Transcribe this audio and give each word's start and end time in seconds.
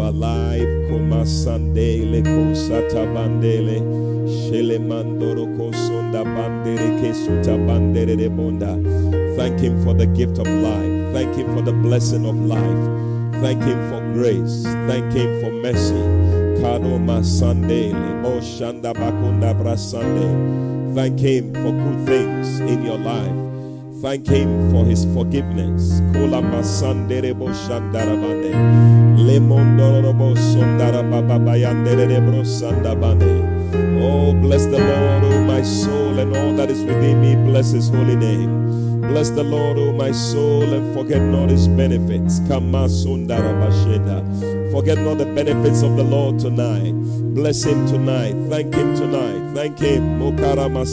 are 0.00 0.08
alive. 0.08 0.68
Shele 4.26 4.78
mandoro 4.78 5.46
de. 8.58 9.36
Thank 9.36 9.60
Him 9.60 9.84
for 9.84 9.94
the 9.94 10.06
gift 10.06 10.38
of 10.38 10.46
life. 10.46 11.12
Thank 11.12 11.34
Him 11.36 11.54
for 11.54 11.62
the 11.62 11.72
blessing 11.72 12.26
of 12.26 12.36
life. 12.36 13.40
Thank 13.42 13.62
Him 13.62 13.90
for 13.90 14.00
grace. 14.14 14.62
Thank 14.88 15.12
Him 15.12 15.40
for 15.40 15.50
mercy. 15.52 16.02
Kano 16.60 16.98
masande 16.98 17.92
lebo 17.92 18.40
shanda 18.40 18.92
bakunda. 18.94 19.54
Thank 20.94 21.20
Him 21.20 21.52
for 21.54 21.72
good 21.72 22.06
things 22.06 22.60
in 22.60 22.84
your 22.84 22.98
life. 22.98 23.45
Thank 24.02 24.26
Him 24.26 24.70
for 24.70 24.84
His 24.84 25.04
forgiveness. 25.14 26.00
Oh, 33.98 34.34
bless 34.34 34.66
the 34.66 34.78
Lord, 34.78 35.24
oh 35.24 35.40
my 35.42 35.62
soul, 35.62 36.18
and 36.18 36.36
all 36.36 36.52
that 36.54 36.70
is 36.70 36.84
within 36.84 37.20
me. 37.20 37.34
Bless 37.50 37.72
His 37.72 37.88
holy 37.88 38.16
name. 38.16 38.66
Bless 39.16 39.30
the 39.30 39.44
Lord, 39.44 39.78
O 39.78 39.92
my 39.92 40.10
soul, 40.10 40.64
and 40.74 40.92
forget 40.94 41.22
not 41.22 41.48
his 41.48 41.68
benefits. 41.68 42.38
Forget 44.72 44.98
not 44.98 45.18
the 45.18 45.32
benefits 45.34 45.82
of 45.82 45.96
the 45.96 46.02
Lord 46.02 46.38
tonight. 46.38 46.92
Bless 47.34 47.62
him 47.62 47.86
tonight. 47.86 48.34
Thank 48.50 48.74
him 48.74 48.96
tonight. 48.96 49.45
Thank 49.56 49.78
him. 49.78 50.20
Mokarama. 50.20 50.84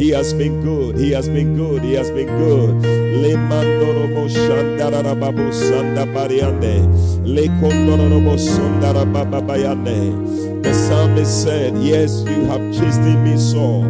He 0.00 0.08
has 0.08 0.32
been 0.32 0.62
good. 0.62 0.96
He 0.96 1.10
has 1.10 1.28
been 1.28 1.54
good. 1.54 1.82
He 1.82 1.92
has 1.92 2.10
been 2.10 2.26
good. 2.26 2.82
Le 3.20 3.36
mandorobo 3.36 4.26
shandarababu 4.26 5.52
sandabariande. 5.52 6.80
Le 7.26 7.46
kondorobo 7.60 8.38
sondarababayande. 8.38 10.62
The 10.62 10.72
psalmist 10.72 11.42
said, 11.42 11.76
Yes, 11.76 12.24
you 12.24 12.46
have 12.46 12.62
chastened 12.72 13.22
me 13.22 13.36
sore 13.36 13.84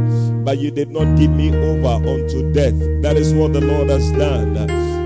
but 0.44 0.58
you 0.58 0.72
did 0.72 0.90
not 0.90 1.16
give 1.16 1.30
me 1.30 1.54
over 1.54 2.04
unto 2.08 2.52
death. 2.52 2.74
That 3.02 3.16
is 3.16 3.32
what 3.32 3.52
the 3.52 3.60
Lord 3.60 3.90
has 3.90 4.10
done. 4.12 4.56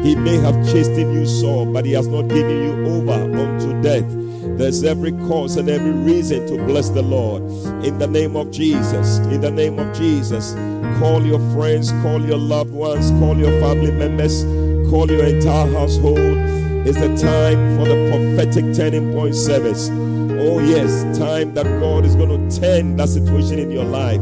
He 0.02 0.16
may 0.16 0.36
have 0.36 0.54
chastened 0.72 1.12
you 1.12 1.26
sore, 1.26 1.66
but 1.66 1.84
He 1.84 1.92
has 1.92 2.06
not 2.06 2.28
given 2.28 2.62
you 2.62 2.86
over 2.86 3.12
unto 3.12 3.82
death. 3.82 4.21
There's 4.62 4.84
every 4.84 5.10
cause 5.26 5.56
and 5.56 5.68
every 5.68 5.90
reason 5.90 6.46
to 6.46 6.64
bless 6.66 6.88
the 6.88 7.02
Lord. 7.02 7.42
In 7.84 7.98
the 7.98 8.06
name 8.06 8.36
of 8.36 8.52
Jesus, 8.52 9.18
in 9.18 9.40
the 9.40 9.50
name 9.50 9.76
of 9.80 9.92
Jesus, 9.92 10.52
call 11.00 11.26
your 11.26 11.40
friends, 11.52 11.90
call 12.00 12.24
your 12.24 12.38
loved 12.38 12.70
ones, 12.70 13.10
call 13.18 13.36
your 13.36 13.50
family 13.60 13.90
members, 13.90 14.44
call 14.88 15.10
your 15.10 15.24
entire 15.24 15.68
household. 15.72 16.16
It's 16.86 16.96
the 16.96 17.08
time 17.16 17.76
for 17.76 17.88
the 17.88 18.08
prophetic 18.08 18.72
turning 18.76 19.12
point 19.12 19.34
service. 19.34 19.88
Oh, 19.90 20.60
yes, 20.60 21.18
time 21.18 21.54
that 21.54 21.66
God 21.80 22.04
is 22.04 22.14
going 22.14 22.48
to 22.48 22.60
turn 22.60 22.96
that 22.98 23.08
situation 23.08 23.58
in 23.58 23.72
your 23.72 23.84
life. 23.84 24.20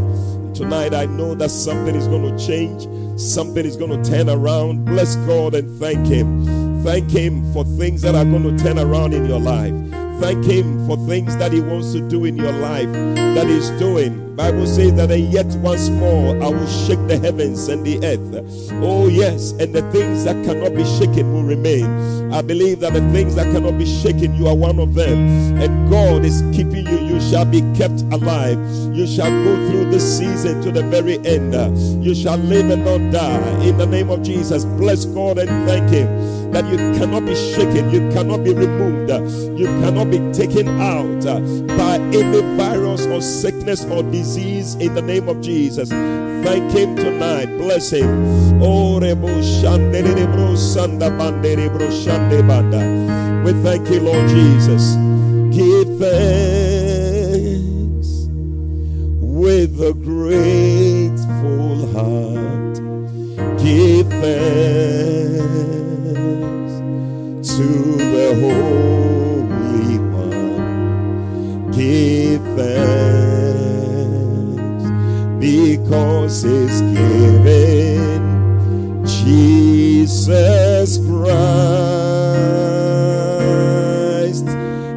Tonight, 0.54 0.94
I 0.94 1.04
know 1.04 1.34
that 1.34 1.50
something 1.50 1.94
is 1.94 2.08
going 2.08 2.34
to 2.34 2.46
change, 2.46 2.88
something 3.20 3.66
is 3.66 3.76
going 3.76 4.02
to 4.02 4.10
turn 4.10 4.30
around. 4.30 4.86
Bless 4.86 5.16
God 5.16 5.54
and 5.54 5.78
thank 5.78 6.06
Him. 6.06 6.82
Thank 6.82 7.10
Him 7.10 7.52
for 7.52 7.62
things 7.62 8.00
that 8.00 8.14
are 8.14 8.24
going 8.24 8.56
to 8.56 8.64
turn 8.64 8.78
around 8.78 9.12
in 9.12 9.26
your 9.26 9.38
life. 9.38 9.74
Thank 10.20 10.44
Him 10.44 10.86
for 10.86 10.98
things 11.08 11.34
that 11.38 11.50
He 11.50 11.60
wants 11.60 11.92
to 11.92 12.06
do 12.06 12.26
in 12.26 12.36
your 12.36 12.52
life, 12.52 12.92
that 12.92 13.46
He's 13.46 13.70
doing. 13.80 14.29
Bible 14.36 14.66
says 14.66 14.94
that 14.94 15.10
and 15.10 15.32
yet 15.32 15.46
once 15.56 15.88
more 15.90 16.34
I 16.42 16.48
will 16.48 16.66
shake 16.66 17.04
the 17.08 17.18
heavens 17.18 17.68
and 17.68 17.84
the 17.84 17.98
earth. 18.04 18.72
Oh 18.82 19.08
yes, 19.08 19.52
and 19.52 19.74
the 19.74 19.82
things 19.92 20.24
that 20.24 20.44
cannot 20.44 20.74
be 20.74 20.84
shaken 20.84 21.32
will 21.32 21.42
remain. 21.42 22.32
I 22.32 22.42
believe 22.42 22.80
that 22.80 22.92
the 22.92 23.00
things 23.12 23.34
that 23.34 23.52
cannot 23.52 23.76
be 23.76 23.86
shaken, 23.86 24.34
you 24.36 24.46
are 24.46 24.54
one 24.54 24.78
of 24.78 24.94
them. 24.94 25.18
And 25.60 25.90
God 25.90 26.24
is 26.24 26.42
keeping 26.54 26.86
you. 26.86 26.98
You 27.14 27.20
shall 27.20 27.44
be 27.44 27.60
kept 27.74 28.02
alive. 28.12 28.58
You 28.94 29.06
shall 29.06 29.30
go 29.30 29.68
through 29.68 29.90
this 29.90 30.18
season 30.18 30.62
to 30.62 30.70
the 30.70 30.82
very 30.84 31.18
end. 31.26 31.54
You 32.04 32.14
shall 32.14 32.38
live 32.38 32.70
and 32.70 32.84
not 32.84 33.12
die. 33.12 33.64
In 33.64 33.78
the 33.78 33.86
name 33.86 34.10
of 34.10 34.22
Jesus, 34.22 34.64
bless 34.64 35.04
God 35.04 35.38
and 35.38 35.50
thank 35.68 35.90
Him 35.90 36.08
that 36.52 36.64
you 36.66 36.76
cannot 36.98 37.24
be 37.26 37.34
shaken, 37.34 37.90
you 37.90 38.10
cannot 38.10 38.42
be 38.42 38.52
removed, 38.52 39.10
you 39.58 39.66
cannot 39.66 40.10
be 40.10 40.18
taken 40.32 40.68
out 40.80 41.24
by 41.76 41.94
any 41.94 42.40
virus 42.56 43.06
or 43.06 43.20
sickness 43.20 43.84
or 43.84 44.02
disease 44.20 44.74
in 44.74 44.92
the 44.94 45.00
name 45.00 45.30
of 45.30 45.40
Jesus. 45.40 45.88
Thank 45.88 46.70
Him 46.72 46.94
tonight. 46.94 47.46
Bless 47.56 47.90
Him. 47.90 48.60
We 53.44 53.52
thank 53.62 53.88
you, 53.88 54.00
Lord 54.00 54.28
Jesus. 54.28 54.94
Give 55.56 55.88
thanks 55.98 57.28
with 59.42 59.80
a 59.80 59.94
grateful 59.94 61.70
heart. 61.94 62.76
Give 63.64 64.06
thanks 64.24 65.12
to 67.56 67.68
the 68.14 68.28
Holy 68.42 69.98
One. 70.12 71.70
Give 71.72 72.42
thanks 72.56 73.09
because 75.40 76.42
He's 76.42 76.80
given 76.82 78.30
Jesus 79.06 80.98
Christ, 80.98 81.46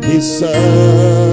His 0.04 0.40
Son. 0.40 1.33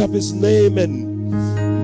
Up 0.00 0.10
his 0.10 0.32
name 0.32 0.78
and 0.78 1.30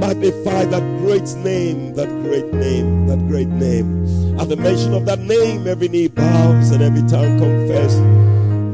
magnify 0.01 0.65
that 0.65 0.83
great 0.99 1.29
name, 1.45 1.95
that 1.95 2.09
great 2.23 2.53
name, 2.53 3.07
that 3.07 3.19
great 3.29 3.49
name. 3.49 4.41
At 4.41 4.49
the 4.49 4.57
mention 4.57 4.95
of 4.95 5.05
that 5.07 5.21
name, 5.21 5.67
every 5.67 5.89
knee 5.89 6.09
bows 6.09 6.71
and 6.71 6.83
every 6.83 7.03
tongue 7.03 7.39
confess 7.39 7.95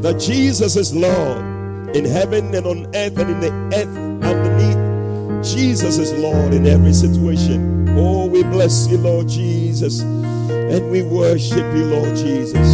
that 0.03 0.19
Jesus 0.21 0.77
is 0.77 0.95
Lord 0.95 1.97
in 1.97 2.05
heaven 2.05 2.55
and 2.55 2.67
on 2.67 2.87
earth 2.95 3.19
and 3.19 3.31
in 3.31 3.41
the 3.41 3.53
earth 3.77 3.97
underneath. 4.25 5.45
Jesus 5.45 5.99
is 5.99 6.13
Lord 6.15 6.55
in 6.55 6.67
every 6.67 6.93
situation. 6.93 7.89
Oh, 7.99 8.27
we 8.27 8.43
bless 8.45 8.89
you, 8.89 8.99
Lord 8.99 9.29
Jesus, 9.29 10.01
and 10.01 10.91
we 10.91 11.03
worship 11.03 11.67
you, 11.75 11.85
Lord 11.87 12.17
Jesus. 12.17 12.69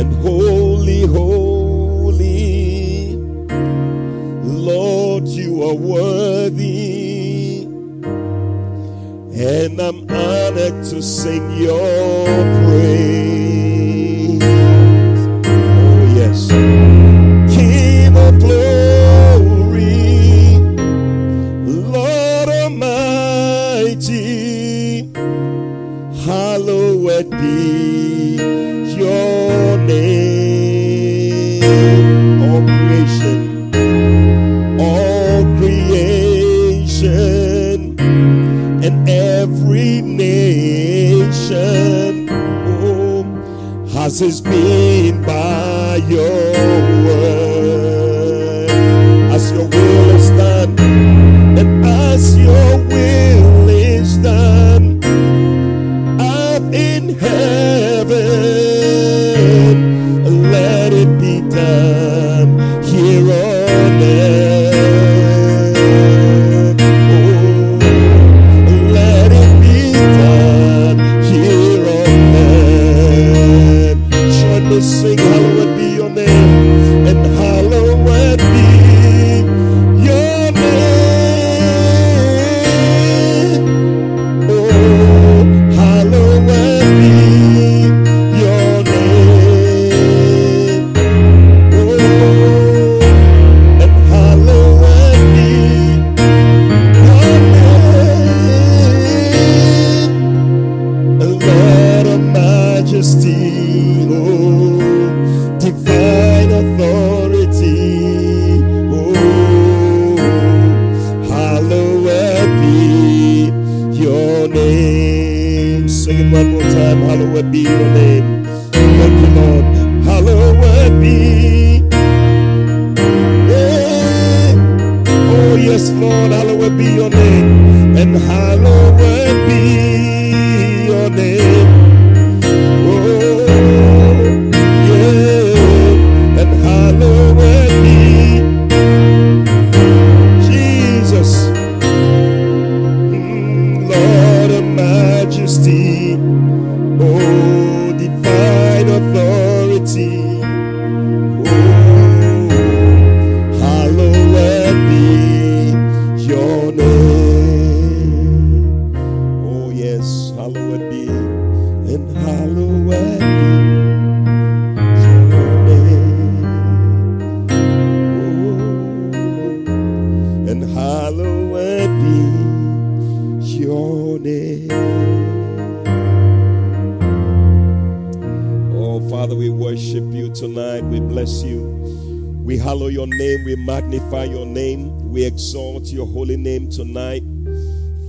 And 0.00 0.12
holy, 0.22 1.02
holy 1.02 1.59
you 5.28 5.62
are 5.62 5.74
worthy. 5.74 7.62
And 9.32 9.80
I'm 9.80 10.08
honored 10.10 10.84
to 10.90 11.02
sing 11.02 11.50
your 11.58 12.26
praise. 12.64 13.59
As 44.10 44.22
is 44.22 44.40
being 44.40 45.22
by 45.22 45.94
your 46.08 46.26
word. 47.06 48.70
As 49.30 49.52
your 49.52 49.68
will 49.68 50.10
is 50.16 50.30
done, 50.30 50.76
and 51.56 51.84
as 51.86 52.36
your 52.36 52.79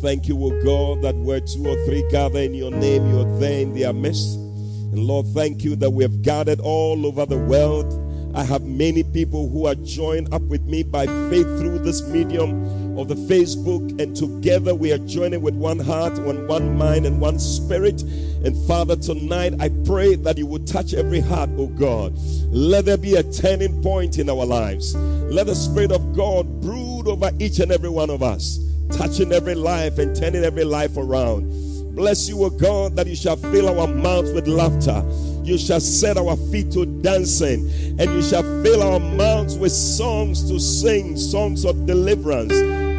Thank 0.02 0.28
you, 0.28 0.44
O 0.44 0.50
God, 0.64 1.04
that 1.04 1.16
where 1.16 1.42
two 1.42 1.68
or 1.68 1.76
three 1.86 2.04
gather 2.10 2.40
in 2.40 2.54
your 2.54 2.72
name, 2.72 3.08
you're 3.12 3.40
there 3.40 3.62
in 3.62 3.74
their 3.74 3.94
midst. 3.94 4.36
And 4.36 5.00
Lord, 5.00 5.28
thank 5.28 5.64
you 5.64 5.76
that 5.76 5.92
we 5.92 6.04
have 6.04 6.22
gathered 6.22 6.60
all 6.60 7.06
over 7.06 7.26
the 7.26 7.38
world. 7.38 7.98
I 8.34 8.44
have 8.44 8.64
many 8.64 9.04
people 9.04 9.50
who 9.50 9.68
are 9.68 9.76
joined 9.76 10.34
up 10.34 10.42
with 10.44 10.64
me 10.64 10.84
by 10.84 11.06
faith 11.30 11.46
through 11.60 11.80
this 11.80 12.02
medium 12.08 12.98
of 12.98 13.10
the 13.10 13.16
Facebook, 13.16 14.02
and 14.02 14.16
together 14.16 14.74
we 14.74 14.92
are 14.92 14.98
joining 15.00 15.42
with 15.42 15.54
one 15.54 15.80
heart, 15.80 16.18
one, 16.20 16.48
one 16.48 16.78
mind, 16.78 17.06
and 17.06 17.20
one 17.20 17.40
spirit. 17.40 18.02
And 18.02 18.56
Father, 18.68 18.96
tonight 18.96 19.54
I 19.60 19.70
pray 19.86 20.16
that 20.16 20.38
you 20.38 20.46
will 20.46 20.64
touch 20.66 20.94
every 20.94 21.20
heart, 21.20 21.50
oh 21.58 21.68
God. 21.68 22.14
Let 22.48 22.86
there 22.86 22.98
be 22.98 23.16
a 23.16 23.24
turning 23.24 23.82
point 23.84 24.18
in 24.18 24.30
our 24.30 24.46
lives. 24.46 24.96
Let 25.32 25.48
the 25.48 25.56
Spirit 25.56 25.94
of 25.94 26.14
God 26.14 26.60
brood 26.60 27.08
over 27.08 27.32
each 27.40 27.60
and 27.60 27.72
every 27.72 27.88
one 27.88 28.10
of 28.10 28.22
us 28.22 28.60
touching 28.90 29.32
every 29.32 29.56
life 29.56 29.98
and 29.98 30.14
turning 30.14 30.44
every 30.44 30.66
life 30.66 30.98
around. 30.98 31.96
Bless 31.96 32.28
you, 32.28 32.44
O 32.44 32.50
God, 32.50 32.98
that 32.98 33.08
you 33.08 33.16
shall 33.16 33.38
fill 33.38 33.70
our 33.70 33.88
mouths 33.88 34.34
with 34.34 34.46
laughter. 34.46 35.02
You 35.46 35.58
shall 35.58 35.80
set 35.80 36.18
our 36.18 36.36
feet 36.52 36.70
to 36.74 36.86
dancing, 36.86 37.70
and 37.98 38.12
you 38.12 38.22
shall 38.22 38.44
fill 38.62 38.84
our 38.84 39.00
mouths 39.00 39.58
with 39.58 39.72
songs 39.72 40.50
to 40.52 40.60
sing, 40.60 41.16
songs 41.16 41.64
of 41.64 41.86
deliverance. 41.86 42.52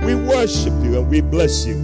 We 0.03 0.15
worship 0.15 0.73
you 0.83 1.01
and 1.01 1.11
we 1.11 1.21
bless 1.21 1.67
you. 1.67 1.77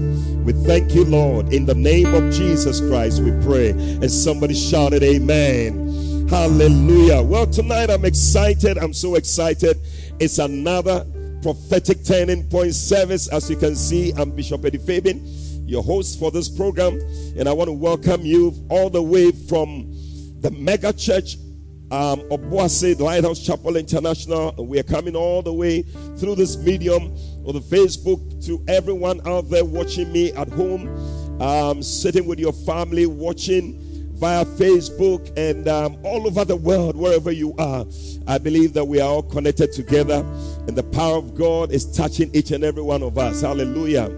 We 0.46 0.54
thank 0.64 0.94
you, 0.94 1.04
Lord. 1.04 1.52
In 1.52 1.66
the 1.66 1.74
name 1.74 2.14
of 2.14 2.32
Jesus 2.32 2.80
Christ, 2.80 3.22
we 3.22 3.32
pray. 3.44 3.72
And 3.72 4.10
somebody 4.10 4.54
shouted, 4.54 5.02
Amen. 5.02 6.26
Hallelujah. 6.28 7.22
Well, 7.22 7.46
tonight 7.46 7.90
I'm 7.90 8.04
excited. 8.04 8.76
I'm 8.76 8.92
so 8.92 9.14
excited. 9.14 9.78
It's 10.20 10.40
another 10.40 11.06
prophetic 11.42 12.04
turning 12.04 12.48
point 12.48 12.74
service. 12.74 13.28
As 13.28 13.48
you 13.48 13.56
can 13.56 13.76
see, 13.76 14.12
I'm 14.16 14.32
Bishop 14.32 14.64
Eddie 14.64 14.78
Fabian, 14.78 15.22
your 15.64 15.80
host 15.84 16.18
for 16.18 16.32
this 16.32 16.48
program. 16.48 16.98
And 17.36 17.48
I 17.48 17.52
want 17.52 17.68
to 17.68 17.72
welcome 17.72 18.22
you 18.22 18.52
all 18.68 18.90
the 18.90 19.00
way 19.00 19.30
from 19.30 19.92
the 20.40 20.50
mega 20.50 20.92
church 20.92 21.36
um, 21.92 22.20
Obuasi 22.30 22.98
Lighthouse 22.98 23.38
Chapel 23.38 23.76
International. 23.76 24.52
We 24.58 24.80
are 24.80 24.84
coming 24.84 25.14
all 25.14 25.40
the 25.40 25.52
way 25.52 25.82
through 25.82 26.34
this 26.34 26.56
medium 26.56 27.12
of 27.46 27.54
the 27.54 27.60
Facebook 27.60 28.44
to 28.46 28.60
everyone 28.66 29.24
out 29.24 29.48
there 29.48 29.64
watching 29.64 30.10
me 30.10 30.32
at 30.32 30.48
home, 30.48 31.40
um, 31.40 31.80
sitting 31.80 32.26
with 32.26 32.40
your 32.40 32.52
family, 32.52 33.06
watching 33.06 33.87
via 34.18 34.44
Facebook 34.44 35.32
and 35.36 35.68
um, 35.68 35.96
all 36.02 36.26
over 36.26 36.44
the 36.44 36.56
world, 36.56 36.96
wherever 36.96 37.30
you 37.30 37.54
are. 37.58 37.86
I 38.26 38.38
believe 38.38 38.72
that 38.74 38.84
we 38.84 39.00
are 39.00 39.08
all 39.08 39.22
connected 39.22 39.72
together 39.72 40.24
and 40.66 40.76
the 40.76 40.82
power 40.82 41.16
of 41.16 41.34
God 41.34 41.70
is 41.70 41.84
touching 41.96 42.30
each 42.34 42.50
and 42.50 42.64
every 42.64 42.82
one 42.82 43.02
of 43.02 43.16
us. 43.16 43.42
Hallelujah. 43.42 44.10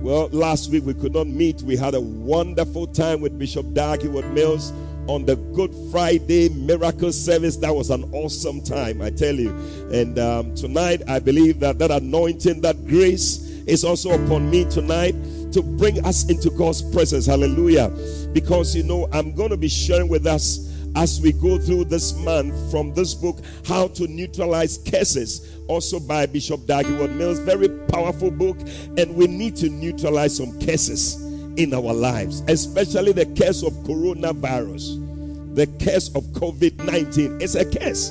Well, 0.00 0.28
last 0.28 0.70
week 0.70 0.84
we 0.84 0.94
could 0.94 1.14
not 1.14 1.26
meet. 1.26 1.62
We 1.62 1.76
had 1.76 1.94
a 1.94 2.00
wonderful 2.00 2.86
time 2.86 3.20
with 3.20 3.38
Bishop 3.38 3.72
Dag 3.72 4.02
Heward-Mills 4.02 4.72
on 5.08 5.24
the 5.24 5.36
Good 5.36 5.74
Friday 5.90 6.48
miracle 6.50 7.10
service. 7.12 7.56
That 7.56 7.74
was 7.74 7.90
an 7.90 8.04
awesome 8.12 8.62
time, 8.62 9.00
I 9.00 9.10
tell 9.10 9.34
you. 9.34 9.50
And 9.90 10.18
um, 10.18 10.54
tonight, 10.54 11.02
I 11.08 11.18
believe 11.18 11.60
that 11.60 11.78
that 11.78 11.90
anointing, 11.90 12.60
that 12.60 12.86
grace 12.86 13.38
is 13.66 13.84
also 13.84 14.10
upon 14.10 14.50
me 14.50 14.64
tonight 14.66 15.14
to 15.56 15.62
bring 15.62 16.04
us 16.04 16.28
into 16.28 16.50
God's 16.50 16.82
presence. 16.82 17.24
Hallelujah. 17.24 17.88
Because, 18.34 18.76
you 18.76 18.82
know, 18.82 19.08
I'm 19.10 19.34
going 19.34 19.48
to 19.48 19.56
be 19.56 19.68
sharing 19.68 20.06
with 20.06 20.26
us 20.26 20.70
as 20.94 21.18
we 21.22 21.32
go 21.32 21.58
through 21.58 21.84
this 21.84 22.14
month 22.14 22.70
from 22.70 22.92
this 22.92 23.14
book, 23.14 23.38
How 23.66 23.88
to 23.88 24.06
Neutralize 24.06 24.76
Curses, 24.76 25.56
also 25.66 25.98
by 25.98 26.26
Bishop 26.26 26.66
Dag 26.66 26.84
Heward-Mills. 26.84 27.38
Very 27.38 27.70
powerful 27.88 28.30
book. 28.30 28.58
And 28.98 29.16
we 29.16 29.26
need 29.28 29.56
to 29.56 29.70
neutralize 29.70 30.36
some 30.36 30.60
curses 30.60 31.22
in 31.56 31.72
our 31.72 31.94
lives, 31.94 32.42
especially 32.48 33.12
the 33.12 33.24
curse 33.24 33.62
of 33.62 33.72
coronavirus, 33.84 35.54
the 35.54 35.66
curse 35.82 36.14
of 36.14 36.22
COVID 36.34 36.84
19. 36.84 37.40
It's 37.40 37.54
a 37.54 37.64
curse. 37.64 38.10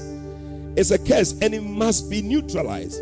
It's 0.75 0.89
a 0.89 0.97
curse 0.97 1.33
and 1.41 1.53
it 1.53 1.61
must 1.61 2.09
be 2.09 2.23
neutralized. 2.23 2.99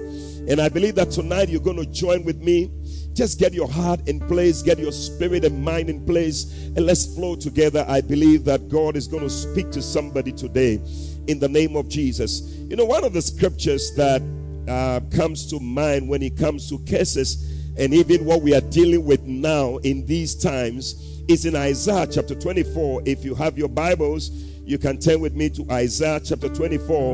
And 0.50 0.59
I 0.59 0.67
believe 0.67 0.95
that 0.95 1.12
tonight 1.12 1.47
you're 1.47 1.62
going 1.62 1.77
to 1.77 1.85
join 1.85 2.25
with 2.25 2.41
me. 2.41 2.69
Just 3.13 3.39
get 3.39 3.53
your 3.53 3.70
heart 3.70 4.08
in 4.08 4.20
place, 4.20 4.62
get 4.62 4.79
your 4.79 4.91
spirit 4.91 5.46
and 5.46 5.63
mind 5.63 5.89
in 5.89 6.05
place, 6.05 6.51
and 6.75 6.86
let's 6.86 7.13
flow 7.15 7.36
together. 7.36 7.86
I 7.88 8.01
believe 8.01 8.43
that 8.46 8.70
God 8.70 8.96
is 8.96 9.08
going 9.08 9.24
to 9.24 9.29
speak 9.29 9.70
to 9.72 9.82
somebody 9.82 10.32
today 10.32 10.82
in 11.27 11.39
the 11.39 11.48
name 11.48 11.75
of 11.75 11.89
Jesus. 11.89 12.41
You 12.70 12.75
know, 12.75 12.86
one 12.86 13.03
of 13.03 13.13
the 13.13 13.22
scriptures 13.22 13.93
that 13.96 14.22
uh, 14.67 15.01
comes 15.15 15.50
to 15.51 15.60
mind 15.60 16.10
when 16.10 16.24
it 16.24 16.38
comes 16.38 16.70
to 16.70 16.79
curses 16.89 17.53
and 17.77 17.93
even 17.93 18.25
what 18.25 18.41
we 18.41 18.53
are 18.53 18.62
dealing 18.62 19.03
with 19.05 19.24
now 19.24 19.77
in 19.77 20.05
these 20.05 20.36
times 20.36 21.24
is 21.27 21.46
in 21.46 21.55
Isaiah 21.55 22.08
chapter 22.08 22.36
24. 22.36 23.03
If 23.05 23.25
you 23.25 23.34
have 23.36 23.58
your 23.58 23.70
Bibles, 23.70 24.29
you 24.65 24.77
can 24.77 25.00
turn 25.00 25.20
with 25.20 25.34
me 25.34 25.50
to 25.51 25.65
Isaiah 25.72 26.22
chapter 26.24 26.50
24. 26.50 27.13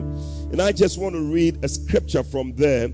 And 0.52 0.62
I 0.62 0.72
just 0.72 1.00
want 1.00 1.16
to 1.16 1.22
read 1.22 1.64
a 1.64 1.70
scripture 1.70 2.24
from 2.24 2.56
there. 2.56 2.90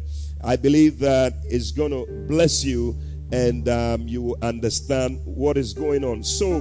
I 0.45 0.55
believe 0.55 0.99
that 0.99 1.33
is 1.45 1.71
going 1.71 1.91
to 1.91 2.05
bless 2.27 2.63
you 2.63 2.95
and 3.31 3.67
um, 3.67 4.07
you 4.07 4.21
will 4.21 4.37
understand 4.41 5.19
what 5.25 5.57
is 5.57 5.73
going 5.73 6.03
on. 6.03 6.23
So, 6.23 6.59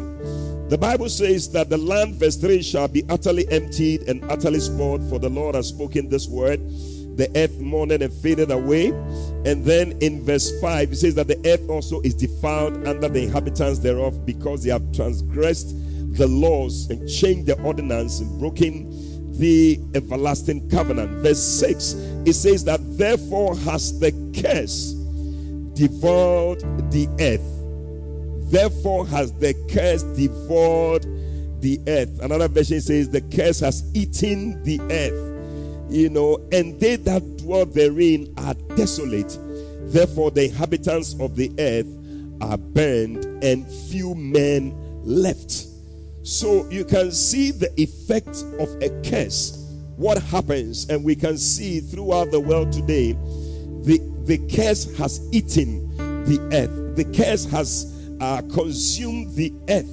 the 0.68 0.78
Bible 0.78 1.10
says 1.10 1.52
that 1.52 1.68
the 1.68 1.76
land, 1.76 2.14
verse 2.14 2.36
3, 2.36 2.62
shall 2.62 2.88
be 2.88 3.04
utterly 3.10 3.46
emptied 3.50 4.02
and 4.08 4.24
utterly 4.30 4.60
spoiled, 4.60 5.06
for 5.10 5.18
the 5.18 5.28
Lord 5.28 5.54
has 5.54 5.68
spoken 5.68 6.08
this 6.08 6.26
word 6.26 6.60
the 7.16 7.30
earth 7.36 7.58
mourned 7.60 7.92
and 7.92 8.12
faded 8.12 8.50
away. 8.50 8.88
And 9.44 9.64
then 9.64 9.92
in 10.00 10.24
verse 10.24 10.50
5, 10.60 10.92
it 10.92 10.96
says 10.96 11.14
that 11.14 11.28
the 11.28 11.40
earth 11.46 11.68
also 11.68 12.00
is 12.00 12.14
defiled 12.14 12.86
under 12.86 13.08
the 13.08 13.24
inhabitants 13.24 13.78
thereof 13.78 14.26
because 14.26 14.64
they 14.64 14.70
have 14.70 14.92
transgressed 14.92 15.74
the 16.16 16.26
laws 16.26 16.88
and 16.90 17.08
changed 17.08 17.46
the 17.46 17.60
ordinance 17.62 18.20
and 18.20 18.38
broken 18.38 19.13
the 19.38 19.80
everlasting 19.94 20.68
covenant. 20.70 21.10
Verse 21.22 21.42
6, 21.42 21.92
it 22.26 22.34
says 22.34 22.64
that 22.64 22.80
therefore 22.98 23.56
has 23.58 23.98
the 23.98 24.12
curse 24.42 24.92
devoured 25.74 26.60
the 26.90 27.08
earth. 27.20 28.50
Therefore 28.50 29.06
has 29.08 29.32
the 29.32 29.54
curse 29.70 30.02
devoured 30.02 31.04
the 31.60 31.80
earth. 31.88 32.20
Another 32.22 32.48
version 32.48 32.80
says 32.80 33.08
the 33.08 33.20
curse 33.20 33.60
has 33.60 33.84
eaten 33.94 34.62
the 34.62 34.80
earth 34.90 35.34
you 35.88 36.08
know, 36.08 36.38
and 36.50 36.78
they 36.80 36.96
that 36.96 37.36
dwell 37.38 37.66
therein 37.66 38.32
are 38.38 38.54
desolate. 38.76 39.38
Therefore, 39.92 40.30
the 40.30 40.46
inhabitants 40.46 41.14
of 41.20 41.36
the 41.36 41.52
earth 41.58 41.86
are 42.40 42.58
burned, 42.58 43.24
and 43.44 43.66
few 43.90 44.14
men 44.14 44.74
left. 45.04 45.66
So 46.24 46.66
you 46.70 46.86
can 46.86 47.12
see 47.12 47.50
the 47.50 47.70
effect 47.78 48.44
of 48.58 48.68
a 48.82 48.88
curse. 49.08 49.60
What 49.96 50.20
happens, 50.22 50.88
and 50.88 51.04
we 51.04 51.14
can 51.14 51.36
see 51.36 51.80
throughout 51.80 52.30
the 52.30 52.40
world 52.40 52.72
today, 52.72 53.12
the, 53.12 54.00
the 54.24 54.38
curse 54.48 54.96
has 54.96 55.20
eaten 55.32 55.94
the 56.24 56.40
earth. 56.54 56.96
The 56.96 57.04
curse 57.04 57.44
has 57.50 58.08
uh, 58.20 58.40
consumed 58.54 59.34
the 59.34 59.52
earth. 59.68 59.90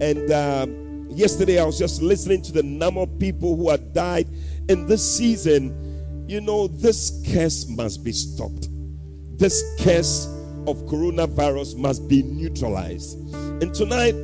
And 0.00 0.32
um, 0.32 1.08
yesterday 1.10 1.60
I 1.60 1.64
was 1.64 1.78
just 1.78 2.00
listening 2.00 2.40
to 2.42 2.52
the 2.52 2.62
number 2.62 3.02
of 3.02 3.18
people 3.18 3.54
who 3.54 3.68
had 3.68 3.92
died 3.92 4.28
in 4.70 4.86
this 4.86 5.18
season, 5.18 6.24
you 6.26 6.40
know, 6.40 6.68
this 6.68 7.22
curse 7.30 7.68
must 7.68 8.02
be 8.02 8.12
stopped. 8.12 8.68
This 9.38 9.62
curse 9.80 10.26
of 10.66 10.78
coronavirus 10.86 11.76
must 11.76 12.08
be 12.08 12.22
neutralized. 12.22 13.18
And 13.34 13.74
tonight, 13.74 14.14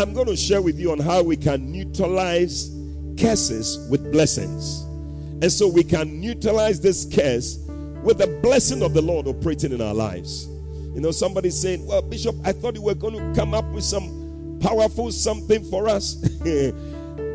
I'm 0.00 0.14
going 0.14 0.28
to 0.28 0.36
share 0.36 0.62
with 0.62 0.78
you 0.78 0.92
on 0.92 0.98
how 0.98 1.22
we 1.22 1.36
can 1.36 1.70
neutralize 1.70 2.70
curses 3.20 3.86
with 3.90 4.10
blessings. 4.10 4.80
And 5.42 5.52
so 5.52 5.68
we 5.68 5.84
can 5.84 6.18
neutralize 6.18 6.80
this 6.80 7.04
curse 7.04 7.58
with 8.02 8.16
the 8.16 8.26
blessing 8.42 8.82
of 8.82 8.94
the 8.94 9.02
Lord 9.02 9.26
operating 9.26 9.72
in 9.72 9.82
our 9.82 9.92
lives. 9.92 10.46
You 10.94 11.02
know, 11.02 11.10
somebody 11.10 11.50
saying, 11.50 11.84
Well, 11.86 12.00
Bishop, 12.00 12.34
I 12.44 12.52
thought 12.52 12.76
you 12.76 12.82
were 12.82 12.94
going 12.94 13.14
to 13.14 13.38
come 13.38 13.52
up 13.52 13.66
with 13.66 13.84
some 13.84 14.58
powerful 14.62 15.12
something 15.12 15.64
for 15.64 15.88
us. 15.88 16.16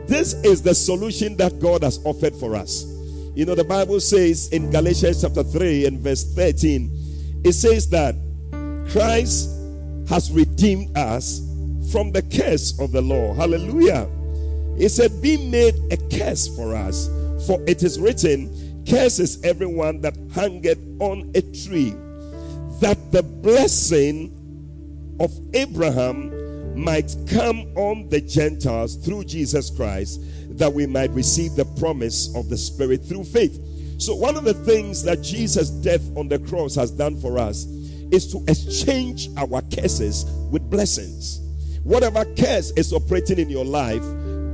This 0.08 0.34
is 0.43 0.62
the 0.62 0.75
solution 0.75 1.36
that 1.38 1.60
God 1.60 1.82
has 1.82 1.99
offered 2.06 2.36
for 2.36 2.56
us. 2.56 2.86
You 3.34 3.43
know, 3.45 3.56
the 3.56 3.63
Bible 3.63 3.99
says 3.99 4.49
in 4.49 4.69
Galatians 4.69 5.23
chapter 5.23 5.41
3 5.41 5.88
and 5.88 5.99
verse 5.99 6.23
13, 6.36 7.41
it 7.43 7.54
says 7.54 7.89
that 7.89 8.13
Christ 8.91 9.49
has 10.08 10.32
redeemed 10.32 10.95
us 10.95 11.39
from 11.91 12.11
the 12.11 12.21
curse 12.21 12.77
of 12.79 12.91
the 12.91 13.01
law. 13.01 13.33
Hallelujah. 13.33 14.07
He 14.77 14.89
said, 14.89 15.21
Be 15.21 15.37
made 15.49 15.75
a 15.91 15.97
curse 16.17 16.47
for 16.47 16.75
us, 16.75 17.07
for 17.47 17.61
it 17.67 17.83
is 17.83 17.99
written, 17.99 18.83
Curses 18.87 19.43
everyone 19.43 20.01
that 20.01 20.15
hangeth 20.33 20.79
on 20.99 21.31
a 21.33 21.41
tree, 21.41 21.91
that 22.81 22.97
the 23.11 23.23
blessing 23.23 24.31
of 25.19 25.31
Abraham 25.53 26.31
might 26.75 27.15
come 27.27 27.61
on 27.77 28.09
the 28.09 28.19
Gentiles 28.19 28.95
through 28.95 29.23
Jesus 29.23 29.69
Christ, 29.69 30.21
that 30.57 30.71
we 30.71 30.85
might 30.85 31.09
receive 31.11 31.55
the 31.55 31.65
promise 31.79 32.35
of 32.35 32.49
the 32.49 32.57
Spirit 32.57 33.03
through 33.05 33.23
faith. 33.23 33.61
So, 33.97 34.13
one 34.13 34.35
of 34.35 34.43
the 34.43 34.53
things 34.53 35.01
that 35.03 35.21
Jesus' 35.21 35.69
death 35.69 36.05
on 36.17 36.27
the 36.27 36.39
cross 36.39 36.75
has 36.75 36.91
done 36.91 37.19
for 37.21 37.39
us 37.39 37.63
is 38.11 38.31
to 38.33 38.43
exchange 38.47 39.29
our 39.37 39.61
curses 39.73 40.25
with 40.51 40.69
blessings. 40.69 41.44
Whatever 41.85 42.25
curse 42.33 42.71
is 42.71 42.91
operating 42.91 43.37
in 43.37 43.47
your 43.47 43.63
life, 43.63 44.01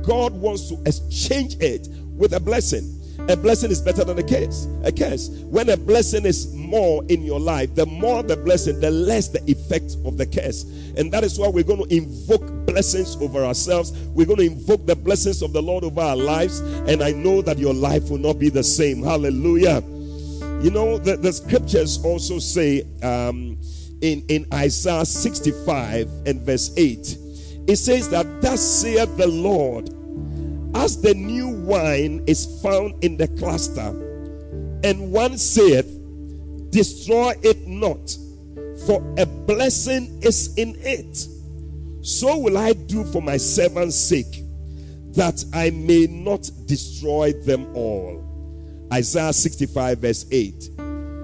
God 0.02 0.34
wants 0.34 0.68
to 0.68 0.78
exchange 0.84 1.56
it 1.60 1.88
with 2.14 2.34
a 2.34 2.40
blessing. 2.40 3.00
A 3.30 3.36
blessing 3.36 3.70
is 3.70 3.80
better 3.80 4.04
than 4.04 4.18
a 4.18 4.22
curse. 4.22 4.68
A 4.84 4.92
curse. 4.92 5.30
When 5.46 5.70
a 5.70 5.78
blessing 5.78 6.26
is 6.26 6.52
more 6.54 7.02
in 7.08 7.22
your 7.22 7.40
life, 7.40 7.74
the 7.74 7.86
more 7.86 8.22
the 8.22 8.36
blessing, 8.36 8.80
the 8.80 8.90
less 8.90 9.28
the 9.28 9.42
effect 9.50 9.96
of 10.04 10.18
the 10.18 10.26
curse. 10.26 10.64
And 10.98 11.10
that 11.12 11.24
is 11.24 11.38
why 11.38 11.48
we're 11.48 11.64
going 11.64 11.82
to 11.88 11.96
invoke 11.96 12.66
blessings 12.66 13.16
over 13.16 13.42
ourselves. 13.42 13.92
We're 14.08 14.26
going 14.26 14.40
to 14.40 14.46
invoke 14.46 14.84
the 14.86 14.96
blessings 14.96 15.40
of 15.40 15.54
the 15.54 15.62
Lord 15.62 15.84
over 15.84 16.02
our 16.02 16.16
lives. 16.16 16.60
And 16.60 17.02
I 17.02 17.12
know 17.12 17.40
that 17.40 17.56
your 17.56 17.72
life 17.72 18.10
will 18.10 18.18
not 18.18 18.38
be 18.38 18.50
the 18.50 18.62
same. 18.62 19.02
Hallelujah. 19.02 19.82
You 20.62 20.70
know, 20.70 20.98
the, 20.98 21.16
the 21.16 21.32
scriptures 21.32 22.04
also 22.04 22.38
say 22.38 22.82
um, 23.02 23.56
in, 24.02 24.24
in 24.28 24.46
Isaiah 24.52 25.06
65 25.06 26.10
and 26.26 26.42
verse 26.42 26.74
8, 26.76 27.18
it 27.66 27.76
says 27.76 28.08
that, 28.10 28.42
Thus 28.42 28.60
saith 28.60 29.16
the 29.16 29.26
Lord 29.26 29.90
as 30.74 31.00
the 31.00 31.14
new 31.14 31.48
wine 31.48 32.24
is 32.26 32.60
found 32.62 33.02
in 33.04 33.16
the 33.16 33.28
cluster, 33.28 33.88
and 34.84 35.12
one 35.12 35.36
saith, 35.38 35.98
Destroy 36.70 37.34
it 37.42 37.66
not, 37.66 38.16
for 38.86 39.02
a 39.18 39.26
blessing 39.26 40.18
is 40.22 40.56
in 40.56 40.74
it. 40.80 41.28
So 42.02 42.38
will 42.38 42.58
I 42.58 42.72
do 42.72 43.04
for 43.04 43.22
my 43.22 43.36
servant's 43.36 43.96
sake, 43.96 44.42
that 45.12 45.44
I 45.52 45.70
may 45.70 46.06
not 46.06 46.50
destroy 46.66 47.32
them 47.32 47.76
all. 47.76 48.28
Isaiah 48.92 49.32
65, 49.32 49.98
verse 49.98 50.26
8. 50.30 50.70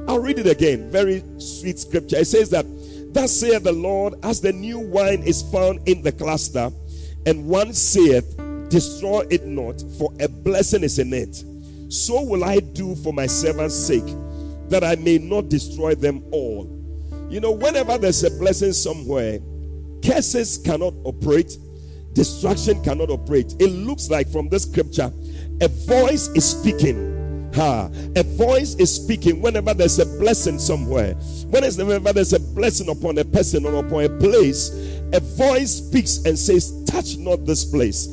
I'll 0.07 0.21
read 0.21 0.39
it 0.39 0.47
again. 0.47 0.91
Very 0.91 1.23
sweet 1.39 1.79
scripture. 1.79 2.17
It 2.17 2.27
says 2.27 2.49
that, 2.51 2.65
Thus 3.11 3.41
saith 3.41 3.63
the 3.63 3.73
Lord, 3.73 4.15
as 4.23 4.41
the 4.41 4.53
new 4.53 4.79
wine 4.79 5.23
is 5.23 5.43
found 5.51 5.89
in 5.89 6.03
the 6.03 6.13
cluster, 6.13 6.71
and 7.27 7.47
one 7.47 7.73
saith, 7.73 8.37
Destroy 8.69 9.25
it 9.31 9.47
not, 9.47 9.83
for 9.99 10.13
a 10.21 10.29
blessing 10.29 10.83
is 10.83 10.99
in 10.99 11.13
it. 11.15 11.43
So 11.89 12.23
will 12.23 12.45
I 12.45 12.61
do 12.61 12.95
for 12.97 13.15
my 13.15 13.27
servant's 13.27 13.75
sake, 13.75 14.05
that 14.69 14.85
I 14.85 14.97
may 14.97 15.17
not 15.17 15.49
destroy 15.49 15.95
them 15.95 16.23
all. 16.33 16.69
You 17.31 17.41
know, 17.41 17.51
whenever 17.51 17.97
there's 17.97 18.25
a 18.25 18.31
blessing 18.31 18.75
somewhere, 18.75 19.39
curses 20.05 20.59
cannot 20.59 20.93
operate, 21.05 21.57
destruction 22.13 22.83
cannot 22.85 23.09
operate. 23.09 23.55
It 23.59 23.71
looks 23.71 24.11
like 24.11 24.29
from 24.31 24.51
this 24.51 24.65
scripture, 24.65 25.11
a 25.63 25.69
voice 25.69 26.29
is 26.29 26.45
speaking 26.45 27.08
Ha. 27.59 27.91
A 28.15 28.23
voice 28.23 28.77
is 28.77 28.95
speaking 28.95 29.43
whenever 29.43 29.75
there's 29.75 29.99
a 29.99 30.07
blessing 30.07 30.61
somewhere. 30.61 31.15
Whenever 31.51 32.13
there's 32.13 32.33
a 32.33 32.39
blessing 32.39 32.89
upon 32.89 33.19
a 33.19 33.25
person 33.25 33.67
or 33.67 33.85
upon 33.85 34.05
a 34.05 34.09
place, 34.21 34.71
a 35.13 35.19
voice 35.19 35.79
speaks 35.79 36.19
and 36.25 36.39
says, 36.39 36.85
Touch 36.85 37.17
not 37.17 37.45
this 37.47 37.65
place. 37.65 38.07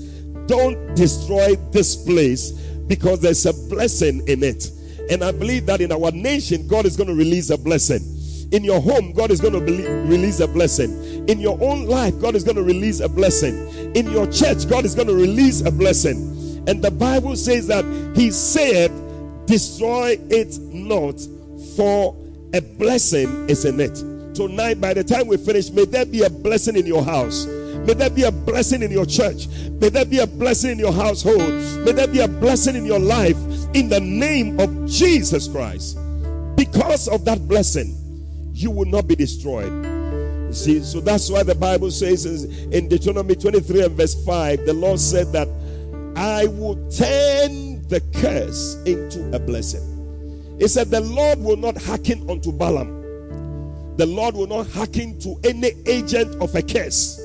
Don't 0.47 0.95
destroy 0.95 1.55
this 1.71 1.95
place 1.95 2.51
because 2.87 3.19
there's 3.21 3.45
a 3.45 3.53
blessing 3.69 4.27
in 4.27 4.41
it. 4.43 4.71
And 5.11 5.23
I 5.23 5.31
believe 5.31 5.67
that 5.67 5.79
in 5.79 5.91
our 5.91 6.11
nation, 6.11 6.67
God 6.67 6.87
is 6.87 6.97
going 6.97 7.09
to 7.09 7.15
release 7.15 7.51
a 7.51 7.57
blessing. 7.57 8.01
In 8.51 8.63
your 8.63 8.81
home, 8.81 9.11
God 9.11 9.29
is 9.29 9.41
going 9.41 9.53
to 9.53 9.59
release 9.59 10.39
a 10.39 10.47
blessing. 10.47 11.27
In 11.29 11.39
your 11.39 11.61
own 11.61 11.85
life, 11.85 12.19
God 12.19 12.35
is 12.35 12.43
going 12.43 12.57
to 12.57 12.63
release 12.63 12.99
a 12.99 13.09
blessing. 13.09 13.55
In 13.95 14.09
your 14.11 14.25
church, 14.31 14.67
God 14.67 14.85
is 14.85 14.95
going 14.95 15.07
to 15.07 15.15
release 15.15 15.61
a 15.61 15.71
blessing. 15.71 16.63
And 16.67 16.83
the 16.83 16.89
Bible 16.89 17.35
says 17.35 17.67
that 17.67 17.85
He 18.15 18.31
said, 18.31 18.91
Destroy 19.45 20.17
it 20.29 20.57
not, 20.59 21.19
for 21.75 22.15
a 22.53 22.61
blessing 22.61 23.49
is 23.49 23.65
in 23.65 23.79
it. 23.79 23.95
Tonight, 24.35 24.81
by 24.81 24.93
the 24.93 25.03
time 25.03 25.27
we 25.27 25.37
finish, 25.37 25.69
may 25.69 25.85
there 25.85 26.05
be 26.05 26.23
a 26.23 26.29
blessing 26.29 26.75
in 26.75 26.85
your 26.85 27.03
house. 27.03 27.45
May 27.45 27.93
there 27.93 28.09
be 28.09 28.23
a 28.23 28.31
blessing 28.31 28.81
in 28.81 28.91
your 28.91 29.05
church. 29.05 29.47
May 29.79 29.89
there 29.89 30.05
be 30.05 30.19
a 30.19 30.27
blessing 30.27 30.71
in 30.71 30.79
your 30.79 30.91
household. 30.91 31.39
May 31.85 31.91
there 31.91 32.07
be 32.07 32.19
a 32.19 32.27
blessing 32.27 32.75
in 32.75 32.85
your 32.85 32.99
life 32.99 33.37
in 33.73 33.89
the 33.89 33.99
name 33.99 34.59
of 34.59 34.87
Jesus 34.87 35.47
Christ. 35.47 35.97
Because 36.55 37.07
of 37.07 37.25
that 37.25 37.47
blessing, 37.47 37.95
you 38.53 38.71
will 38.71 38.85
not 38.85 39.07
be 39.07 39.15
destroyed. 39.15 39.71
You 39.71 40.53
see, 40.53 40.81
so 40.81 40.99
that's 40.99 41.29
why 41.29 41.43
the 41.43 41.55
Bible 41.55 41.91
says 41.91 42.25
in 42.25 42.87
Deuteronomy 42.87 43.35
23 43.35 43.83
and 43.83 43.91
verse 43.95 44.15
5, 44.25 44.65
the 44.65 44.73
Lord 44.73 44.99
said 44.99 45.31
that 45.33 45.47
I 46.15 46.47
will 46.47 46.75
turn 46.89 47.74
the 47.89 48.01
curse 48.13 48.75
into 48.85 49.35
a 49.35 49.39
blessing. 49.39 49.95
He 50.59 50.67
said, 50.67 50.89
The 50.89 51.01
Lord 51.01 51.39
will 51.39 51.57
not 51.57 51.77
hearken 51.81 52.29
unto 52.29 52.51
Balaam. 52.51 53.03
The 53.97 54.05
Lord 54.05 54.35
will 54.35 54.47
not 54.47 54.67
hearken 54.67 55.19
to 55.19 55.39
any 55.43 55.71
agent 55.85 56.41
of 56.41 56.53
a 56.55 56.61
curse, 56.61 57.19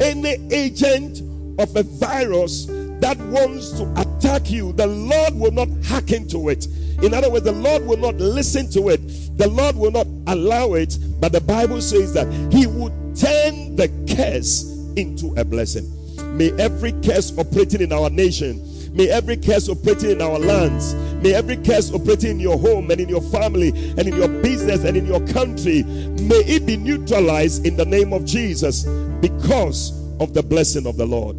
any 0.00 0.36
agent 0.52 1.20
of 1.58 1.74
a 1.76 1.82
virus 1.82 2.66
that 3.00 3.18
wants 3.18 3.70
to 3.72 3.92
attack 3.96 4.50
you. 4.50 4.72
The 4.72 4.86
Lord 4.86 5.34
will 5.34 5.52
not 5.52 5.68
hearken 5.84 6.28
to 6.28 6.48
it. 6.50 6.66
In 7.02 7.14
other 7.14 7.30
words, 7.30 7.44
the 7.44 7.52
Lord 7.52 7.84
will 7.84 7.96
not 7.96 8.14
listen 8.16 8.70
to 8.70 8.90
it. 8.90 9.00
The 9.38 9.48
Lord 9.48 9.76
will 9.76 9.90
not 9.90 10.06
allow 10.26 10.74
it. 10.74 10.98
But 11.20 11.32
the 11.32 11.40
Bible 11.40 11.80
says 11.80 12.12
that 12.14 12.30
He 12.52 12.66
would 12.66 12.92
turn 13.16 13.76
the 13.76 13.88
curse 14.16 14.64
into 14.96 15.34
a 15.36 15.44
blessing. 15.44 15.88
May 16.36 16.52
every 16.58 16.92
curse 17.02 17.36
operating 17.36 17.80
in 17.80 17.92
our 17.92 18.08
nation 18.08 18.60
May 18.94 19.08
every 19.08 19.38
curse 19.38 19.70
operating 19.70 20.10
in 20.10 20.22
our 20.22 20.38
lands, 20.38 20.94
may 21.22 21.32
every 21.32 21.56
curse 21.56 21.90
operating 21.90 22.32
in 22.32 22.40
your 22.40 22.58
home 22.58 22.90
and 22.90 23.00
in 23.00 23.08
your 23.08 23.22
family 23.22 23.68
and 23.68 24.00
in 24.00 24.14
your 24.14 24.28
business 24.28 24.84
and 24.84 24.98
in 24.98 25.06
your 25.06 25.26
country, 25.28 25.82
may 25.82 26.42
it 26.44 26.66
be 26.66 26.76
neutralized 26.76 27.66
in 27.66 27.76
the 27.76 27.86
name 27.86 28.12
of 28.12 28.26
Jesus 28.26 28.84
because 29.22 29.98
of 30.20 30.34
the 30.34 30.42
blessing 30.42 30.86
of 30.86 30.98
the 30.98 31.06
Lord. 31.06 31.36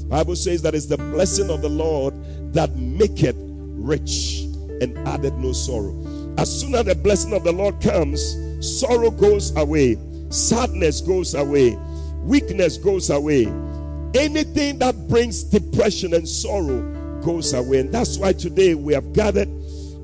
The 0.00 0.06
Bible 0.06 0.34
says 0.34 0.60
that 0.62 0.74
it's 0.74 0.86
the 0.86 0.96
blessing 0.98 1.50
of 1.50 1.62
the 1.62 1.68
Lord 1.68 2.14
that 2.52 2.74
maketh 2.74 3.36
rich 3.38 4.40
and 4.80 4.98
added 5.06 5.38
no 5.38 5.52
sorrow. 5.52 5.94
As 6.36 6.60
soon 6.60 6.74
as 6.74 6.86
the 6.86 6.96
blessing 6.96 7.32
of 7.32 7.44
the 7.44 7.52
Lord 7.52 7.80
comes, 7.80 8.36
sorrow 8.60 9.12
goes 9.12 9.54
away, 9.56 9.98
sadness 10.30 11.00
goes 11.00 11.34
away, 11.34 11.78
weakness 12.24 12.76
goes 12.76 13.10
away 13.10 13.46
Anything 14.14 14.78
that 14.78 15.08
brings 15.08 15.42
depression 15.42 16.14
and 16.14 16.28
sorrow 16.28 17.20
goes 17.22 17.54
away. 17.54 17.80
And 17.80 17.92
that's 17.92 18.18
why 18.18 18.32
today 18.32 18.74
we 18.74 18.92
have 18.92 19.12
gathered 19.12 19.48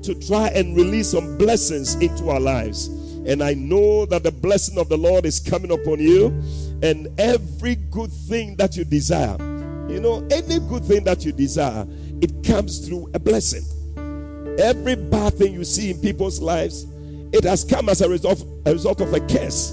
to 0.03 0.15
try 0.27 0.47
and 0.49 0.75
release 0.75 1.11
some 1.11 1.37
blessings 1.37 1.95
into 1.95 2.29
our 2.29 2.39
lives. 2.39 2.87
And 2.87 3.43
I 3.43 3.53
know 3.53 4.05
that 4.07 4.23
the 4.23 4.31
blessing 4.31 4.79
of 4.79 4.89
the 4.89 4.97
Lord 4.97 5.25
is 5.25 5.39
coming 5.39 5.71
upon 5.71 5.99
you, 5.99 6.27
and 6.81 7.07
every 7.19 7.75
good 7.75 8.11
thing 8.11 8.55
that 8.55 8.77
you 8.77 8.85
desire, 8.85 9.35
you 9.89 9.99
know, 9.99 10.25
any 10.31 10.59
good 10.59 10.85
thing 10.85 11.03
that 11.03 11.25
you 11.25 11.31
desire, 11.31 11.85
it 12.21 12.43
comes 12.43 12.79
through 12.79 13.11
a 13.13 13.19
blessing. 13.19 13.63
Every 14.57 14.95
bad 14.95 15.33
thing 15.35 15.53
you 15.53 15.63
see 15.63 15.91
in 15.91 15.99
people's 15.99 16.41
lives, 16.41 16.85
it 17.33 17.43
has 17.43 17.63
come 17.63 17.89
as 17.89 18.01
a 18.01 18.09
result, 18.09 18.43
a 18.65 18.71
result 18.71 19.01
of 19.01 19.13
a 19.13 19.19
curse 19.19 19.71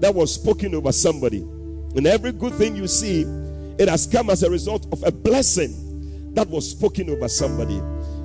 that 0.00 0.12
was 0.14 0.34
spoken 0.34 0.74
over 0.74 0.90
somebody. 0.90 1.40
And 1.40 2.06
every 2.06 2.32
good 2.32 2.54
thing 2.54 2.76
you 2.76 2.88
see, 2.88 3.24
it 3.80 3.88
has 3.88 4.06
come 4.06 4.28
as 4.28 4.42
a 4.42 4.50
result 4.50 4.86
of 4.92 5.02
a 5.04 5.10
blessing 5.10 6.34
that 6.34 6.46
was 6.48 6.70
spoken 6.70 7.08
over 7.08 7.28
somebody. 7.28 7.78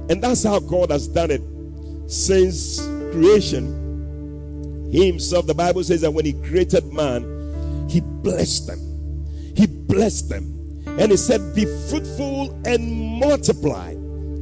And 0.10 0.22
that's 0.22 0.44
how 0.44 0.60
God 0.60 0.92
has 0.92 1.08
done 1.08 1.32
it 1.32 1.42
since 2.12 2.82
creation. 3.14 4.90
He 4.92 5.08
himself, 5.08 5.48
the 5.48 5.54
Bible 5.54 5.82
says 5.86 6.02
that 6.02 6.12
when 6.12 6.26
he 6.26 6.34
created 6.34 6.92
man, 6.92 7.88
he 7.90 8.02
blessed 8.02 8.68
them. 8.68 8.80
He 9.56 9.66
blessed 9.66 10.28
them. 10.28 10.44
And 11.00 11.12
he 11.12 11.16
said, 11.18 11.56
Be 11.56 11.64
fruitful 11.90 12.52
and 12.66 13.20
multiply. 13.22 13.94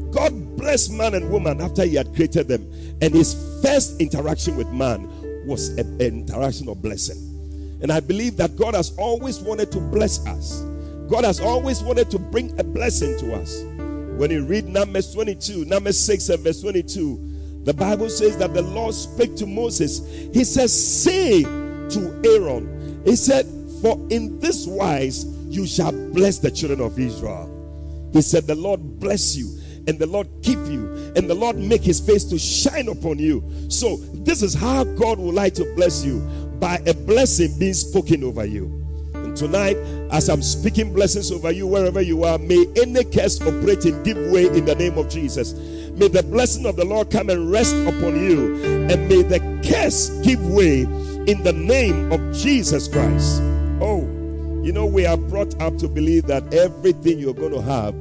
God 0.10 0.58
blessed 0.58 0.94
man 0.94 1.14
and 1.14 1.30
woman 1.30 1.62
after 1.62 1.86
he 1.86 1.94
had 1.94 2.14
created 2.16 2.48
them. 2.48 2.68
And 3.04 3.14
his 3.14 3.36
first 3.64 4.02
interaction 4.02 4.56
with 4.56 4.70
man 4.70 5.08
was 5.46 5.70
an 5.78 6.02
interaction 6.02 6.70
of 6.70 6.82
blessing. 6.82 7.18
And 7.84 7.92
I 7.92 8.00
believe 8.00 8.36
that 8.38 8.56
God 8.56 8.74
has 8.74 8.98
always 8.98 9.40
wanted 9.42 9.72
to 9.74 9.80
bless 9.80 10.26
us. 10.26 10.73
God 11.10 11.26
has 11.26 11.40
always 11.40 11.84
wanted 11.84 12.10
to 12.12 12.20
bring 12.20 12.58
a 12.60 12.64
blessing 12.64 13.18
to 13.20 13.36
us. 13.36 13.64
When 14.18 14.32
you 14.32 14.46
read 14.46 14.68
Numbers 14.68 15.14
22, 15.14 15.66
Numbers 15.66 16.00
6 16.00 16.30
and 16.30 16.44
verse 16.44 16.62
22, 16.62 17.34
the 17.64 17.74
Bible 17.74 18.10
says 18.10 18.38
that 18.38 18.54
the 18.54 18.62
Lord 18.62 18.94
spake 18.94 19.36
to 19.38 19.46
Moses. 19.46 20.00
He 20.34 20.44
says, 20.44 20.72
Say 20.72 21.44
to 21.44 22.22
Aaron, 22.26 23.02
He 23.06 23.16
said, 23.16 23.46
For 23.82 23.96
in 24.10 24.40
this 24.40 24.68
wise 24.68 25.26
you 25.48 25.66
shall 25.66 25.92
bless 25.92 26.40
the 26.40 26.52
children 26.52 26.82
of 26.82 27.00
Israel. 27.00 27.50
He 28.12 28.22
said, 28.22 28.48
The 28.48 28.56
Lord 28.56 29.00
bless 29.00 29.36
you, 29.36 29.48
and 29.88 29.98
the 29.98 30.08
Lord 30.08 30.28
keep 30.42 30.60
you, 30.60 31.14
and 31.16 31.30
the 31.30 31.36
Lord 31.36 31.58
make 31.58 31.82
his 31.82 32.00
face 32.00 32.24
to 32.26 32.38
shine 32.38 32.90
upon 32.90 33.18
you. 33.20 33.44
So, 33.70 33.98
this 34.14 34.42
is 34.42 34.54
how 34.54 34.84
God 34.84 35.20
would 35.20 35.36
like 35.36 35.54
to 35.56 35.74
bless 35.76 36.06
you 36.06 36.20
by 36.60 36.82
a 36.86 36.94
blessing 36.94 37.58
being 37.60 37.74
spoken 37.74 38.24
over 38.24 38.46
you. 38.46 38.83
Tonight, 39.36 39.78
as 40.12 40.30
I'm 40.30 40.44
speaking 40.44 40.94
blessings 40.94 41.32
over 41.32 41.52
you 41.52 41.66
wherever 41.66 42.02
you 42.02 42.24
are, 42.24 42.38
may 42.38 42.66
any 42.76 43.04
curse 43.04 43.42
operating 43.42 44.04
give 44.04 44.18
way 44.32 44.46
in 44.46 44.66
the 44.66 44.76
name 44.76 44.98
of 44.98 45.10
Jesus. 45.10 45.54
May 45.94 46.08
the 46.08 46.24
blessing 46.24 46.66
of 46.66 46.76
the 46.76 46.86
Lord 46.86 47.10
come 47.10 47.30
and 47.30 47.52
rest 47.52 47.76
upon 47.76 48.16
you, 48.16 48.64
and 48.64 49.10
may 49.10 49.24
the 49.24 49.40
curse 49.68 50.10
give 50.22 50.40
way 50.48 50.82
in 50.82 51.44
the 51.44 51.54
name 51.54 52.12
of 52.12 52.20
Jesus 52.36 52.88
Christ. 52.88 53.42
Oh, 53.82 54.02
you 54.64 54.72
know, 54.72 54.86
we 54.86 55.06
are 55.06 55.18
brought 55.18 55.60
up 55.62 55.78
to 55.78 55.88
believe 55.88 56.28
that 56.28 56.54
everything 56.54 57.18
you're 57.18 57.34
going 57.34 57.54
to 57.54 57.62
have, 57.62 57.96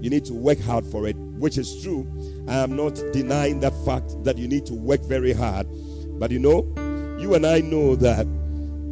you 0.00 0.08
need 0.08 0.24
to 0.26 0.34
work 0.34 0.60
hard 0.60 0.84
for 0.86 1.08
it, 1.08 1.16
which 1.16 1.58
is 1.58 1.82
true. 1.82 2.06
I 2.48 2.58
am 2.58 2.76
not 2.76 2.94
denying 3.12 3.60
that 3.60 3.74
fact 3.84 4.22
that 4.24 4.38
you 4.38 4.46
need 4.46 4.66
to 4.66 4.74
work 4.74 5.00
very 5.02 5.32
hard. 5.32 5.66
But 6.18 6.30
you 6.30 6.38
know, 6.38 6.64
you 7.18 7.34
and 7.34 7.44
I 7.44 7.60
know 7.60 7.96
that 7.96 8.26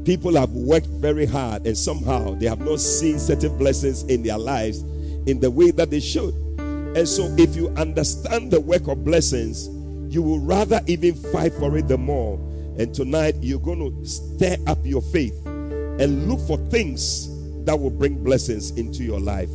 People 0.05 0.35
have 0.37 0.51
worked 0.51 0.87
very 0.87 1.25
hard 1.25 1.67
and 1.67 1.77
somehow 1.77 2.35
they 2.35 2.47
have 2.47 2.61
not 2.61 2.79
seen 2.81 3.19
certain 3.19 3.57
blessings 3.57 4.03
in 4.05 4.23
their 4.23 4.39
lives 4.39 4.83
in 5.27 5.41
the 5.41 5.51
way 5.51 5.71
that 5.71 5.91
they 5.91 6.01
should. 6.01 6.35
And 6.59 7.09
so, 7.09 7.25
if 7.39 7.57
you 7.57 7.71
understand 7.71 8.51
the 8.51 8.61
work 8.61 8.87
of 8.87 9.05
blessings, 9.05 9.69
you 10.15 10.23
will 10.23 10.39
rather 10.39 10.81
even 10.87 11.15
fight 11.15 11.53
for 11.55 11.77
it 11.77 11.89
the 11.89 11.99
more. 11.99 12.37
And 12.79 12.95
tonight, 12.95 13.35
you're 13.41 13.59
going 13.59 13.79
to 13.81 14.07
stir 14.07 14.57
up 14.67 14.79
your 14.85 15.03
faith 15.03 15.35
and 15.47 16.29
look 16.29 16.41
for 16.47 16.59
things 16.69 17.29
that 17.65 17.79
will 17.79 17.91
bring 17.91 18.23
blessings 18.23 18.73
into 18.73 19.03
your 19.03 19.21
life. 19.21 19.51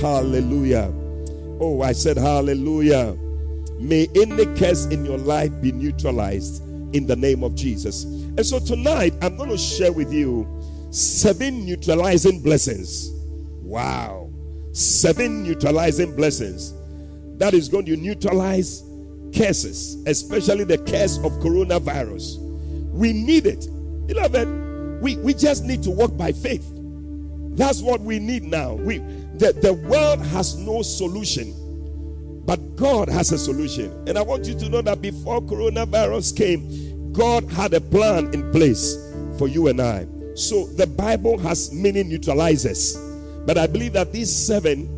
Hallelujah. 0.00 0.92
Oh, 1.60 1.80
I 1.82 1.92
said, 1.92 2.16
Hallelujah. 2.16 3.16
May 3.78 4.08
any 4.14 4.46
curse 4.56 4.86
in 4.86 5.04
your 5.04 5.18
life 5.18 5.52
be 5.60 5.72
neutralized 5.72 6.62
in 6.94 7.06
the 7.06 7.16
name 7.16 7.42
of 7.42 7.54
Jesus. 7.54 8.04
And 8.36 8.46
so 8.46 8.58
tonight, 8.58 9.14
I'm 9.20 9.36
going 9.36 9.50
to 9.50 9.58
share 9.58 9.92
with 9.92 10.12
you 10.12 10.46
seven 10.90 11.66
neutralizing 11.66 12.42
blessings. 12.42 13.10
Wow. 13.62 14.30
Seven 14.72 15.42
neutralizing 15.42 16.16
blessings 16.16 16.72
that 17.38 17.54
is 17.54 17.68
going 17.68 17.84
to 17.86 17.96
neutralize 17.96 18.82
curses, 19.36 20.02
especially 20.06 20.64
the 20.64 20.78
curse 20.78 21.18
of 21.18 21.32
coronavirus. 21.40 22.38
We 22.92 23.12
need 23.12 23.46
it. 23.46 23.66
Beloved, 24.06 25.02
we, 25.02 25.16
we 25.16 25.34
just 25.34 25.64
need 25.64 25.82
to 25.82 25.90
walk 25.90 26.16
by 26.16 26.32
faith. 26.32 26.64
That's 27.56 27.82
what 27.82 28.00
we 28.00 28.18
need 28.18 28.44
now. 28.44 28.74
We 28.74 28.98
the, 29.34 29.52
the 29.52 29.72
world 29.72 30.20
has 30.26 30.56
no 30.56 30.82
solution, 30.82 31.52
but 32.46 32.76
God 32.76 33.08
has 33.08 33.32
a 33.32 33.38
solution. 33.38 33.90
And 34.08 34.16
I 34.16 34.22
want 34.22 34.46
you 34.46 34.58
to 34.58 34.68
know 34.68 34.82
that 34.82 35.02
before 35.02 35.40
coronavirus 35.40 36.36
came, 36.36 36.91
God 37.12 37.50
had 37.50 37.74
a 37.74 37.80
plan 37.80 38.32
in 38.32 38.50
place 38.52 38.96
for 39.38 39.48
you 39.48 39.68
and 39.68 39.80
I. 39.80 40.06
So 40.34 40.66
the 40.66 40.86
Bible 40.86 41.38
has 41.38 41.72
many 41.72 42.02
neutralizers. 42.02 42.96
But 43.46 43.58
I 43.58 43.66
believe 43.66 43.92
that 43.94 44.12
these 44.12 44.34
seven, 44.34 44.88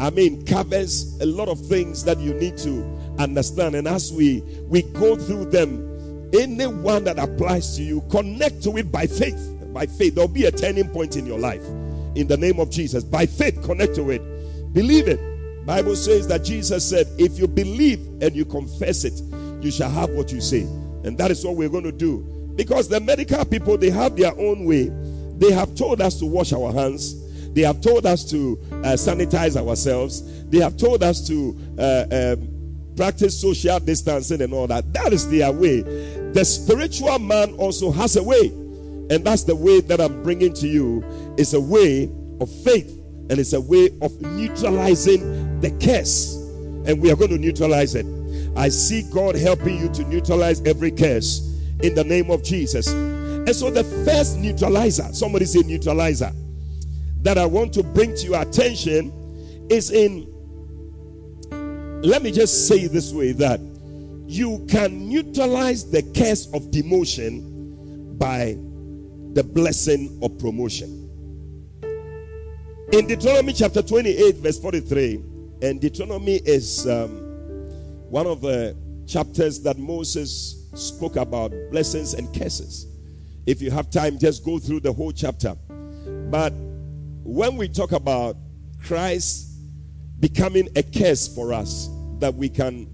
I 0.00 0.10
mean, 0.10 0.46
covers 0.46 1.18
a 1.20 1.26
lot 1.26 1.48
of 1.48 1.60
things 1.66 2.04
that 2.04 2.18
you 2.18 2.32
need 2.34 2.56
to 2.58 2.82
understand. 3.18 3.74
And 3.74 3.86
as 3.86 4.12
we 4.12 4.42
we 4.68 4.82
go 4.82 5.16
through 5.16 5.46
them, 5.46 6.30
any 6.32 6.66
one 6.66 7.04
that 7.04 7.18
applies 7.18 7.76
to 7.76 7.82
you, 7.82 8.02
connect 8.10 8.62
to 8.62 8.76
it 8.78 8.90
by 8.90 9.06
faith. 9.06 9.56
By 9.72 9.86
faith, 9.86 10.14
there'll 10.14 10.28
be 10.28 10.46
a 10.46 10.50
turning 10.50 10.88
point 10.88 11.16
in 11.16 11.26
your 11.26 11.38
life. 11.38 11.64
In 12.14 12.26
the 12.26 12.36
name 12.36 12.60
of 12.60 12.70
Jesus, 12.70 13.04
by 13.04 13.26
faith, 13.26 13.62
connect 13.62 13.94
to 13.96 14.10
it. 14.10 14.22
Believe 14.72 15.08
it. 15.08 15.20
Bible 15.66 15.96
says 15.96 16.26
that 16.28 16.44
Jesus 16.44 16.88
said, 16.88 17.06
"If 17.18 17.38
you 17.38 17.46
believe 17.46 18.00
and 18.22 18.34
you 18.34 18.44
confess 18.46 19.04
it, 19.04 19.20
you 19.60 19.70
shall 19.70 19.90
have 19.90 20.10
what 20.10 20.32
you 20.32 20.40
say." 20.40 20.66
And 21.08 21.16
that 21.16 21.30
is 21.30 21.42
what 21.42 21.56
we're 21.56 21.70
going 21.70 21.84
to 21.84 21.92
do. 21.92 22.52
Because 22.54 22.86
the 22.86 23.00
medical 23.00 23.42
people, 23.46 23.78
they 23.78 23.88
have 23.88 24.14
their 24.14 24.38
own 24.38 24.66
way. 24.66 24.90
They 25.38 25.50
have 25.52 25.74
told 25.74 26.02
us 26.02 26.18
to 26.18 26.26
wash 26.26 26.52
our 26.52 26.70
hands. 26.70 27.16
They 27.54 27.62
have 27.62 27.80
told 27.80 28.04
us 28.04 28.30
to 28.30 28.58
uh, 28.70 28.92
sanitize 28.92 29.56
ourselves. 29.56 30.44
They 30.50 30.58
have 30.58 30.76
told 30.76 31.02
us 31.02 31.26
to 31.28 31.56
uh, 31.78 32.34
um, 32.36 32.92
practice 32.94 33.40
social 33.40 33.80
distancing 33.80 34.42
and 34.42 34.52
all 34.52 34.66
that. 34.66 34.92
That 34.92 35.14
is 35.14 35.30
their 35.30 35.50
way. 35.50 35.80
The 35.80 36.44
spiritual 36.44 37.18
man 37.20 37.54
also 37.54 37.90
has 37.90 38.16
a 38.16 38.22
way. 38.22 38.48
And 39.10 39.24
that's 39.24 39.44
the 39.44 39.56
way 39.56 39.80
that 39.80 39.98
I'm 39.98 40.22
bringing 40.22 40.52
to 40.54 40.68
you. 40.68 41.02
It's 41.38 41.54
a 41.54 41.60
way 41.60 42.10
of 42.38 42.50
faith 42.64 42.90
and 43.30 43.38
it's 43.38 43.54
a 43.54 43.60
way 43.62 43.88
of 44.02 44.20
neutralizing 44.20 45.60
the 45.62 45.70
curse. 45.82 46.34
And 46.86 47.00
we 47.00 47.10
are 47.10 47.16
going 47.16 47.30
to 47.30 47.38
neutralize 47.38 47.94
it. 47.94 48.17
I 48.58 48.68
see 48.70 49.08
God 49.12 49.36
helping 49.36 49.78
you 49.78 49.88
to 49.90 50.04
neutralize 50.04 50.60
every 50.62 50.90
curse 50.90 51.38
in 51.80 51.94
the 51.94 52.02
name 52.02 52.28
of 52.28 52.42
Jesus. 52.42 52.88
And 52.88 53.54
so 53.54 53.70
the 53.70 53.84
first 54.04 54.36
neutralizer, 54.36 55.12
somebody 55.12 55.44
say 55.44 55.60
neutralizer, 55.60 56.32
that 57.22 57.38
I 57.38 57.46
want 57.46 57.72
to 57.74 57.84
bring 57.84 58.16
to 58.16 58.24
your 58.24 58.42
attention 58.42 59.12
is 59.70 59.92
in 59.92 60.34
let 62.02 62.22
me 62.22 62.30
just 62.30 62.68
say 62.68 62.86
this 62.86 63.12
way 63.12 63.32
that 63.32 63.60
you 64.26 64.66
can 64.68 65.08
neutralize 65.08 65.90
the 65.90 66.02
curse 66.16 66.46
of 66.52 66.70
demotion 66.70 68.18
by 68.18 68.56
the 69.34 69.42
blessing 69.42 70.18
of 70.22 70.36
promotion. 70.38 71.06
In 72.92 73.06
Deuteronomy 73.06 73.52
chapter 73.52 73.82
28, 73.82 74.36
verse 74.36 74.58
43, 74.58 75.14
and 75.62 75.80
Deuteronomy 75.80 76.36
is 76.36 76.86
um, 76.86 77.27
one 78.10 78.26
of 78.26 78.40
the 78.40 78.76
chapters 79.06 79.62
that 79.62 79.78
Moses 79.78 80.68
spoke 80.74 81.16
about 81.16 81.52
blessings 81.70 82.14
and 82.14 82.32
curses. 82.34 82.86
If 83.46 83.62
you 83.62 83.70
have 83.70 83.90
time, 83.90 84.18
just 84.18 84.44
go 84.44 84.58
through 84.58 84.80
the 84.80 84.92
whole 84.92 85.12
chapter. 85.12 85.56
But 86.30 86.52
when 87.24 87.56
we 87.56 87.68
talk 87.68 87.92
about 87.92 88.36
Christ 88.84 89.48
becoming 90.20 90.68
a 90.76 90.82
curse 90.82 91.32
for 91.32 91.52
us 91.52 91.88
that 92.18 92.34
we 92.34 92.48
can 92.48 92.88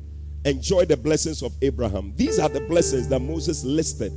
enjoy 0.45 0.85
the 0.85 0.97
blessings 0.97 1.43
of 1.43 1.53
Abraham. 1.63 2.13
These 2.17 2.39
are 2.39 2.49
the 2.49 2.61
blessings 2.61 3.09
that 3.09 3.21
Moses 3.21 3.65
listed. 3.65 4.13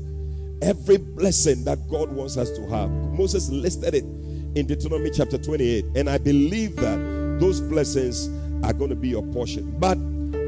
Every 0.62 0.98
blessing 0.98 1.64
that 1.64 1.88
God 1.90 2.12
wants 2.12 2.36
us 2.36 2.50
to 2.52 2.68
have. 2.70 2.90
Moses 2.90 3.50
listed 3.50 3.96
it 3.96 4.04
in 4.04 4.66
Deuteronomy 4.66 5.12
chapter 5.12 5.38
28. 5.38 5.86
And 5.96 6.10
I 6.10 6.18
believe 6.18 6.76
that 6.78 6.98
those 7.40 7.62
blessings 7.62 8.28
are 8.66 8.74
going 8.74 8.90
to 8.90 8.96
be 8.96 9.10
your 9.10 9.24
portion. 9.28 9.80
But 9.80 9.98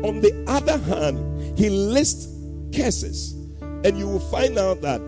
on 0.03 0.21
the 0.21 0.45
other 0.47 0.77
hand, 0.77 1.57
he 1.57 1.69
lists 1.69 2.27
curses. 2.75 3.33
And 3.61 3.97
you 3.97 4.07
will 4.07 4.19
find 4.19 4.57
out 4.57 4.81
that 4.81 5.01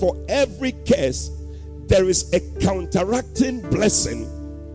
for 0.00 0.16
every 0.28 0.72
curse, 0.86 1.30
there 1.86 2.08
is 2.08 2.32
a 2.32 2.40
counteracting 2.60 3.60
blessing 3.70 4.26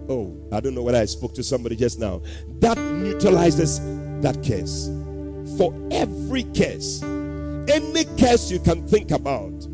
Oh, 0.10 0.36
I 0.52 0.60
don't 0.60 0.76
know 0.76 0.82
whether 0.82 0.97
I 0.97 1.06
spoke 1.06 1.34
to 1.36 1.43
somebody 1.43 1.76
just 1.76 1.99
now. 1.99 2.21
That 2.60 2.78
neutralizes 2.78 3.80
that 4.21 4.36
curse. 4.45 4.88
For 5.58 5.73
every 5.91 6.43
curse, 6.43 7.02
any 7.04 8.06
curse 8.17 8.52
you 8.52 8.60
can 8.60 8.86
think 8.88 9.12
about, 9.12 9.67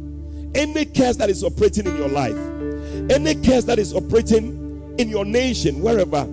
any 0.53 0.85
curse 0.85 1.15
that 1.17 1.29
is 1.29 1.43
operating 1.43 1.87
in 1.87 1.97
your 1.97 2.09
life, 2.09 2.37
any 3.09 3.35
curse 3.35 3.63
that 3.65 3.79
is 3.79 3.93
operating 3.93 4.95
in 4.99 5.09
your 5.09 5.25
nation, 5.25 5.81
wherever, 5.81 6.27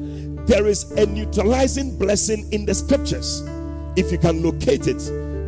there 0.46 0.66
is 0.66 0.90
a 0.92 1.06
neutralizing 1.06 1.98
blessing 1.98 2.50
in 2.52 2.64
the 2.64 2.74
scriptures. 2.74 3.42
If 3.96 4.12
you 4.12 4.18
can 4.18 4.42
locate 4.42 4.86
it, 4.86 5.02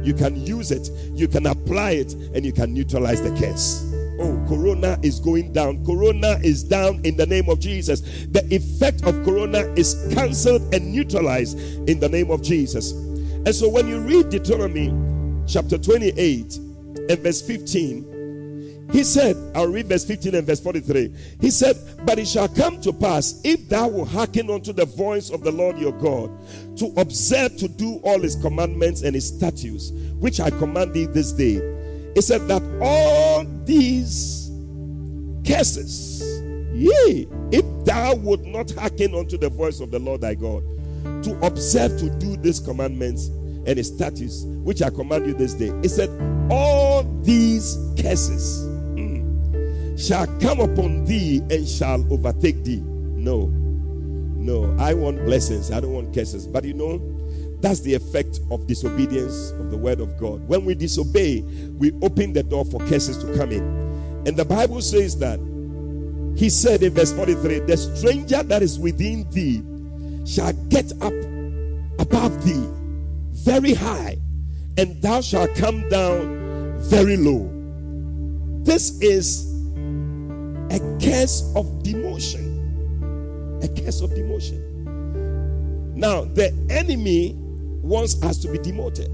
you 0.04 0.14
can 0.14 0.36
use 0.44 0.70
it, 0.70 0.90
you 1.14 1.28
can 1.28 1.46
apply 1.46 1.92
it, 1.92 2.14
and 2.14 2.44
you 2.44 2.52
can 2.52 2.72
neutralize 2.72 3.22
the 3.22 3.30
curse. 3.38 3.84
Oh, 4.20 4.44
Corona 4.48 4.98
is 5.02 5.20
going 5.20 5.52
down. 5.52 5.84
Corona 5.84 6.40
is 6.42 6.64
down 6.64 7.00
in 7.04 7.16
the 7.16 7.26
name 7.26 7.48
of 7.48 7.60
Jesus. 7.60 8.00
The 8.26 8.44
effect 8.50 9.04
of 9.04 9.24
Corona 9.24 9.60
is 9.76 9.94
cancelled 10.12 10.74
and 10.74 10.92
neutralized 10.92 11.58
in 11.88 12.00
the 12.00 12.08
name 12.08 12.30
of 12.30 12.42
Jesus. 12.42 12.92
And 12.92 13.54
so 13.54 13.68
when 13.68 13.86
you 13.86 14.00
read 14.00 14.30
Deuteronomy 14.30 14.92
chapter 15.46 15.78
28 15.78 16.56
and 16.56 17.18
verse 17.20 17.40
15, 17.40 18.17
he 18.90 19.04
said, 19.04 19.36
I'll 19.54 19.66
read 19.66 19.86
verse 19.86 20.04
15 20.04 20.34
and 20.34 20.46
verse 20.46 20.60
43. 20.60 21.14
He 21.40 21.50
said, 21.50 21.76
But 22.04 22.18
it 22.18 22.26
shall 22.26 22.48
come 22.48 22.80
to 22.80 22.92
pass, 22.92 23.40
if 23.44 23.68
thou 23.68 23.88
will 23.88 24.06
hearken 24.06 24.50
unto 24.50 24.72
the 24.72 24.86
voice 24.86 25.30
of 25.30 25.42
the 25.42 25.52
Lord 25.52 25.78
your 25.78 25.92
God, 25.92 26.30
to 26.78 26.86
observe 26.96 27.56
to 27.58 27.68
do 27.68 28.00
all 28.02 28.20
his 28.20 28.36
commandments 28.36 29.02
and 29.02 29.14
his 29.14 29.28
statutes, 29.28 29.90
which 30.18 30.40
I 30.40 30.50
command 30.50 30.94
thee 30.94 31.06
this 31.06 31.32
day 31.32 31.60
he 32.18 32.22
said 32.22 32.48
that 32.48 32.62
all 32.82 33.44
these 33.64 34.50
curses, 35.46 36.20
yea, 36.74 37.28
if 37.52 37.64
thou 37.84 38.16
would 38.16 38.44
not 38.44 38.72
hearken 38.72 39.14
unto 39.14 39.38
the 39.38 39.48
voice 39.48 39.78
of 39.78 39.92
the 39.92 40.00
Lord 40.00 40.22
thy 40.22 40.34
God, 40.34 40.64
to 41.22 41.38
observe 41.46 41.96
to 42.00 42.10
do 42.18 42.36
these 42.36 42.58
commandments 42.58 43.28
and 43.28 43.76
his 43.76 43.86
statutes, 43.86 44.42
which 44.64 44.82
I 44.82 44.90
command 44.90 45.26
you 45.26 45.34
this 45.34 45.54
day. 45.54 45.72
He 45.80 45.86
said, 45.86 46.10
All 46.50 47.04
these 47.22 47.78
curses 47.96 48.64
shall 49.98 50.26
come 50.38 50.60
upon 50.60 51.04
thee 51.04 51.42
and 51.50 51.68
shall 51.68 52.00
overtake 52.12 52.62
thee. 52.64 52.80
No, 52.80 53.46
no, 53.46 54.74
I 54.78 54.94
want 54.94 55.24
blessings, 55.24 55.72
I 55.72 55.80
don't 55.80 55.92
want 55.92 56.14
curses. 56.14 56.46
But 56.46 56.64
you 56.64 56.74
know, 56.74 57.02
that's 57.60 57.80
the 57.80 57.94
effect 57.94 58.40
of 58.50 58.66
disobedience 58.66 59.50
of 59.50 59.70
the 59.70 59.76
word 59.76 60.00
of 60.00 60.16
God. 60.16 60.46
When 60.46 60.64
we 60.64 60.74
disobey, 60.74 61.40
we 61.40 61.92
open 62.02 62.32
the 62.32 62.44
door 62.44 62.64
for 62.64 62.78
curses 62.86 63.18
to 63.18 63.36
come 63.36 63.50
in. 63.50 63.64
And 64.26 64.36
the 64.36 64.44
Bible 64.44 64.80
says 64.80 65.18
that 65.18 65.40
he 66.36 66.48
said 66.48 66.84
in 66.84 66.94
verse 66.94 67.12
43 67.12 67.60
The 67.60 67.76
stranger 67.76 68.44
that 68.44 68.62
is 68.62 68.78
within 68.78 69.28
thee 69.30 69.62
shall 70.24 70.52
get 70.68 70.92
up 71.02 71.12
above 71.98 72.44
thee 72.44 72.68
very 73.32 73.74
high, 73.74 74.18
and 74.76 75.00
thou 75.02 75.20
shalt 75.20 75.52
come 75.56 75.88
down 75.88 76.78
very 76.78 77.16
low. 77.16 77.50
This 78.62 79.00
is 79.00 79.47
a 80.70 80.78
curse 81.00 81.52
of 81.56 81.66
demotion. 81.82 82.56
A 83.64 83.68
curse 83.68 84.00
of 84.00 84.10
demotion. 84.10 84.64
Now, 85.94 86.24
the 86.24 86.52
enemy 86.70 87.34
wants 87.82 88.22
us 88.22 88.38
to 88.38 88.48
be 88.48 88.58
demoted. 88.58 89.10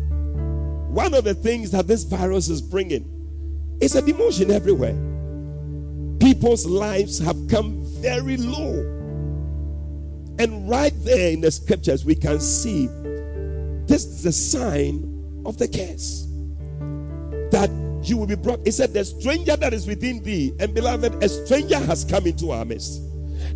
One 0.90 1.14
of 1.14 1.24
the 1.24 1.34
things 1.34 1.70
that 1.70 1.86
this 1.86 2.04
virus 2.04 2.48
is 2.48 2.60
bringing 2.60 3.10
is 3.80 3.96
a 3.96 4.02
demotion 4.02 4.50
everywhere. 4.50 4.94
People's 6.20 6.66
lives 6.66 7.18
have 7.18 7.36
come 7.48 7.84
very 8.00 8.36
low. 8.36 8.72
And 10.38 10.68
right 10.68 10.92
there 11.04 11.32
in 11.32 11.40
the 11.40 11.50
scriptures, 11.50 12.04
we 12.04 12.14
can 12.14 12.40
see 12.40 12.86
this 13.86 14.04
is 14.04 14.26
a 14.26 14.32
sign 14.32 15.42
of 15.46 15.58
the 15.58 15.68
curse 15.68 16.26
that 17.50 17.70
you 18.08 18.16
will 18.16 18.26
be 18.26 18.36
brought. 18.36 18.60
He 18.64 18.70
said, 18.70 18.92
The 18.92 19.04
stranger 19.04 19.56
that 19.56 19.72
is 19.72 19.86
within 19.86 20.22
thee, 20.22 20.54
and 20.60 20.74
beloved, 20.74 21.22
a 21.22 21.28
stranger 21.28 21.78
has 21.78 22.04
come 22.04 22.26
into 22.26 22.50
our 22.50 22.64
midst. 22.64 23.02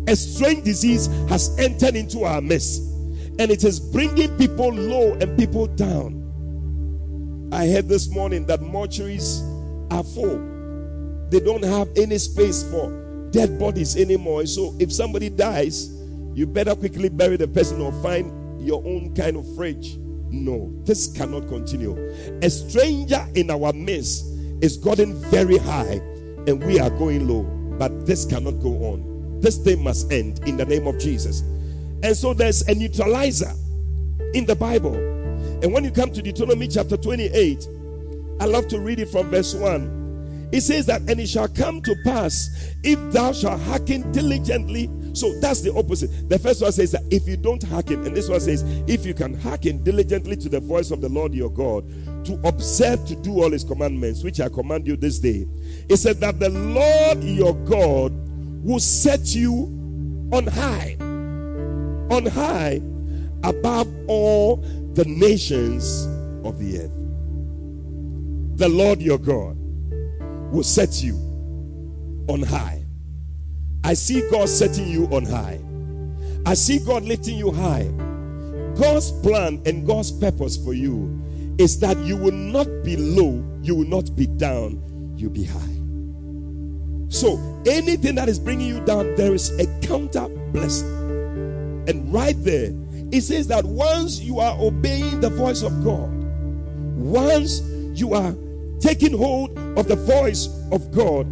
A 0.07 0.15
strange 0.15 0.63
disease 0.63 1.07
has 1.27 1.57
entered 1.59 1.95
into 1.95 2.23
our 2.23 2.41
midst 2.41 2.89
and 3.39 3.51
it 3.51 3.63
is 3.63 3.79
bringing 3.79 4.37
people 4.37 4.67
low 4.69 5.13
and 5.13 5.37
people 5.37 5.65
down. 5.65 6.17
I 7.53 7.67
heard 7.67 7.87
this 7.87 8.09
morning 8.09 8.45
that 8.47 8.59
mortuaries 8.59 9.41
are 9.91 10.03
full. 10.03 10.45
they 11.29 11.39
don't 11.39 11.63
have 11.63 11.87
any 11.95 12.17
space 12.17 12.63
for 12.69 12.91
dead 13.31 13.57
bodies 13.57 13.95
anymore. 13.95 14.45
So 14.45 14.75
if 14.79 14.91
somebody 14.91 15.29
dies, 15.29 15.89
you 16.33 16.45
better 16.47 16.75
quickly 16.75 17.07
bury 17.07 17.37
the 17.37 17.47
person 17.47 17.79
or 17.79 17.93
find 18.03 18.61
your 18.61 18.83
own 18.85 19.15
kind 19.15 19.37
of 19.37 19.55
fridge. 19.55 19.97
No, 20.31 20.71
this 20.83 21.07
cannot 21.07 21.47
continue. 21.47 21.97
A 22.41 22.49
stranger 22.49 23.25
in 23.35 23.49
our 23.49 23.71
midst 23.71 24.25
is 24.61 24.77
gotten 24.77 25.15
very 25.29 25.57
high 25.57 26.01
and 26.47 26.63
we 26.63 26.79
are 26.79 26.89
going 26.89 27.27
low, 27.27 27.43
but 27.77 28.05
this 28.05 28.25
cannot 28.25 28.59
go 28.61 28.69
on. 28.85 29.39
This 29.39 29.57
thing 29.57 29.83
must 29.83 30.11
end 30.11 30.39
in 30.47 30.57
the 30.57 30.65
name 30.65 30.87
of 30.87 30.99
Jesus. 30.99 31.41
And 32.03 32.15
so 32.15 32.33
there's 32.33 32.61
a 32.67 32.75
neutralizer 32.75 33.51
in 34.33 34.45
the 34.45 34.55
Bible. 34.55 34.95
And 35.61 35.73
when 35.73 35.83
you 35.83 35.91
come 35.91 36.11
to 36.11 36.21
Deuteronomy 36.21 36.67
chapter 36.67 36.97
28, 36.97 37.67
I 38.39 38.45
love 38.45 38.67
to 38.69 38.79
read 38.79 38.99
it 38.99 39.09
from 39.09 39.29
verse 39.29 39.53
1. 39.53 40.49
It 40.51 40.61
says 40.61 40.85
that, 40.87 41.01
and 41.01 41.19
it 41.19 41.27
shall 41.27 41.47
come 41.47 41.81
to 41.81 41.95
pass 42.03 42.49
if 42.83 42.99
thou 43.11 43.31
shalt 43.31 43.61
hearken 43.61 44.11
diligently. 44.11 44.89
So 45.19 45.33
that's 45.39 45.61
the 45.61 45.73
opposite. 45.75 46.29
The 46.29 46.39
first 46.39 46.61
one 46.61 46.71
says 46.71 46.91
that 46.91 47.03
if 47.11 47.27
you 47.27 47.37
don't 47.37 47.61
hearken, 47.63 48.05
and 48.05 48.15
this 48.15 48.29
one 48.29 48.39
says, 48.39 48.63
if 48.87 49.05
you 49.05 49.13
can 49.13 49.39
hearken 49.39 49.83
diligently 49.83 50.35
to 50.37 50.49
the 50.49 50.59
voice 50.59 50.91
of 50.91 51.01
the 51.01 51.09
Lord 51.09 51.33
your 51.33 51.49
God, 51.49 51.85
to 52.25 52.39
observe 52.45 53.05
to 53.07 53.15
do 53.15 53.41
all 53.41 53.51
his 53.51 53.63
commandments, 53.63 54.23
which 54.23 54.39
I 54.39 54.49
command 54.49 54.87
you 54.87 54.95
this 54.95 55.19
day. 55.19 55.45
It 55.89 55.97
said 55.97 56.19
that 56.21 56.39
the 56.39 56.49
Lord 56.49 57.23
your 57.23 57.53
God 57.65 58.13
will 58.63 58.79
set 58.79 59.35
you 59.35 59.63
on 60.31 60.47
high, 60.47 60.97
on 60.99 62.25
high 62.25 62.81
above 63.43 63.87
all 64.07 64.57
the 64.93 65.05
nations 65.05 66.05
of 66.45 66.59
the 66.59 66.79
earth 66.79 66.99
the 68.59 68.67
Lord 68.67 69.01
your 69.01 69.17
God 69.17 69.57
will 70.51 70.63
set 70.63 71.01
you 71.01 71.15
on 72.27 72.43
high. 72.43 72.78
I 73.83 73.93
see 73.93 74.27
God 74.29 74.49
setting 74.49 74.87
you 74.87 75.05
on 75.07 75.25
high. 75.25 75.59
I 76.45 76.53
see 76.53 76.79
God 76.79 77.03
lifting 77.03 77.37
you 77.37 77.51
high. 77.51 77.89
God's 78.79 79.11
plan 79.21 79.61
and 79.65 79.85
God's 79.85 80.11
purpose 80.11 80.57
for 80.57 80.73
you 80.73 81.55
is 81.57 81.79
that 81.79 81.97
you 81.99 82.15
will 82.15 82.31
not 82.33 82.67
be 82.83 82.95
low, 82.95 83.43
you 83.61 83.75
will 83.75 83.87
not 83.87 84.15
be 84.15 84.25
down, 84.25 84.81
you'll 85.17 85.31
be 85.31 85.43
high. 85.43 85.79
So, 87.09 87.37
anything 87.65 88.15
that 88.15 88.29
is 88.29 88.39
bringing 88.39 88.67
you 88.67 88.85
down, 88.85 89.15
there 89.15 89.33
is 89.33 89.49
a 89.59 89.65
counter 89.81 90.27
blessing. 90.51 90.87
And 91.87 92.13
right 92.13 92.35
there, 92.43 92.71
it 93.11 93.21
says 93.21 93.47
that 93.47 93.65
once 93.65 94.19
you 94.19 94.39
are 94.39 94.55
obeying 94.59 95.19
the 95.19 95.29
voice 95.29 95.63
of 95.63 95.83
God, 95.83 96.09
once 96.95 97.61
you 97.99 98.13
are 98.13 98.35
taking 98.79 99.17
hold 99.17 99.57
of 99.77 99.87
the 99.87 99.95
voice 99.95 100.47
of 100.71 100.91
God, 100.91 101.27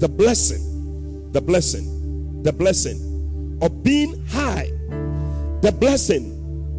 the 0.00 0.08
blessing, 0.08 0.73
the 1.34 1.40
blessing, 1.40 2.42
the 2.44 2.52
blessing 2.52 3.58
of 3.60 3.82
being 3.82 4.24
high, 4.28 4.70
the 5.62 5.76
blessing 5.80 6.30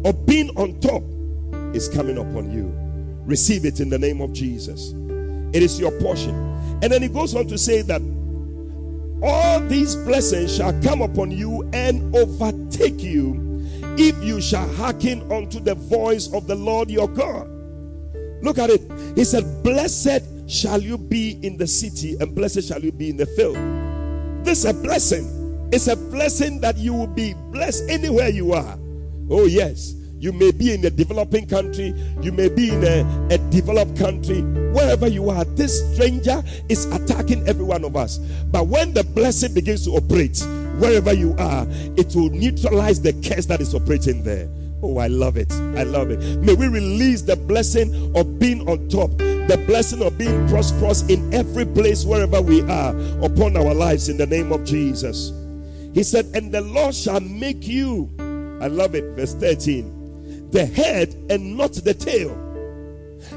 of 0.06 0.24
being 0.24 0.48
on 0.56 0.80
top 0.80 1.02
is 1.76 1.90
coming 1.90 2.16
upon 2.16 2.50
you. 2.50 2.72
Receive 3.26 3.66
it 3.66 3.80
in 3.80 3.90
the 3.90 3.98
name 3.98 4.22
of 4.22 4.32
Jesus. 4.32 4.94
It 5.52 5.62
is 5.62 5.78
your 5.78 5.90
portion. 6.00 6.34
And 6.82 6.84
then 6.84 7.02
he 7.02 7.08
goes 7.08 7.34
on 7.34 7.46
to 7.48 7.58
say 7.58 7.82
that 7.82 8.00
all 9.22 9.60
these 9.60 9.94
blessings 9.94 10.56
shall 10.56 10.72
come 10.80 11.02
upon 11.02 11.32
you 11.32 11.68
and 11.74 12.16
overtake 12.16 13.02
you 13.02 13.62
if 13.98 14.16
you 14.24 14.40
shall 14.40 14.66
hearken 14.76 15.30
unto 15.30 15.60
the 15.60 15.74
voice 15.74 16.32
of 16.32 16.46
the 16.46 16.54
Lord 16.54 16.90
your 16.90 17.08
God. 17.08 17.46
Look 18.42 18.58
at 18.58 18.70
it. 18.70 18.80
He 19.16 19.24
said, 19.24 19.62
Blessed 19.62 20.22
shall 20.48 20.80
you 20.80 20.96
be 20.96 21.38
in 21.42 21.58
the 21.58 21.66
city, 21.66 22.16
and 22.20 22.34
blessed 22.34 22.66
shall 22.66 22.80
you 22.80 22.92
be 22.92 23.10
in 23.10 23.18
the 23.18 23.26
field. 23.26 23.75
This 24.46 24.60
is 24.60 24.70
a 24.70 24.74
blessing. 24.74 25.68
It's 25.72 25.88
a 25.88 25.96
blessing 25.96 26.60
that 26.60 26.76
you 26.76 26.94
will 26.94 27.08
be 27.08 27.34
blessed 27.50 27.90
anywhere 27.90 28.28
you 28.28 28.52
are. 28.52 28.78
Oh, 29.28 29.46
yes. 29.46 29.94
You 30.20 30.32
may 30.32 30.52
be 30.52 30.72
in 30.72 30.84
a 30.84 30.90
developing 30.90 31.48
country, 31.48 31.92
you 32.22 32.30
may 32.30 32.48
be 32.48 32.70
in 32.70 32.84
a, 32.84 33.28
a 33.34 33.38
developed 33.50 33.98
country, 33.98 34.42
wherever 34.72 35.08
you 35.08 35.30
are. 35.30 35.44
This 35.44 35.92
stranger 35.92 36.44
is 36.68 36.86
attacking 36.86 37.46
every 37.48 37.64
one 37.64 37.84
of 37.84 37.96
us. 37.96 38.18
But 38.18 38.68
when 38.68 38.94
the 38.94 39.02
blessing 39.02 39.52
begins 39.52 39.84
to 39.86 39.90
operate, 39.90 40.38
wherever 40.78 41.12
you 41.12 41.34
are, 41.40 41.66
it 41.96 42.14
will 42.14 42.30
neutralize 42.30 43.02
the 43.02 43.14
curse 43.14 43.46
that 43.46 43.60
is 43.60 43.74
operating 43.74 44.22
there. 44.22 44.48
Oh, 44.88 44.98
I 44.98 45.08
love 45.08 45.36
it. 45.36 45.50
I 45.52 45.82
love 45.82 46.12
it. 46.12 46.20
May 46.42 46.54
we 46.54 46.68
release 46.68 47.20
the 47.20 47.34
blessing 47.34 48.16
of 48.16 48.38
being 48.38 48.68
on 48.68 48.88
top, 48.88 49.10
the 49.18 49.60
blessing 49.66 50.00
of 50.00 50.16
being 50.16 50.46
prosperous 50.48 51.02
in 51.08 51.34
every 51.34 51.66
place 51.66 52.04
wherever 52.04 52.40
we 52.40 52.62
are 52.62 52.96
upon 53.20 53.56
our 53.56 53.74
lives 53.74 54.08
in 54.08 54.16
the 54.16 54.28
name 54.28 54.52
of 54.52 54.64
Jesus. 54.64 55.32
He 55.92 56.04
said, 56.04 56.26
And 56.34 56.52
the 56.52 56.60
Lord 56.60 56.94
shall 56.94 57.18
make 57.18 57.66
you, 57.66 58.08
I 58.62 58.68
love 58.68 58.94
it, 58.94 59.02
verse 59.16 59.34
13, 59.34 60.50
the 60.52 60.64
head 60.64 61.16
and 61.30 61.56
not 61.56 61.72
the 61.72 61.92
tail. 61.92 62.30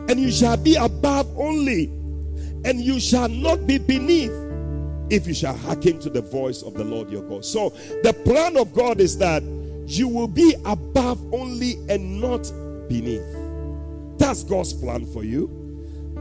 And 0.07 0.19
you 0.19 0.31
shall 0.31 0.55
be 0.55 0.75
above 0.75 1.35
only, 1.35 1.85
and 2.63 2.79
you 2.79 2.99
shall 2.99 3.27
not 3.27 3.65
be 3.65 3.79
beneath 3.79 4.35
if 5.09 5.25
you 5.25 5.33
shall 5.33 5.57
hearken 5.57 5.97
to 6.01 6.11
the 6.11 6.21
voice 6.21 6.61
of 6.61 6.75
the 6.75 6.83
Lord 6.83 7.09
your 7.09 7.23
God. 7.23 7.43
So 7.43 7.69
the 8.03 8.13
plan 8.23 8.55
of 8.55 8.71
God 8.71 8.99
is 8.99 9.17
that 9.17 9.41
you 9.89 10.07
will 10.07 10.27
be 10.27 10.55
above 10.65 11.21
only 11.33 11.73
and 11.89 12.21
not 12.21 12.43
beneath. 12.87 13.25
That's 14.19 14.43
God's 14.43 14.73
plan 14.73 15.05
for 15.07 15.23
you. 15.23 15.55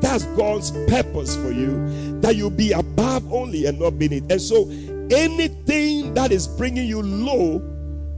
That's 0.00 0.24
God's 0.36 0.70
purpose 0.88 1.36
for 1.36 1.50
you. 1.50 2.20
That 2.20 2.36
you 2.36 2.50
be 2.50 2.72
above 2.72 3.30
only 3.32 3.66
and 3.66 3.78
not 3.78 3.98
beneath. 3.98 4.30
And 4.30 4.40
so 4.40 4.68
anything 5.10 6.14
that 6.14 6.30
is 6.32 6.46
bringing 6.46 6.86
you 6.86 7.02
low, 7.02 7.62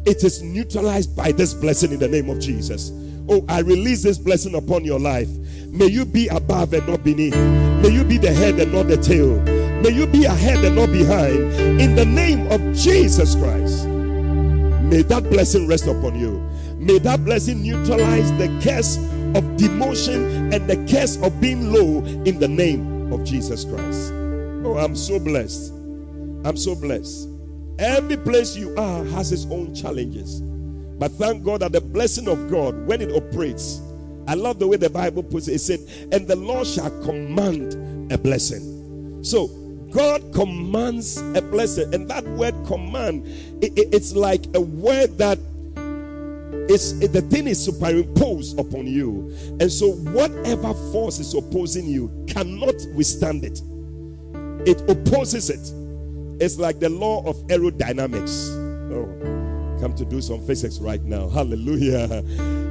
it 0.07 0.23
is 0.23 0.43
neutralized 0.43 1.17
by 1.17 1.33
this 1.33 1.55
blessing 1.55 1.93
in 1.93 1.99
the 1.99 2.09
name 2.09 2.29
of 2.29 2.39
Jesus. 2.41 2.93
Oh, 3.29 3.45
I 3.49 3.61
release 3.61 4.03
this 4.03 4.19
blessing 4.19 4.55
upon 4.55 4.85
your 4.85 4.99
life. 4.99 5.29
May 5.69 5.87
you 5.87 6.05
be 6.05 6.29
above 6.29 6.75
and 6.75 6.87
not 6.87 7.03
beneath. 7.03 7.35
May 7.35 7.91
you 7.91 8.05
be 8.05 8.19
the 8.19 8.33
head 8.33 8.59
and 8.59 8.73
not 8.73 8.89
the 8.89 8.97
tail. 8.97 9.41
May 9.81 9.91
you 9.91 10.07
be 10.07 10.25
ahead 10.27 10.65
and 10.65 10.77
not 10.77 10.91
behind. 10.93 11.81
In 11.81 11.95
the 11.95 12.05
name 12.05 12.51
of 12.53 12.61
Jesus 12.77 13.35
Christ. 13.35 13.87
May 14.91 15.03
that 15.03 15.31
blessing 15.31 15.69
rest 15.69 15.87
upon 15.87 16.19
you. 16.19 16.41
May 16.75 16.99
that 16.99 17.25
blessing 17.25 17.63
neutralize 17.63 18.33
the 18.39 18.49
curse 18.61 18.97
of 19.37 19.45
demotion 19.57 20.53
and 20.53 20.69
the 20.69 20.85
curse 20.91 21.17
of 21.23 21.41
being 21.41 21.73
low 21.73 22.05
in 22.25 22.41
the 22.41 22.49
name 22.49 23.13
of 23.13 23.23
Jesus 23.23 23.65
Christ. 23.65 24.13
Oh, 24.65 24.77
I'm 24.77 24.97
so 24.97 25.21
blessed. 25.21 25.71
I'm 26.45 26.57
so 26.57 26.75
blessed. 26.75 27.29
Every 27.79 28.17
place 28.17 28.57
you 28.57 28.75
are 28.77 29.05
has 29.05 29.31
its 29.31 29.47
own 29.49 29.77
challenges. 29.77 30.41
But 30.41 31.13
thank 31.13 31.45
God 31.45 31.61
that 31.61 31.71
the 31.71 31.81
blessing 31.81 32.27
of 32.27 32.51
God, 32.51 32.87
when 32.89 33.01
it 33.01 33.13
operates, 33.13 33.81
I 34.27 34.35
love 34.35 34.59
the 34.59 34.67
way 34.67 34.77
the 34.77 34.91
Bible 34.91 35.23
puts 35.23 35.47
it. 35.47 35.55
It 35.55 35.61
said, 35.61 35.81
and 36.11 36.27
the 36.27 36.35
Lord 36.35 36.67
shall 36.67 36.91
command 37.05 38.13
a 38.13 38.19
blessing. 38.19 39.23
So 39.23 39.47
God 39.91 40.33
commands 40.33 41.19
a 41.35 41.43
blessing, 41.43 41.93
and 41.95 42.09
that 42.09 42.25
word 42.25 42.55
command, 42.67 43.27
it, 43.63 43.77
it, 43.79 43.89
it's 43.93 44.15
like 44.15 44.45
a 44.55 44.61
word 44.61 45.19
that 45.19 45.39
is 46.69 46.99
the 47.01 47.21
thing 47.23 47.49
is 47.49 47.65
superimposed 47.65 48.59
upon 48.59 48.87
you, 48.87 49.35
and 49.61 49.71
so 49.71 49.93
whatever 49.93 50.73
force 50.93 51.19
is 51.19 51.35
opposing 51.35 51.87
you 51.87 52.11
cannot 52.29 52.75
withstand 52.95 53.45
it. 53.45 53.61
It 54.69 54.81
opposes 54.89 55.51
it. 55.51 55.73
It's 56.43 56.59
like 56.59 56.79
the 56.79 56.89
law 56.89 57.25
of 57.27 57.37
aerodynamics. 57.49 58.51
Oh, 58.93 59.81
come 59.81 59.95
to 59.95 60.05
do 60.05 60.21
some 60.21 60.47
physics 60.47 60.79
right 60.79 61.03
now. 61.03 61.29
Hallelujah. 61.29 62.23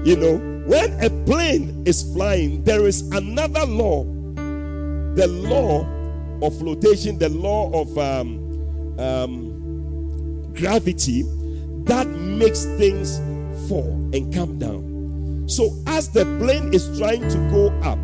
You 0.06 0.16
know, 0.16 0.38
when 0.66 1.04
a 1.04 1.10
plane 1.26 1.84
is 1.86 2.04
flying, 2.14 2.64
there 2.64 2.88
is 2.88 3.02
another 3.12 3.66
law. 3.66 4.04
The 5.16 5.28
law 5.28 5.86
of 6.42 6.58
flotation, 6.58 7.18
the 7.18 7.30
law 7.30 7.72
of 7.74 7.98
um, 7.98 9.00
um, 9.00 10.54
gravity 10.54 11.24
that 11.86 12.08
makes 12.08 12.66
things 12.78 13.18
fall 13.68 13.92
and 14.14 14.34
come 14.34 14.60
down. 14.60 15.48
So, 15.48 15.72
as 15.88 16.10
the 16.10 16.26
plane 16.38 16.74
is 16.74 16.98
trying 16.98 17.28
to 17.28 17.38
go 17.50 17.70
up, 17.82 17.98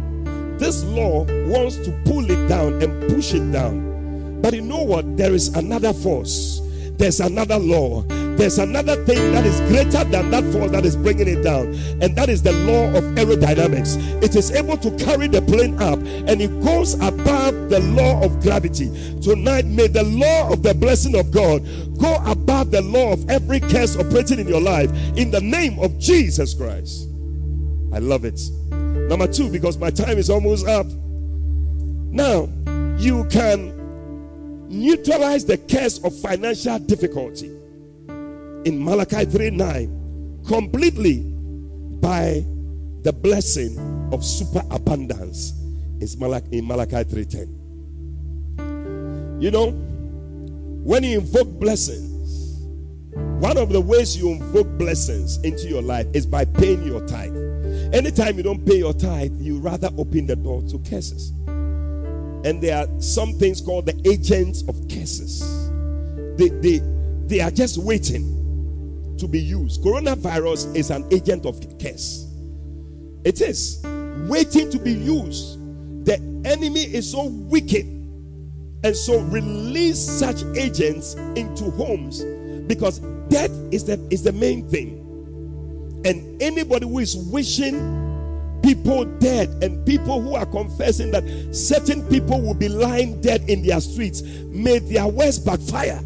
this 0.58 0.84
law 0.86 1.26
wants 1.48 1.78
to 1.78 1.92
pull 2.06 2.30
it 2.30 2.48
down 2.48 2.82
and 2.82 3.10
push 3.14 3.34
it 3.34 3.52
down. 3.52 4.42
But 4.42 4.54
you 4.54 4.62
know 4.62 4.84
what? 4.84 5.18
There 5.18 5.34
is 5.34 5.50
another 5.50 5.94
force, 5.94 6.60
there's 6.98 7.20
another 7.20 7.58
law 7.58 8.04
there's 8.38 8.58
another 8.58 8.98
thing 9.06 9.32
that 9.32 9.46
is 9.46 9.62
greater 9.62 10.04
than 10.04 10.30
that 10.30 10.44
force 10.52 10.70
that 10.72 10.86
is 10.86 10.98
bringing 10.98 11.30
it 11.30 11.42
down, 11.42 11.68
and 12.02 12.16
that 12.18 12.28
is 12.28 12.44
the 12.44 12.52
law 12.52 12.90
of 12.90 13.04
aerodynamics. 13.16 14.22
It 14.22 14.36
is 14.36 14.52
able 14.52 14.76
to 14.78 14.92
carry 14.98 15.30
the 15.30 15.42
plane 15.42 15.82
up, 15.82 16.00
and 16.00 16.42
it 16.42 16.50
goes 16.62 16.96
above 16.96 17.70
the 17.70 17.80
law 17.80 18.22
of 18.22 18.42
gravity. 18.42 18.92
Tonight, 19.22 19.66
may 19.66 19.88
the 19.88 20.04
law 20.04 20.52
of 20.52 20.64
the 20.64 20.74
blessing 20.74 21.18
of 21.18 21.32
God 21.32 21.64
go 21.98 22.16
above 22.26 22.72
the 22.72 22.82
law 22.82 23.14
of 23.14 23.30
every 23.30 23.62
curse 23.62 23.96
operating 23.96 24.40
in 24.40 24.50
your 24.50 24.62
life 24.62 24.92
in 25.16 25.32
the 25.32 25.42
name 25.42 25.80
of 25.80 25.98
Jesus 25.98 26.54
Christ. 26.54 27.08
I 27.94 28.00
love 28.00 28.26
it. 28.26 28.42
Number 28.72 29.28
two, 29.28 29.50
because 29.50 29.78
my 29.78 29.92
time 29.92 30.18
is 30.18 30.30
almost 30.30 30.68
up. 30.68 30.88
Now, 32.12 32.50
you 32.98 33.24
can 33.26 33.75
neutralize 34.70 35.46
the 35.46 35.58
curse 35.58 36.00
of 36.04 36.18
financial 36.20 36.80
difficulty 36.80 37.52
in 38.66 38.84
Malachi 38.84 39.26
3 39.26 39.50
9 39.52 40.44
completely 40.48 41.20
by 42.02 42.44
the 43.04 43.14
blessing 43.14 43.78
of 44.12 44.24
superabundance 44.24 45.54
in 46.02 46.08
Malachi, 46.20 46.58
in 46.58 46.68
Malachi 46.68 47.04
3:10. 47.04 47.48
You 49.42 49.52
know, 49.52 49.72
when 50.84 51.04
you 51.04 51.20
invoke 51.20 51.60
blessings, 51.60 52.62
one 53.40 53.58
of 53.58 53.70
the 53.70 53.82
ways 53.82 54.18
you 54.18 54.30
invoke 54.30 54.78
blessings 54.78 55.38
into 55.44 55.68
your 55.68 55.82
life 55.82 56.08
is 56.14 56.26
by 56.26 56.46
paying 56.46 56.84
your 56.84 57.06
tithe. 57.08 57.36
Anytime 57.94 58.38
you 58.38 58.44
don't 58.44 58.66
pay 58.66 58.78
your 58.78 58.94
tithe, 58.94 59.40
you 59.40 59.60
rather 59.60 59.90
open 59.98 60.26
the 60.26 60.36
door 60.36 60.62
to 60.64 60.80
curses. 60.90 61.32
And 62.46 62.62
there 62.62 62.78
are 62.78 63.02
some 63.02 63.34
things 63.34 63.60
called 63.60 63.88
the 63.88 64.00
agents 64.08 64.64
of 64.70 64.76
curses. 64.88 65.42
They, 66.38 66.50
they, 66.50 66.80
they 67.26 67.40
are 67.42 67.50
just 67.50 67.80
waiting 67.80 69.16
to 69.18 69.28
be 69.28 69.40
used. 69.40 69.84
Coronavirus 69.84 70.76
is 70.76 70.92
an 70.92 71.12
agent 71.12 71.48
of 71.48 71.60
curse. 71.80 72.32
It 73.24 73.42
is 73.42 73.82
waiting 74.30 74.70
to 74.70 74.78
be 74.78 74.94
used. 74.94 75.58
The 76.06 76.20
enemy 76.46 76.82
is 76.82 77.12
so 77.12 77.26
wicked 77.26 77.88
and 78.84 78.96
so 78.96 79.22
release 79.22 80.00
such 80.00 80.44
agents 80.56 81.16
into 81.36 81.72
homes 81.72 82.24
because 82.68 83.00
death 83.30 83.50
is 83.72 83.86
the 83.86 84.00
is 84.12 84.22
the 84.22 84.32
main 84.32 84.70
thing. 84.70 85.02
And 86.06 86.40
anybody 86.40 86.88
who 86.88 87.00
is 87.00 87.18
wishing 87.18 88.05
people 88.66 89.06
dead 89.20 89.48
and 89.64 89.86
people 89.86 90.20
who 90.20 90.34
are 90.34 90.46
confessing 90.48 91.12
that 91.12 91.24
certain 91.56 92.02
people 92.10 92.42
will 92.42 92.56
be 92.56 92.68
lying 92.68 93.22
dead 93.22 93.48
in 93.48 93.62
their 93.62 93.80
streets, 93.80 94.24
may 94.24 94.80
their 94.80 95.08
words 95.08 95.38
backfire. 95.38 96.00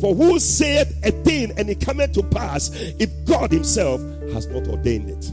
For 0.00 0.14
who 0.14 0.38
saith 0.38 0.94
a 1.04 1.10
thing 1.10 1.52
and 1.56 1.70
it 1.70 1.80
cometh 1.80 2.12
to 2.12 2.22
pass 2.22 2.70
if 2.74 3.10
God 3.26 3.50
Himself 3.50 4.00
has 4.32 4.46
not 4.48 4.68
ordained 4.68 5.08
it? 5.08 5.32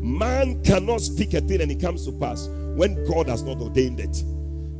Man 0.00 0.62
cannot 0.64 1.00
speak 1.00 1.32
a 1.34 1.40
thing 1.40 1.60
and 1.60 1.70
it 1.70 1.80
comes 1.80 2.04
to 2.06 2.12
pass 2.12 2.48
when 2.76 3.06
God 3.08 3.28
has 3.28 3.42
not 3.42 3.60
ordained 3.60 4.00
it. 4.00 4.20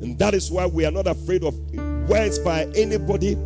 And 0.02 0.18
that 0.18 0.34
is 0.34 0.50
why 0.50 0.66
we 0.66 0.84
are 0.84 0.90
not 0.90 1.06
afraid 1.06 1.44
of 1.44 1.54
words 2.08 2.38
by 2.40 2.64
anybody 2.74 3.36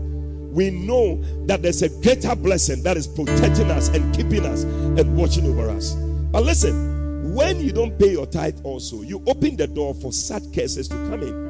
we 0.51 0.71
know 0.71 1.23
that 1.47 1.63
there's 1.63 1.83
a 1.83 1.89
greater 2.03 2.35
blessing 2.35 2.83
that 2.83 2.97
is 2.97 3.07
protecting 3.07 3.71
us 3.71 3.89
and 3.89 4.15
keeping 4.17 4.47
us 4.47 4.63
and 4.65 5.17
watching 5.17 5.47
over 5.47 5.69
us. 5.69 5.95
But 5.95 6.43
listen, 6.43 6.98
when 7.35 7.61
you 7.61 7.73
don't 7.73 7.99
pay 7.99 8.13
your 8.13 8.27
tithe, 8.27 8.61
also, 8.63 9.03
you 9.03 9.23
open 9.27 9.57
the 9.57 9.67
door 9.67 9.95
for 9.95 10.13
such 10.13 10.43
curses 10.55 10.89
to 10.89 10.95
come 11.09 11.23
in. 11.23 11.49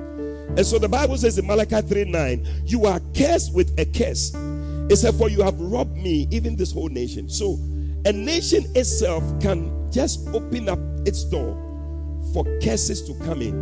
And 0.57 0.67
so 0.67 0.79
the 0.79 0.89
Bible 0.89 1.17
says 1.17 1.39
in 1.39 1.47
Malachi 1.47 1.81
3 1.81 2.05
9, 2.07 2.47
you 2.65 2.87
are 2.87 3.01
cursed 3.17 3.55
with 3.55 3.79
a 3.79 3.85
curse. 3.85 4.35
It 4.91 4.97
said, 4.97 5.15
For 5.15 5.29
you 5.29 5.43
have 5.43 5.61
robbed 5.61 5.97
me, 5.97 6.27
even 6.31 6.57
this 6.57 6.73
whole 6.73 6.89
nation. 6.89 7.29
So 7.29 7.59
a 8.05 8.13
nation 8.13 8.65
itself 8.75 9.23
can 9.41 9.91
just 9.93 10.27
open 10.29 10.69
up 10.69 10.79
its 11.07 11.25
door 11.25 11.55
for 12.33 12.45
curses 12.61 13.03
to 13.03 13.15
come 13.25 13.43
in. 13.43 13.55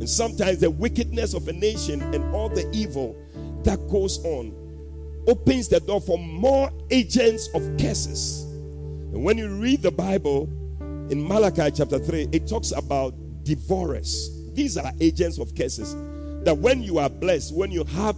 And 0.00 0.08
sometimes 0.08 0.60
the 0.60 0.70
wickedness 0.70 1.34
of 1.34 1.48
a 1.48 1.52
nation 1.52 2.02
and 2.14 2.34
all 2.34 2.48
the 2.48 2.68
evil 2.72 3.16
that 3.64 3.88
goes 3.88 4.24
on 4.24 4.54
opens 5.26 5.68
the 5.68 5.80
door 5.80 6.00
for 6.00 6.18
more 6.18 6.70
agents 6.90 7.48
of 7.54 7.62
curses. 7.78 8.44
And 9.12 9.24
when 9.24 9.36
you 9.36 9.48
read 9.48 9.82
the 9.82 9.90
Bible 9.90 10.48
in 11.10 11.26
Malachi 11.26 11.70
chapter 11.70 11.98
3, 11.98 12.28
it 12.32 12.46
talks 12.46 12.72
about 12.72 13.14
devourers. 13.44 14.30
These 14.54 14.76
are 14.76 14.92
agents 15.00 15.38
of 15.38 15.54
curses. 15.54 15.94
That 16.44 16.56
when 16.56 16.82
you 16.82 16.98
are 16.98 17.10
blessed, 17.10 17.54
when 17.54 17.70
you 17.70 17.84
have 17.84 18.16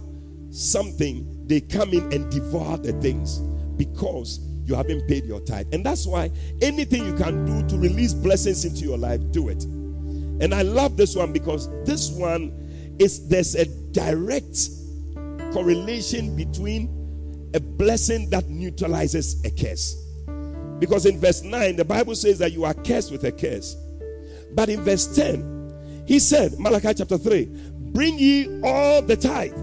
something, 0.49 1.47
they 1.47 1.61
come 1.61 1.93
in 1.93 2.11
and 2.13 2.31
devour 2.31 2.77
the 2.77 2.93
things 2.93 3.39
because 3.77 4.39
you 4.65 4.75
haven't 4.75 5.07
paid 5.07 5.25
your 5.25 5.39
tithe. 5.41 5.73
And 5.73 5.85
that's 5.85 6.05
why 6.05 6.31
anything 6.61 7.05
you 7.05 7.13
can 7.15 7.45
do 7.45 7.67
to 7.67 7.77
release 7.77 8.13
blessings 8.13 8.63
into 8.65 8.85
your 8.85 8.97
life, 8.97 9.19
do 9.31 9.49
it. 9.49 9.63
And 9.63 10.53
I 10.53 10.61
love 10.61 10.97
this 10.97 11.15
one 11.15 11.33
because 11.33 11.69
this 11.85 12.11
one 12.11 12.95
is 12.99 13.27
there's 13.27 13.55
a 13.55 13.65
direct 13.91 14.69
correlation 15.53 16.35
between 16.35 17.51
a 17.53 17.59
blessing 17.59 18.29
that 18.29 18.47
neutralizes 18.49 19.43
a 19.45 19.51
curse. 19.51 19.95
Because 20.81 21.05
in 21.05 21.19
verse 21.19 21.43
9, 21.43 21.75
the 21.77 21.85
Bible 21.85 22.15
says 22.15 22.39
that 22.39 22.51
you 22.51 22.65
are 22.65 22.73
cursed 22.73 23.11
with 23.11 23.23
a 23.23 23.31
curse. 23.31 23.77
But 24.53 24.67
in 24.67 24.81
verse 24.81 25.15
10, 25.15 26.03
he 26.07 26.19
said, 26.19 26.59
Malachi 26.59 26.95
chapter 26.95 27.17
3, 27.17 27.45
bring 27.93 28.17
ye 28.17 28.59
all 28.63 29.01
the 29.01 29.15
tithe 29.15 29.53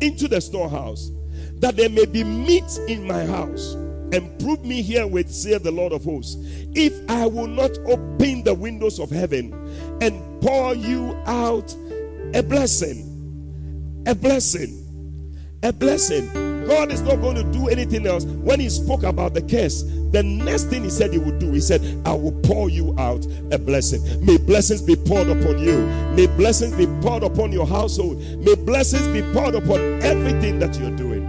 into 0.00 0.28
the 0.28 0.40
storehouse, 0.40 1.10
that 1.56 1.76
there 1.76 1.90
may 1.90 2.06
be 2.06 2.24
meat 2.24 2.78
in 2.88 3.06
my 3.06 3.26
house. 3.26 3.74
And 4.12 4.38
prove 4.38 4.64
me 4.64 4.82
herewith, 4.82 5.28
saith 5.28 5.64
the 5.64 5.72
Lord 5.72 5.92
of 5.92 6.04
hosts, 6.04 6.36
if 6.74 6.94
I 7.10 7.26
will 7.26 7.48
not 7.48 7.76
open 7.80 8.44
the 8.44 8.54
windows 8.54 9.00
of 9.00 9.10
heaven 9.10 9.52
and 10.00 10.40
pour 10.40 10.76
you 10.76 11.12
out 11.26 11.74
a 12.32 12.42
blessing, 12.42 14.04
a 14.06 14.14
blessing 14.14 14.86
a 15.62 15.72
blessing. 15.72 16.55
God 16.66 16.92
is 16.92 17.02
not 17.02 17.20
going 17.20 17.36
to 17.36 17.44
do 17.44 17.68
anything 17.68 18.06
else. 18.06 18.24
When 18.24 18.60
he 18.60 18.68
spoke 18.68 19.02
about 19.02 19.34
the 19.34 19.42
curse, 19.42 19.82
the 19.82 20.22
next 20.22 20.64
thing 20.64 20.84
he 20.84 20.90
said 20.90 21.12
he 21.12 21.18
would 21.18 21.38
do, 21.38 21.52
he 21.52 21.60
said, 21.60 21.82
I 22.06 22.12
will 22.12 22.32
pour 22.42 22.68
you 22.70 22.94
out 22.98 23.24
a 23.52 23.58
blessing. 23.58 24.02
May 24.24 24.38
blessings 24.38 24.82
be 24.82 24.96
poured 24.96 25.28
upon 25.28 25.58
you. 25.58 25.86
May 26.14 26.26
blessings 26.26 26.74
be 26.74 26.86
poured 27.02 27.22
upon 27.22 27.52
your 27.52 27.66
household. 27.66 28.18
May 28.40 28.54
blessings 28.54 29.06
be 29.08 29.22
poured 29.32 29.54
upon 29.54 30.02
everything 30.02 30.58
that 30.58 30.78
you're 30.78 30.96
doing. 30.96 31.24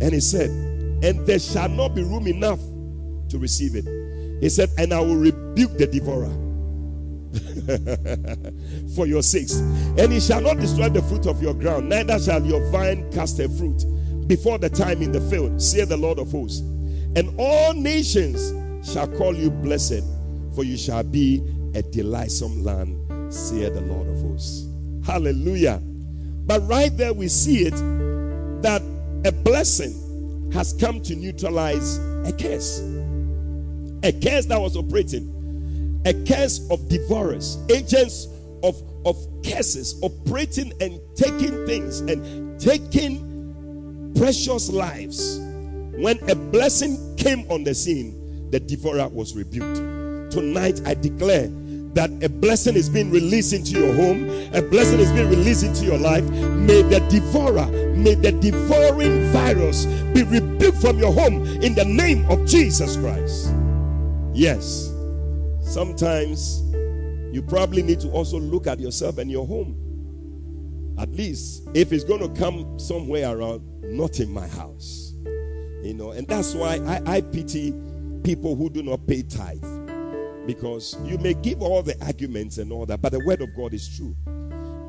And 0.00 0.12
he 0.12 0.20
said, 0.20 0.50
And 0.50 1.26
there 1.26 1.38
shall 1.38 1.68
not 1.68 1.94
be 1.94 2.02
room 2.02 2.26
enough 2.26 2.60
to 3.28 3.38
receive 3.38 3.74
it. 3.74 3.84
He 4.40 4.48
said, 4.48 4.70
And 4.78 4.92
I 4.92 5.00
will 5.00 5.16
rebuke 5.16 5.78
the 5.78 5.86
devourer. 5.86 6.30
for 8.94 9.06
your 9.06 9.22
sakes. 9.22 9.54
And 9.54 10.12
he 10.12 10.20
shall 10.20 10.40
not 10.40 10.58
destroy 10.58 10.88
the 10.88 11.02
fruit 11.02 11.26
of 11.26 11.42
your 11.42 11.54
ground, 11.54 11.88
neither 11.88 12.18
shall 12.18 12.44
your 12.44 12.68
vine 12.70 13.10
cast 13.12 13.38
a 13.40 13.48
fruit 13.48 13.84
before 14.26 14.58
the 14.58 14.68
time 14.68 15.02
in 15.02 15.12
the 15.12 15.20
field, 15.22 15.60
say 15.60 15.84
the 15.84 15.96
Lord 15.96 16.18
of 16.18 16.30
hosts. 16.30 16.60
And 17.14 17.34
all 17.38 17.74
nations 17.74 18.52
shall 18.90 19.06
call 19.06 19.34
you 19.34 19.50
blessed, 19.50 20.02
for 20.54 20.64
you 20.64 20.76
shall 20.76 21.02
be 21.02 21.42
a 21.74 21.82
delightsome 21.82 22.62
land, 22.62 23.32
say 23.32 23.68
the 23.68 23.80
Lord 23.80 24.08
of 24.08 24.20
hosts. 24.22 24.66
Hallelujah. 25.04 25.80
But 26.44 26.66
right 26.68 26.94
there 26.96 27.12
we 27.12 27.28
see 27.28 27.66
it 27.66 27.74
that 28.62 28.82
a 29.24 29.32
blessing 29.32 30.50
has 30.52 30.72
come 30.74 31.00
to 31.02 31.14
neutralize 31.16 31.98
a 32.26 32.32
curse. 32.32 32.80
A 34.02 34.12
curse 34.12 34.46
that 34.46 34.60
was 34.60 34.76
operating 34.76 35.41
a 36.04 36.14
curse 36.24 36.68
of 36.70 36.88
devourers, 36.88 37.58
agents 37.70 38.28
of, 38.62 38.80
of 39.04 39.16
curses 39.44 39.98
operating 40.02 40.72
and 40.80 41.00
taking 41.16 41.66
things 41.66 42.00
and 42.00 42.60
taking 42.60 44.12
precious 44.16 44.70
lives. 44.70 45.38
When 45.38 46.18
a 46.30 46.34
blessing 46.34 47.16
came 47.16 47.50
on 47.50 47.64
the 47.64 47.74
scene, 47.74 48.50
the 48.50 48.60
devourer 48.60 49.08
was 49.08 49.34
rebuked. 49.36 50.32
Tonight, 50.32 50.80
I 50.86 50.94
declare 50.94 51.48
that 51.94 52.10
a 52.22 52.28
blessing 52.28 52.74
is 52.74 52.88
being 52.88 53.10
released 53.10 53.52
into 53.52 53.72
your 53.72 53.92
home, 53.94 54.28
a 54.54 54.62
blessing 54.62 54.98
is 54.98 55.12
being 55.12 55.28
released 55.28 55.62
into 55.62 55.84
your 55.84 55.98
life. 55.98 56.24
May 56.24 56.82
the 56.82 57.00
devourer, 57.10 57.66
may 57.94 58.14
the 58.14 58.32
devouring 58.32 59.30
virus 59.30 59.84
be 60.14 60.22
rebuked 60.22 60.78
from 60.78 60.98
your 60.98 61.12
home 61.12 61.44
in 61.62 61.74
the 61.74 61.84
name 61.84 62.24
of 62.30 62.46
Jesus 62.46 62.96
Christ. 62.96 63.54
Yes. 64.32 64.91
Sometimes 65.72 66.60
you 67.32 67.40
probably 67.40 67.82
need 67.82 67.98
to 68.00 68.10
also 68.10 68.38
look 68.38 68.66
at 68.66 68.78
yourself 68.78 69.16
and 69.16 69.30
your 69.30 69.46
home. 69.46 69.74
At 70.98 71.10
least 71.12 71.66
if 71.72 71.94
it's 71.94 72.04
going 72.04 72.20
to 72.20 72.28
come 72.38 72.78
somewhere 72.78 73.34
around, 73.34 73.62
not 73.82 74.20
in 74.20 74.30
my 74.30 74.46
house. 74.48 75.14
You 75.82 75.94
know, 75.94 76.10
and 76.10 76.28
that's 76.28 76.54
why 76.54 76.76
I, 76.86 77.16
I 77.16 77.20
pity 77.22 77.72
people 78.22 78.54
who 78.54 78.68
do 78.68 78.82
not 78.82 79.06
pay 79.06 79.22
tithe. 79.22 79.64
Because 80.46 80.94
you 81.04 81.16
may 81.16 81.32
give 81.32 81.62
all 81.62 81.82
the 81.82 81.96
arguments 82.04 82.58
and 82.58 82.70
all 82.70 82.84
that, 82.84 83.00
but 83.00 83.12
the 83.12 83.20
word 83.20 83.40
of 83.40 83.48
God 83.56 83.72
is 83.72 83.88
true. 83.96 84.14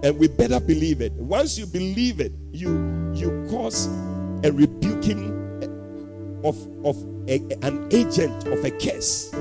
And 0.04 0.20
we 0.20 0.28
better 0.28 0.60
believe 0.60 1.00
it. 1.00 1.14
Once 1.14 1.58
you 1.58 1.66
believe 1.66 2.20
it, 2.20 2.34
you 2.52 3.12
you 3.14 3.48
cause 3.50 3.88
a 4.44 4.52
rebuking 4.52 5.32
of, 6.44 6.58
of 6.86 6.98
a, 7.30 7.40
an 7.66 7.88
agent 7.94 8.48
of 8.48 8.66
a 8.66 8.72
curse 8.72 9.34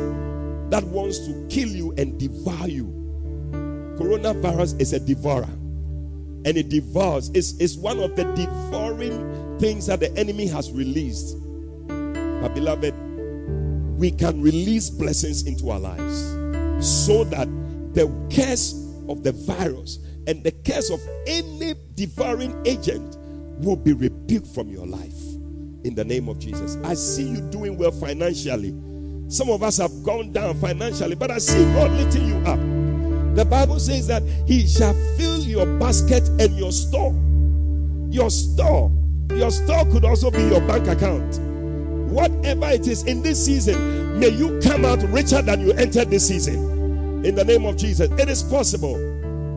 that 0.72 0.84
wants 0.84 1.18
to 1.26 1.46
kill 1.50 1.68
you 1.68 1.92
and 1.98 2.18
devour 2.18 2.66
you. 2.66 2.86
Coronavirus 3.98 4.80
is 4.80 4.94
a 4.94 5.00
devourer. 5.00 5.44
And 5.44 6.56
it 6.56 6.70
devours. 6.70 7.30
It's, 7.34 7.52
it's 7.60 7.76
one 7.76 8.00
of 8.00 8.16
the 8.16 8.24
devouring 8.32 9.58
things 9.58 9.86
that 9.88 10.00
the 10.00 10.10
enemy 10.16 10.46
has 10.46 10.72
released. 10.72 11.36
But 11.86 12.54
beloved, 12.54 12.94
we 13.98 14.12
can 14.12 14.40
release 14.40 14.88
blessings 14.88 15.46
into 15.46 15.68
our 15.68 15.78
lives 15.78 16.30
so 16.80 17.24
that 17.24 17.48
the 17.92 18.06
curse 18.34 18.72
of 19.10 19.22
the 19.22 19.32
virus 19.32 19.98
and 20.26 20.42
the 20.42 20.52
curse 20.52 20.88
of 20.88 21.00
any 21.26 21.74
devouring 21.96 22.58
agent 22.66 23.18
will 23.58 23.76
be 23.76 23.92
rebuked 23.92 24.46
from 24.46 24.70
your 24.70 24.86
life 24.86 25.20
in 25.84 25.94
the 25.94 26.04
name 26.04 26.30
of 26.30 26.38
Jesus. 26.38 26.78
I 26.82 26.94
see 26.94 27.28
you 27.28 27.42
doing 27.50 27.76
well 27.76 27.90
financially. 27.90 28.74
Some 29.28 29.50
of 29.50 29.62
us 29.62 29.78
have 29.78 30.02
gone 30.02 30.32
down 30.32 30.58
financially, 30.60 31.14
but 31.14 31.30
I 31.30 31.38
see 31.38 31.64
God 31.72 31.90
lifting 31.92 32.26
you 32.26 32.36
up. 32.46 32.58
The 33.34 33.44
Bible 33.44 33.80
says 33.80 34.06
that 34.08 34.22
He 34.46 34.66
shall 34.66 34.92
fill 35.16 35.38
your 35.40 35.66
basket 35.78 36.28
and 36.38 36.56
your 36.56 36.70
store. 36.70 37.14
Your 38.10 38.30
store. 38.30 38.92
Your 39.30 39.50
store 39.50 39.86
could 39.86 40.04
also 40.04 40.30
be 40.30 40.42
your 40.42 40.60
bank 40.60 40.86
account. 40.86 41.40
Whatever 42.10 42.68
it 42.68 42.86
is 42.86 43.04
in 43.04 43.22
this 43.22 43.42
season, 43.42 44.20
may 44.20 44.28
you 44.28 44.60
come 44.60 44.84
out 44.84 45.02
richer 45.04 45.40
than 45.40 45.62
you 45.62 45.72
entered 45.72 46.10
this 46.10 46.28
season. 46.28 47.24
In 47.24 47.34
the 47.34 47.44
name 47.44 47.64
of 47.64 47.78
Jesus. 47.78 48.10
It 48.10 48.28
is 48.28 48.42
possible. 48.42 48.96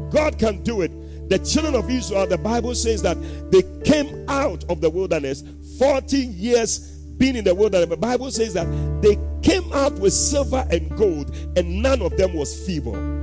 God 0.09 0.39
can 0.39 0.63
do 0.63 0.81
it. 0.81 1.29
The 1.29 1.39
children 1.39 1.75
of 1.75 1.89
Israel, 1.89 2.27
the 2.27 2.37
Bible 2.37 2.75
says 2.75 3.01
that 3.01 3.17
they 3.51 3.63
came 3.83 4.23
out 4.29 4.63
of 4.69 4.79
the 4.79 4.89
wilderness 4.89 5.43
40 5.77 6.17
years 6.17 6.94
being 7.17 7.35
in 7.35 7.43
the 7.43 7.55
wilderness. 7.55 7.89
The 7.89 7.97
Bible 7.97 8.31
says 8.31 8.53
that 8.53 8.67
they 9.01 9.17
came 9.41 9.71
out 9.73 9.93
with 9.93 10.13
silver 10.13 10.65
and 10.71 10.95
gold, 10.97 11.35
and 11.55 11.81
none 11.81 12.01
of 12.01 12.17
them 12.17 12.33
was 12.33 12.65
feeble. 12.65 13.15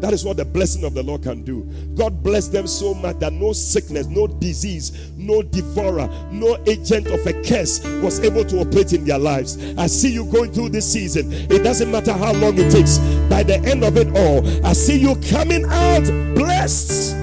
That 0.00 0.12
is 0.12 0.24
what 0.24 0.36
the 0.36 0.44
blessing 0.44 0.84
of 0.84 0.94
the 0.94 1.02
Lord 1.02 1.24
can 1.24 1.42
do. 1.42 1.64
God 1.96 2.22
blessed 2.22 2.52
them 2.52 2.68
so 2.68 2.94
much 2.94 3.18
that 3.18 3.32
no 3.32 3.52
sickness, 3.52 4.06
no 4.06 4.28
disease, 4.28 5.10
no 5.16 5.42
devourer, 5.42 6.08
no 6.30 6.56
agent 6.68 7.08
of 7.08 7.26
a 7.26 7.32
curse 7.42 7.84
was 8.00 8.20
able 8.20 8.44
to 8.44 8.60
operate 8.60 8.92
in 8.92 9.04
their 9.04 9.18
lives. 9.18 9.58
I 9.76 9.88
see 9.88 10.12
you 10.12 10.24
going 10.26 10.52
through 10.52 10.68
this 10.68 10.90
season. 10.90 11.32
It 11.32 11.64
doesn't 11.64 11.90
matter 11.90 12.12
how 12.12 12.32
long 12.34 12.56
it 12.58 12.70
takes. 12.70 12.98
By 13.28 13.42
the 13.42 13.56
end 13.64 13.82
of 13.82 13.96
it 13.96 14.08
all, 14.16 14.46
I 14.64 14.72
see 14.72 14.98
you 14.98 15.16
coming 15.30 15.64
out 15.64 16.04
blessed, 16.36 17.16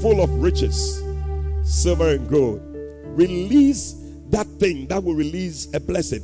full 0.00 0.22
of 0.22 0.30
riches, 0.40 1.02
silver 1.62 2.14
and 2.14 2.26
gold. 2.26 2.62
Release 3.18 3.99
that 4.30 4.46
thing 4.58 4.86
that 4.88 5.02
will 5.02 5.14
release 5.14 5.68
a 5.74 5.80
blessing. 5.80 6.22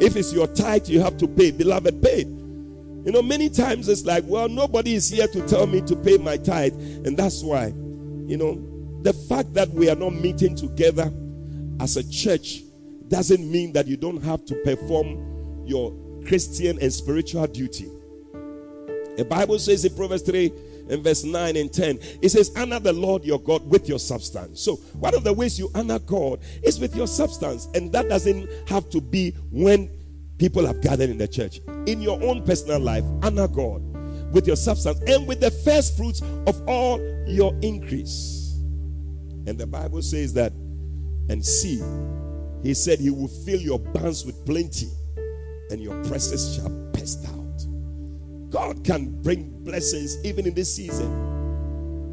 If 0.00 0.16
it's 0.16 0.32
your 0.32 0.46
tithe, 0.48 0.88
you 0.88 1.00
have 1.00 1.16
to 1.18 1.28
pay. 1.28 1.50
Beloved, 1.50 2.02
pay. 2.02 2.20
You 2.20 3.12
know, 3.12 3.22
many 3.22 3.50
times 3.50 3.88
it's 3.88 4.04
like, 4.04 4.24
well, 4.26 4.48
nobody 4.48 4.94
is 4.94 5.10
here 5.10 5.28
to 5.28 5.46
tell 5.46 5.66
me 5.66 5.82
to 5.82 5.94
pay 5.94 6.16
my 6.16 6.36
tithe. 6.36 6.72
And 7.06 7.16
that's 7.16 7.42
why, 7.42 7.66
you 7.66 8.36
know, 8.36 8.54
the 9.02 9.12
fact 9.12 9.52
that 9.54 9.68
we 9.70 9.90
are 9.90 9.94
not 9.94 10.14
meeting 10.14 10.56
together 10.56 11.12
as 11.80 11.96
a 11.98 12.10
church 12.10 12.62
doesn't 13.08 13.50
mean 13.50 13.72
that 13.74 13.86
you 13.86 13.96
don't 13.98 14.22
have 14.22 14.44
to 14.46 14.54
perform 14.64 15.66
your 15.66 15.94
Christian 16.26 16.78
and 16.80 16.92
spiritual 16.92 17.46
duty. 17.46 17.90
The 19.16 19.26
Bible 19.28 19.58
says 19.58 19.84
in 19.84 19.94
Proverbs 19.94 20.22
3 20.22 20.50
in 20.88 21.02
verse 21.02 21.24
9 21.24 21.56
and 21.56 21.72
10. 21.72 21.98
It 22.22 22.30
says, 22.30 22.52
Honor 22.56 22.80
the 22.80 22.92
Lord 22.92 23.24
your 23.24 23.40
God 23.40 23.68
with 23.68 23.88
your 23.88 23.98
substance. 23.98 24.60
So, 24.60 24.76
one 24.98 25.14
of 25.14 25.24
the 25.24 25.32
ways 25.32 25.58
you 25.58 25.70
honor 25.74 25.98
God 25.98 26.40
is 26.62 26.78
with 26.78 26.94
your 26.94 27.06
substance. 27.06 27.68
And 27.74 27.92
that 27.92 28.08
doesn't 28.08 28.48
have 28.68 28.88
to 28.90 29.00
be 29.00 29.32
when 29.50 29.90
people 30.38 30.66
have 30.66 30.80
gathered 30.80 31.10
in 31.10 31.18
the 31.18 31.28
church. 31.28 31.60
In 31.86 32.00
your 32.00 32.22
own 32.22 32.44
personal 32.44 32.80
life, 32.80 33.04
honor 33.22 33.48
God 33.48 33.82
with 34.32 34.46
your 34.46 34.56
substance 34.56 35.00
and 35.06 35.26
with 35.26 35.40
the 35.40 35.50
first 35.50 35.96
fruits 35.96 36.20
of 36.46 36.68
all 36.68 37.00
your 37.26 37.54
increase. 37.62 38.58
And 39.46 39.58
the 39.58 39.66
Bible 39.66 40.02
says 40.02 40.32
that, 40.34 40.52
and 41.28 41.44
see, 41.44 41.82
he 42.62 42.74
said, 42.74 42.98
He 42.98 43.10
will 43.10 43.28
fill 43.28 43.60
your 43.60 43.78
barns 43.78 44.24
with 44.24 44.44
plenty, 44.46 44.88
and 45.70 45.80
your 45.82 46.02
presses 46.04 46.56
shall 46.56 46.84
out. 47.28 47.33
God 48.54 48.84
can 48.84 49.20
bring 49.20 49.50
blessings 49.64 50.24
even 50.24 50.46
in 50.46 50.54
this 50.54 50.76
season. 50.76 51.12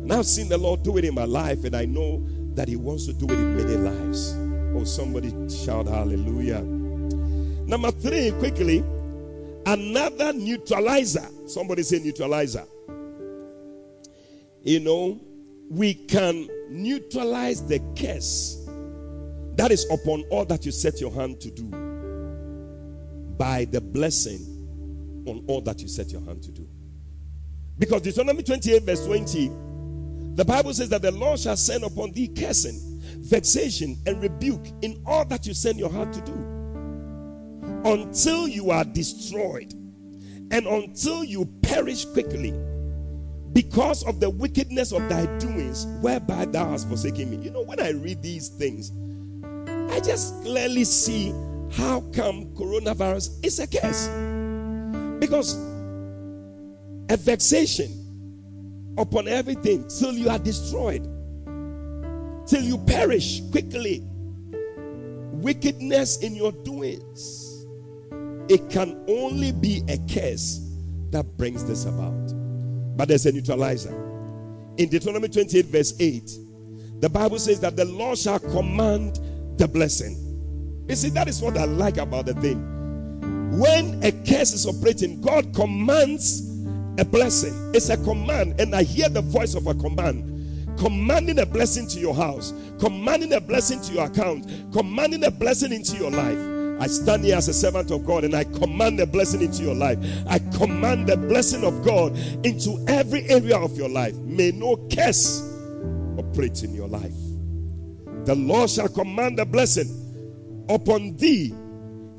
And 0.01 0.11
I've 0.11 0.25
seen 0.25 0.49
the 0.49 0.57
Lord 0.57 0.81
do 0.81 0.97
it 0.97 1.05
in 1.05 1.13
my 1.13 1.25
life, 1.25 1.65
and 1.65 1.75
I 1.75 1.85
know 1.85 2.19
that 2.55 2.67
He 2.67 2.75
wants 2.75 3.05
to 3.05 3.13
do 3.13 3.25
it 3.25 3.33
in 3.33 3.57
many 3.57 3.75
lives. 3.75 4.33
Oh, 4.75 4.83
somebody 4.83 5.29
shout 5.49 5.85
hallelujah. 5.85 6.61
Number 6.61 7.91
three, 7.91 8.31
quickly, 8.39 8.83
another 9.67 10.33
neutralizer. 10.33 11.27
Somebody 11.45 11.83
say 11.83 11.99
neutralizer. 11.99 12.65
You 14.63 14.79
know, 14.79 15.19
we 15.69 15.93
can 15.93 16.49
neutralize 16.71 17.63
the 17.67 17.77
curse 17.95 18.67
that 19.57 19.69
is 19.69 19.85
upon 19.91 20.23
all 20.31 20.45
that 20.45 20.65
you 20.65 20.71
set 20.71 20.99
your 20.99 21.11
hand 21.11 21.39
to 21.41 21.51
do 21.51 21.65
by 23.37 23.65
the 23.65 23.79
blessing 23.79 24.51
on 25.26 25.43
all 25.47 25.61
that 25.61 25.82
you 25.82 25.88
set 25.88 26.11
your 26.11 26.22
hand 26.22 26.43
to 26.43 26.51
do. 26.51 26.67
Because 27.78 28.01
Deuteronomy 28.01 28.43
28, 28.43 28.84
verse 28.84 29.05
20, 29.05 29.51
the 30.36 30.45
Bible 30.45 30.74
says 30.74 30.89
that 30.89 31.01
the 31.01 31.11
Lord 31.11 31.39
shall 31.39 31.57
send 31.57 31.84
upon 31.84 32.11
thee 32.11 32.28
cursing, 32.28 32.80
vexation, 33.19 33.97
and 34.05 34.22
rebuke 34.22 34.67
in 34.82 35.01
all 35.05 35.26
that 35.26 35.45
you 35.45 35.53
send 35.53 35.80
your 35.80 35.89
heart 35.89 36.13
to 36.13 36.22
do 36.22 36.34
until 37.84 38.47
you 38.47 38.69
are 38.72 38.84
destroyed 38.84 39.74
and 40.51 40.67
until 40.67 41.24
you 41.24 41.45
perish 41.63 42.05
quickly 42.05 42.53
because 43.53 44.03
of 44.03 44.19
the 44.19 44.30
wickedness 44.30 44.91
of 44.91 45.07
thy 45.09 45.26
doings 45.38 45.86
whereby 46.01 46.45
thou 46.45 46.69
hast 46.69 46.88
forsaken 46.88 47.30
me. 47.30 47.38
You 47.38 47.51
know, 47.51 47.63
when 47.63 47.80
I 47.80 47.89
read 47.89 48.22
these 48.22 48.49
things, 48.49 48.91
I 49.91 49.99
just 49.99 50.41
clearly 50.43 50.84
see 50.86 51.32
how 51.74 52.01
come 52.13 52.45
coronavirus 52.55 53.43
is 53.45 53.59
a 53.59 53.67
curse. 53.67 54.07
Because 55.22 55.53
a 57.09 57.15
vexation 57.15 58.95
upon 58.97 59.28
everything 59.28 59.88
till 59.88 60.13
you 60.13 60.30
are 60.30 60.39
destroyed, 60.39 61.03
till 62.47 62.63
you 62.63 62.78
perish 62.80 63.41
quickly. 63.51 64.03
Wickedness 65.34 66.17
in 66.17 66.36
your 66.36 66.51
doings. 66.51 67.65
It 68.49 68.69
can 68.69 69.05
only 69.07 69.51
be 69.51 69.84
a 69.88 69.97
curse 70.11 70.59
that 71.11 71.26
brings 71.38 71.63
this 71.65 71.86
about. 71.86 72.34
But 72.97 73.07
there's 73.07 73.28
a 73.28 73.32
neutralizer. 73.32 73.93
In 74.78 74.89
Deuteronomy 74.89 75.30
28, 75.30 75.65
verse 75.67 75.93
8, 75.99 76.32
the 76.99 77.09
Bible 77.09 77.38
says 77.38 77.59
that 77.59 77.76
the 77.76 77.86
Lord 77.86 78.17
shall 78.17 78.39
command 78.39 79.19
the 79.57 79.67
blessing. 79.67 80.86
You 80.89 80.95
see, 80.95 81.09
that 81.09 81.28
is 81.28 81.41
what 81.41 81.57
I 81.57 81.65
like 81.65 81.97
about 81.97 82.26
the 82.26 82.34
thing. 82.36 82.80
When 83.52 84.04
a 84.04 84.12
curse 84.12 84.54
is 84.54 84.66
operating, 84.66 85.22
God 85.22 85.54
commands 85.54 86.41
a 86.97 87.06
blessing. 87.06 87.54
It's 87.74 87.89
a 87.89 87.97
command, 87.97 88.60
and 88.60 88.74
I 88.76 88.84
hear 88.84 89.10
the 89.10 89.22
voice 89.22 89.56
of 89.56 89.68
a 89.68 89.74
command 89.74 90.32
commanding 90.78 91.38
a 91.38 91.45
blessing 91.45 91.88
to 91.88 91.99
your 91.99 92.16
house, 92.16 92.54
commanding 92.80 93.34
a 93.34 93.39
blessing 93.39 93.80
to 93.82 93.93
your 93.93 94.06
account, 94.06 94.49
commanding 94.74 95.24
a 95.24 95.30
blessing 95.30 95.72
into 95.72 95.95
your 95.95 96.10
life. 96.10 96.39
I 96.82 96.88
stand 96.88 97.24
here 97.24 97.36
as 97.36 97.47
a 97.47 97.54
servant 97.54 97.91
of 97.91 98.04
God 98.04 98.24
and 98.24 98.34
I 98.34 98.43
command 98.43 98.99
a 98.99 99.06
blessing 99.06 99.41
into 99.41 99.62
your 99.62 99.76
life. 99.76 99.99
I 100.28 100.39
command 100.58 101.08
the 101.08 101.16
blessing 101.16 101.64
of 101.64 101.86
God 101.86 102.18
into 102.43 102.84
every 102.88 103.30
area 103.30 103.56
of 103.56 103.78
your 103.78 103.89
life. 103.89 104.16
May 104.16 104.49
no 104.52 104.76
curse 104.91 105.47
operate 106.18 106.64
in 106.64 106.74
your 106.74 106.88
life. 106.88 107.14
The 108.26 108.34
Lord 108.34 108.72
shall 108.72 108.89
command 108.89 109.39
a 109.39 109.45
blessing 109.45 110.66
upon 110.70 111.18
thee 111.18 111.54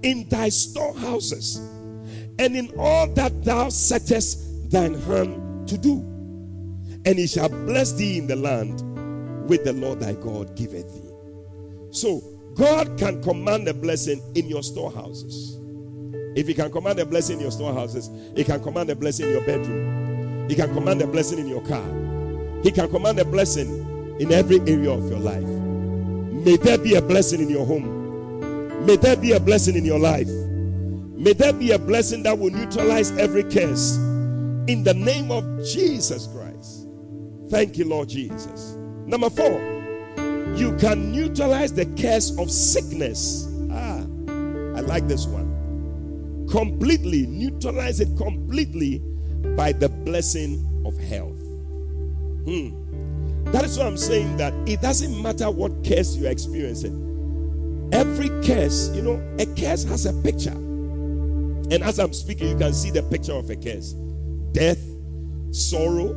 in 0.03 0.29
thy 0.29 0.49
storehouses 0.49 1.57
and 2.39 2.57
in 2.57 2.73
all 2.79 3.07
that 3.15 3.45
thou 3.45 3.69
settest 3.69 4.71
thine 4.71 4.95
hand 4.95 5.69
to 5.69 5.79
do. 5.79 6.01
And 7.05 7.19
he 7.19 7.27
shall 7.27 7.49
bless 7.49 7.93
thee 7.93 8.19
in 8.19 8.27
the 8.27 8.37
land 8.37 8.81
with 9.49 9.65
the 9.65 9.73
Lord 9.73 10.01
thy 10.01 10.15
God 10.15 10.57
giveth 10.57 10.93
thee. 10.95 11.11
So, 11.91 12.23
God 12.55 12.99
can 12.99 13.23
command 13.23 13.67
a 13.69 13.75
blessing 13.75 14.21
in 14.35 14.49
your 14.49 14.63
storehouses. 14.63 15.59
If 16.35 16.47
he 16.47 16.55
can 16.55 16.71
command 16.71 16.99
a 16.99 17.07
blessing 17.07 17.37
in 17.37 17.43
your 17.43 17.51
storehouses, 17.51 18.11
he 18.37 18.45
can 18.45 18.63
command 18.63 18.91
a 18.91 18.97
blessing 18.97 19.27
in 19.27 19.33
your 19.33 19.45
bedroom. 19.45 20.49
He 20.49 20.55
can 20.55 20.73
command 20.75 21.03
a 21.03 21.07
blessing 21.07 21.39
in 21.39 21.49
your 21.49 21.63
car. 21.63 21.85
He 22.63 22.71
can 22.71 22.89
command 22.89 23.19
a 23.19 23.25
blessing 23.25 24.17
in 24.21 24.33
every 24.33 24.61
area 24.61 24.91
of 24.91 25.09
your 25.09 25.19
life. 25.19 25.45
May 25.45 26.57
there 26.57 26.79
be 26.79 26.95
a 26.95 27.03
blessing 27.03 27.41
in 27.41 27.49
your 27.49 27.67
home. 27.67 28.02
May 28.85 28.97
there 28.97 29.17
be 29.17 29.31
a 29.31 29.39
blessing 29.39 29.77
in 29.77 29.85
your 29.85 30.01
life. 30.01 30.27
May 30.27 31.35
there 31.35 31.53
be 31.53 31.71
a 31.71 31.79
blessing 31.79 32.25
that 32.25 32.37
will 32.37 32.51
neutralize 32.51 33.13
every 33.13 33.45
curse. 33.45 33.95
In 34.67 34.83
the 34.83 34.93
name 34.93 35.31
of 35.31 35.45
Jesus 35.65 36.27
Christ. 36.27 36.89
Thank 37.49 37.79
you, 37.79 37.85
Lord 37.85 38.09
Jesus. 38.09 38.73
Number 39.07 39.31
four, 39.31 39.53
you 40.57 40.77
can 40.81 41.13
neutralize 41.13 41.73
the 41.73 41.87
curse 41.97 42.37
of 42.39 42.51
sickness. 42.51 43.47
Ah, 43.71 44.01
I 44.77 44.81
like 44.81 45.07
this 45.07 45.27
one. 45.27 46.49
Completely, 46.51 47.27
neutralize 47.29 48.01
it 48.01 48.09
completely 48.17 48.99
by 49.57 49.71
the 49.71 49.89
blessing 49.91 50.83
of 50.85 50.99
health. 50.99 51.39
Hmm. 52.47 53.51
That 53.53 53.65
is 53.65 53.79
why 53.79 53.87
I'm 53.87 53.97
saying 53.97 54.39
that 54.39 54.53
it 54.69 54.81
doesn't 54.81 55.23
matter 55.23 55.53
what 55.53 55.85
curse 55.87 56.17
you're 56.17 56.33
experiencing 56.33 57.12
Every 57.93 58.29
curse, 58.43 58.91
you 58.95 59.03
know, 59.03 59.23
a 59.39 59.47
curse 59.47 59.85
has 59.85 60.07
a 60.07 60.13
picture. 60.23 60.51
And 60.51 61.83
as 61.83 61.99
I'm 61.99 62.13
speaking, 62.13 62.49
you 62.49 62.57
can 62.57 62.73
see 62.73 62.91
the 62.91 63.03
picture 63.03 63.35
of 63.35 63.51
a 63.51 63.57
curse 63.57 63.95
death, 64.53 64.83
sorrow, 65.51 66.15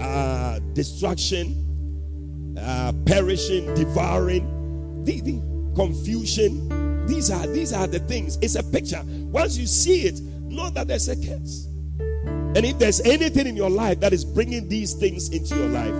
uh, 0.00 0.58
destruction, 0.72 2.54
uh, 2.58 2.92
perishing, 3.06 3.74
devouring, 3.74 5.04
the, 5.04 5.20
the 5.20 5.40
confusion. 5.74 7.06
These 7.06 7.30
are 7.30 7.46
these 7.46 7.72
are 7.72 7.86
the 7.86 7.98
things. 8.00 8.38
It's 8.40 8.54
a 8.54 8.62
picture. 8.62 9.02
Once 9.04 9.56
you 9.58 9.66
see 9.66 10.02
it, 10.06 10.20
know 10.20 10.70
that 10.70 10.88
there's 10.88 11.08
a 11.08 11.16
curse. 11.16 11.66
And 12.56 12.64
if 12.64 12.78
there's 12.78 13.00
anything 13.00 13.46
in 13.46 13.56
your 13.56 13.70
life 13.70 13.98
that 14.00 14.12
is 14.12 14.24
bringing 14.24 14.68
these 14.68 14.94
things 14.94 15.30
into 15.30 15.56
your 15.56 15.68
life, 15.68 15.94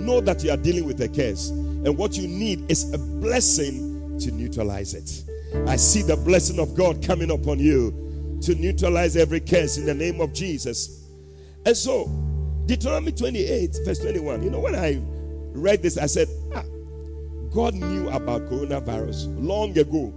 know 0.00 0.20
that 0.20 0.42
you 0.42 0.50
are 0.50 0.56
dealing 0.56 0.84
with 0.84 1.00
a 1.02 1.08
curse. 1.08 1.50
And 1.50 1.96
what 1.96 2.16
you 2.16 2.26
need 2.26 2.70
is 2.70 2.92
a 2.92 2.98
blessing 2.98 3.89
to 4.20 4.30
neutralize 4.30 4.94
it. 4.94 5.24
I 5.68 5.76
see 5.76 6.02
the 6.02 6.16
blessing 6.16 6.58
of 6.58 6.74
God 6.74 7.04
coming 7.04 7.30
upon 7.30 7.58
you 7.58 8.38
to 8.42 8.54
neutralize 8.54 9.16
every 9.16 9.40
curse 9.40 9.76
in 9.76 9.86
the 9.86 9.94
name 9.94 10.20
of 10.20 10.32
Jesus. 10.32 11.08
And 11.66 11.76
so, 11.76 12.06
Deuteronomy 12.66 13.12
28, 13.12 13.76
verse 13.84 13.98
21. 13.98 14.42
You 14.42 14.50
know, 14.50 14.60
when 14.60 14.74
I 14.74 15.00
read 15.52 15.82
this, 15.82 15.98
I 15.98 16.06
said, 16.06 16.28
ah, 16.54 16.64
God 17.52 17.74
knew 17.74 18.08
about 18.10 18.42
coronavirus 18.42 19.34
long 19.44 19.76
ago. 19.76 20.14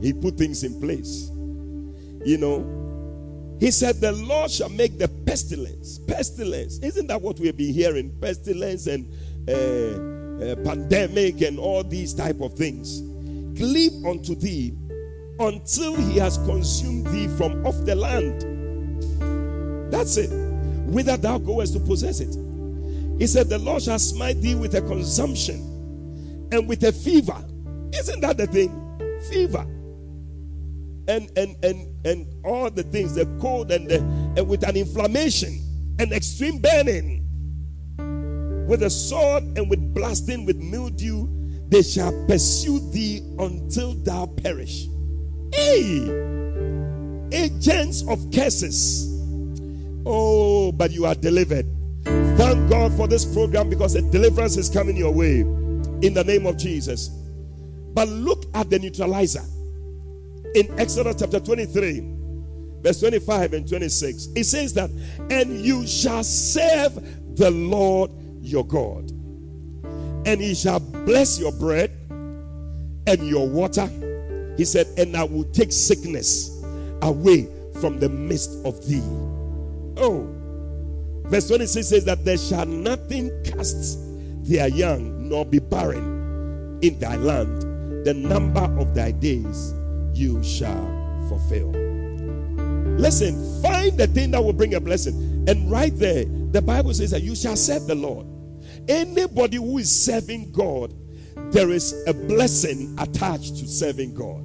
He 0.00 0.12
put 0.12 0.36
things 0.36 0.62
in 0.64 0.80
place. 0.80 1.30
You 2.24 2.38
know, 2.38 2.78
He 3.60 3.70
said, 3.70 3.96
The 3.96 4.12
Lord 4.12 4.50
shall 4.50 4.68
make 4.68 4.98
the 4.98 5.08
pestilence. 5.08 5.98
Pestilence. 5.98 6.78
Isn't 6.78 7.08
that 7.08 7.20
what 7.20 7.40
we've 7.40 7.56
been 7.56 7.74
hearing? 7.74 8.16
Pestilence 8.20 8.86
and 8.86 9.08
uh, 9.48 10.52
uh, 10.52 10.56
pandemic 10.64 11.40
and 11.42 11.58
all 11.58 11.82
these 11.82 12.14
type 12.14 12.40
of 12.40 12.54
things. 12.54 13.02
Cleave 13.58 14.04
unto 14.06 14.34
thee 14.34 14.74
until 15.40 15.94
he 15.96 16.18
has 16.18 16.38
consumed 16.38 17.06
thee 17.08 17.28
from 17.36 17.66
off 17.66 17.76
the 17.84 17.94
land. 17.94 18.42
That's 19.92 20.16
it 20.16 20.48
whither 20.88 21.16
thou 21.16 21.38
goest 21.38 21.74
to 21.74 21.80
possess 21.80 22.20
it. 22.20 22.34
He 23.18 23.26
said, 23.26 23.48
The 23.48 23.58
Lord 23.58 23.82
shall 23.82 23.98
smite 23.98 24.40
thee 24.40 24.54
with 24.54 24.74
a 24.74 24.80
consumption 24.80 26.48
and 26.50 26.68
with 26.68 26.82
a 26.84 26.92
fever. 26.92 27.44
Isn't 27.92 28.20
that 28.20 28.36
the 28.36 28.46
thing? 28.46 28.70
Fever. 29.30 29.66
And 31.08 31.30
and 31.36 31.56
and 31.64 32.06
and 32.06 32.26
all 32.44 32.70
the 32.70 32.82
things, 32.82 33.14
the 33.14 33.24
cold 33.40 33.70
and 33.70 33.88
the 33.88 33.96
and 34.36 34.48
with 34.48 34.66
an 34.66 34.76
inflammation 34.76 35.58
and 35.98 36.12
extreme 36.12 36.58
burning. 36.58 37.24
With 38.68 38.82
a 38.82 38.90
sword 38.90 39.44
and 39.56 39.70
with 39.70 39.94
blasting, 39.94 40.44
with 40.44 40.56
mildew, 40.56 41.26
they 41.68 41.82
shall 41.82 42.12
pursue 42.26 42.78
thee 42.90 43.22
until 43.38 43.94
thou 43.94 44.26
perish. 44.26 44.86
Hey! 45.52 46.26
Agents 47.30 48.02
of 48.08 48.30
curses 48.32 49.18
Oh, 50.10 50.72
but 50.72 50.90
you 50.90 51.04
are 51.04 51.14
delivered. 51.14 51.66
Thank 52.04 52.70
God 52.70 52.94
for 52.94 53.06
this 53.06 53.26
program 53.26 53.68
because 53.68 53.94
a 53.94 54.00
deliverance 54.10 54.56
is 54.56 54.70
coming 54.70 54.96
your 54.96 55.12
way 55.12 55.40
in 55.40 56.14
the 56.14 56.24
name 56.24 56.46
of 56.46 56.56
Jesus. 56.56 57.08
But 57.92 58.08
look 58.08 58.46
at 58.54 58.70
the 58.70 58.78
neutralizer 58.78 59.44
in 60.54 60.80
Exodus 60.80 61.16
chapter 61.18 61.40
23, 61.40 62.02
verse 62.80 63.00
25 63.00 63.52
and 63.52 63.68
26. 63.68 64.28
It 64.34 64.44
says 64.44 64.72
that, 64.74 64.88
and 65.30 65.60
you 65.60 65.86
shall 65.86 66.24
serve 66.24 66.94
the 67.36 67.50
Lord 67.50 68.10
your 68.40 68.66
God, 68.66 69.12
and 70.28 70.42
he 70.42 70.54
shall 70.54 70.78
bless 70.78 71.40
your 71.40 71.52
bread 71.52 71.90
and 73.06 73.26
your 73.26 73.48
water. 73.48 73.86
He 74.58 74.64
said, 74.66 74.86
and 74.98 75.16
I 75.16 75.24
will 75.24 75.44
take 75.44 75.72
sickness 75.72 76.62
away 77.00 77.48
from 77.80 77.98
the 77.98 78.10
midst 78.10 78.50
of 78.66 78.86
thee. 78.86 79.00
Oh. 79.96 80.28
Verse 81.30 81.48
26 81.48 81.88
says 81.88 82.04
that 82.04 82.26
there 82.26 82.36
shall 82.36 82.66
nothing 82.66 83.30
cast 83.42 83.98
their 84.44 84.68
young 84.68 85.30
nor 85.30 85.46
be 85.46 85.60
barren 85.60 86.78
in 86.82 86.98
thy 86.98 87.16
land. 87.16 87.62
The 88.04 88.12
number 88.12 88.64
of 88.78 88.94
thy 88.94 89.12
days 89.12 89.72
you 90.12 90.44
shall 90.44 91.26
fulfill. 91.30 91.70
Listen, 92.98 93.62
find 93.62 93.96
the 93.96 94.06
thing 94.08 94.32
that 94.32 94.44
will 94.44 94.52
bring 94.52 94.74
a 94.74 94.80
blessing. 94.80 95.46
And 95.48 95.70
right 95.70 95.96
there, 95.96 96.26
the 96.26 96.60
Bible 96.60 96.92
says 96.92 97.12
that 97.12 97.22
you 97.22 97.34
shall 97.34 97.56
serve 97.56 97.86
the 97.86 97.94
Lord. 97.94 98.26
Anybody 98.86 99.56
who 99.56 99.78
is 99.78 99.90
serving 99.90 100.52
God, 100.52 100.94
there 101.52 101.70
is 101.70 101.94
a 102.06 102.14
blessing 102.14 102.94
attached 102.98 103.56
to 103.58 103.66
serving 103.66 104.14
God. 104.14 104.44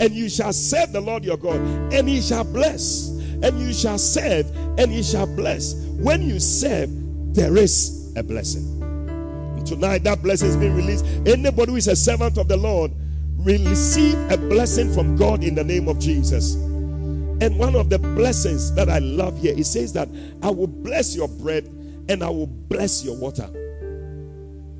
And 0.00 0.12
you 0.12 0.28
shall 0.28 0.52
serve 0.52 0.92
the 0.92 1.00
Lord 1.00 1.24
your 1.24 1.36
God, 1.36 1.56
and 1.92 2.08
he 2.08 2.20
shall 2.20 2.44
bless 2.44 3.16
and 3.42 3.58
you 3.60 3.72
shall 3.72 3.98
serve, 3.98 4.50
and 4.78 4.90
he 4.90 5.02
shall 5.02 5.26
bless. 5.26 5.74
When 5.74 6.22
you 6.22 6.40
serve, 6.40 6.90
there 7.34 7.56
is 7.56 8.12
a 8.16 8.22
blessing. 8.22 8.82
And 8.82 9.66
tonight, 9.66 10.04
that 10.04 10.22
blessing 10.22 10.48
is 10.48 10.56
being 10.56 10.74
released. 10.74 11.04
Anybody 11.26 11.72
who 11.72 11.76
is 11.76 11.88
a 11.88 11.96
servant 11.96 12.38
of 12.38 12.48
the 12.48 12.56
Lord 12.56 12.92
will 13.36 13.64
receive 13.64 14.14
a 14.30 14.36
blessing 14.36 14.92
from 14.92 15.16
God 15.16 15.44
in 15.44 15.54
the 15.54 15.64
name 15.64 15.88
of 15.88 15.98
Jesus. 15.98 16.54
And 16.54 17.58
one 17.58 17.76
of 17.76 17.90
the 17.90 17.98
blessings 17.98 18.74
that 18.74 18.88
I 18.88 18.98
love 19.00 19.38
here, 19.38 19.54
it 19.56 19.66
says 19.66 19.92
that 19.92 20.08
I 20.42 20.48
will 20.48 20.66
bless 20.66 21.14
your 21.14 21.28
bread 21.28 21.68
and 22.08 22.22
I 22.22 22.30
will 22.30 22.46
bless 22.46 23.04
your 23.04 23.16
water. 23.16 23.48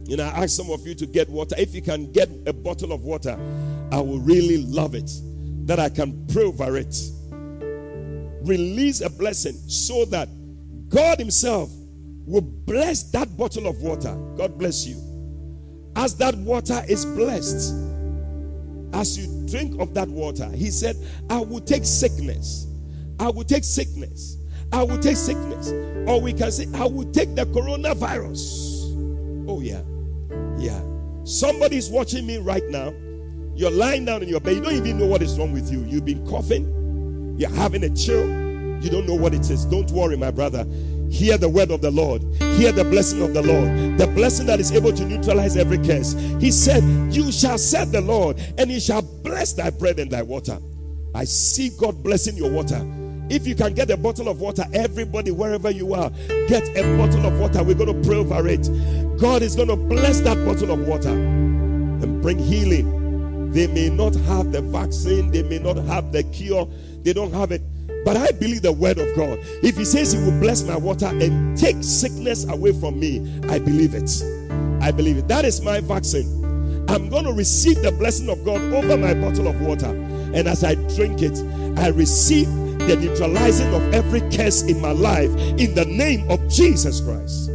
You 0.09 0.17
know, 0.17 0.25
I 0.25 0.45
ask 0.45 0.51
some 0.51 0.71
of 0.71 0.87
you 0.87 0.95
to 0.95 1.07
get 1.07 1.29
water. 1.29 1.57
If 1.59 1.75
you 1.75 1.83
can 1.83 2.13
get 2.13 2.29
a 2.47 2.53
bottle 2.53 2.93
of 2.93 3.05
water, 3.05 3.39
I 3.91 4.01
will 4.01 4.21
really 4.21 4.65
love 4.65 4.95
it. 4.95 5.11
That 5.67 5.81
I 5.81 5.89
can 5.89 6.27
pray 6.29 6.45
over 6.45 6.77
it 6.77 6.95
release 8.47 9.01
a 9.01 9.11
blessing 9.11 9.55
so 9.67 10.05
that 10.07 10.29
God 10.89 11.19
Himself 11.19 11.71
will 12.27 12.43
bless 12.43 13.05
that 13.11 13.37
bottle 13.37 13.67
of 13.67 13.81
water. 13.83 14.15
God 14.37 14.59
bless 14.59 14.87
you. 14.87 14.97
As 15.97 16.17
that 16.17 16.35
water 16.37 16.83
is 16.89 17.05
blessed, 17.05 17.75
as 18.93 19.19
you 19.19 19.49
drink 19.49 19.81
of 19.81 19.95
that 19.95 20.09
water, 20.09 20.49
He 20.51 20.71
said, 20.71 20.97
I 21.29 21.41
will 21.41 21.61
take 21.61 21.85
sickness. 21.85 22.67
I 23.19 23.29
will 23.31 23.45
take 23.45 23.65
sickness. 23.65 24.37
I 24.77 24.83
will 24.83 24.99
take 24.99 25.17
sickness. 25.17 25.71
Or 26.07 26.21
we 26.21 26.35
can 26.35 26.53
say, 26.53 26.67
I 26.75 26.85
will 26.85 27.11
take 27.11 27.35
the 27.35 27.47
coronavirus. 27.47 29.49
Oh, 29.49 29.61
yeah. 29.61 29.81
Yeah. 30.59 30.79
Somebody 31.25 31.79
is 31.79 31.89
watching 31.89 32.27
me 32.27 32.37
right 32.37 32.63
now. 32.69 32.93
You're 33.55 33.71
lying 33.71 34.05
down 34.05 34.23
in 34.23 34.29
your 34.29 34.41
bed. 34.41 34.57
You 34.57 34.63
don't 34.63 34.75
even 34.75 34.99
know 34.99 35.07
what 35.07 35.23
is 35.23 35.39
wrong 35.39 35.55
with 35.55 35.73
you. 35.73 35.83
You've 35.85 36.05
been 36.05 36.27
coughing. 36.27 37.37
You're 37.39 37.55
having 37.55 37.85
a 37.85 37.89
chill. 37.89 38.29
You 38.83 38.91
don't 38.91 39.07
know 39.07 39.15
what 39.15 39.33
it 39.33 39.49
is. 39.49 39.65
Don't 39.65 39.91
worry, 39.93 40.19
my 40.19 40.31
brother. 40.31 40.67
Hear 41.11 41.39
the 41.39 41.49
word 41.49 41.71
of 41.71 41.81
the 41.81 41.91
Lord. 41.91 42.23
Hear 42.39 42.71
the 42.71 42.85
blessing 42.85 43.23
of 43.23 43.33
the 43.33 43.41
Lord. 43.41 43.97
The 43.97 44.09
blessing 44.09 44.45
that 44.49 44.61
is 44.61 44.73
able 44.73 44.93
to 44.93 45.05
neutralize 45.07 45.57
every 45.57 45.79
curse. 45.79 46.13
He 46.39 46.51
said, 46.51 46.85
You 47.15 47.33
shall 47.33 47.57
serve 47.57 47.93
the 47.93 48.03
Lord, 48.03 48.39
and 48.59 48.71
he 48.71 48.79
shall 48.79 49.01
bless 49.01 49.55
thy 49.55 49.71
bread 49.71 49.99
and 49.99 50.11
thy 50.11 50.21
water. 50.21 50.59
I 51.15 51.25
see 51.25 51.71
God 51.81 52.03
blessing 52.03 52.37
your 52.37 52.51
water. 52.51 52.87
If 53.29 53.47
you 53.47 53.55
can 53.55 53.75
get 53.75 53.91
a 53.91 53.97
bottle 53.97 54.29
of 54.29 54.41
water, 54.41 54.65
everybody, 54.73 55.31
wherever 55.31 55.71
you 55.71 55.95
are, 55.95 56.11
get 56.49 56.69
a 56.77 56.97
bottle 56.97 57.27
of 57.27 57.39
water. 57.41 57.63
We're 57.63 57.75
going 57.75 58.03
to 58.03 58.09
pray 58.09 58.17
over 58.17 58.47
it. 58.49 58.69
God 59.19 59.43
is 59.43 59.57
going 59.57 59.69
to 59.69 59.77
bless 59.77 60.21
that 60.21 60.37
bottle 60.45 60.71
of 60.71 60.87
water 60.87 61.11
and 61.11 62.23
bring 62.23 62.39
healing. 62.39 63.51
They 63.53 63.67
may 63.67 63.89
not 63.89 64.15
have 64.15 64.53
the 64.53 64.61
vaccine, 64.61 65.31
they 65.31 65.43
may 65.43 65.59
not 65.59 65.77
have 65.77 66.13
the 66.13 66.23
cure, 66.25 66.69
they 67.03 67.13
don't 67.13 67.33
have 67.33 67.53
it. 67.53 67.63
But 68.05 68.17
I 68.17 68.31
believe 68.33 68.63
the 68.63 68.73
word 68.73 68.99
of 68.99 69.17
God. 69.17 69.39
If 69.63 69.77
He 69.77 69.85
says 69.85 70.13
He 70.13 70.19
will 70.19 70.39
bless 70.41 70.63
my 70.63 70.77
water 70.77 71.07
and 71.07 71.57
take 71.57 71.77
sickness 71.81 72.49
away 72.49 72.73
from 72.73 73.01
me, 73.01 73.41
I 73.49 73.59
believe 73.59 73.95
it. 73.95 74.11
I 74.83 74.93
believe 74.93 75.17
it. 75.17 75.27
That 75.29 75.45
is 75.45 75.63
my 75.63 75.81
vaccine. 75.81 76.45
I'm 76.89 77.09
going 77.09 77.25
to 77.25 77.33
receive 77.33 77.83
the 77.83 77.91
blessing 77.91 78.29
of 78.29 78.45
God 78.45 78.61
over 78.61 78.97
my 78.97 79.15
bottle 79.15 79.49
of 79.49 79.61
water. 79.61 79.89
And 79.89 80.47
as 80.47 80.63
I 80.63 80.75
drink 80.95 81.23
it, 81.23 81.37
I 81.79 81.89
receive 81.89 82.47
the 82.87 82.97
neutralizing 82.97 83.75
of 83.75 83.93
every 83.93 84.21
curse 84.31 84.63
in 84.63 84.81
my 84.81 84.93
life 84.93 85.31
in 85.59 85.75
the 85.75 85.85
name 85.85 86.31
of 86.31 86.49
Jesus 86.49 87.01
Christ. 87.01 87.51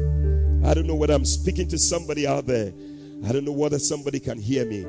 I 0.66 0.74
don't 0.74 0.86
know 0.86 0.96
whether 0.96 1.14
I'm 1.14 1.26
speaking 1.26 1.68
to 1.70 1.78
somebody 1.78 2.28
out 2.28 2.46
there. 2.46 2.74
I 3.26 3.32
don't 3.32 3.46
know 3.46 3.54
whether 3.54 3.80
somebody 3.80 4.20
can 4.20 4.38
hear 4.38 4.66
me. 4.66 4.86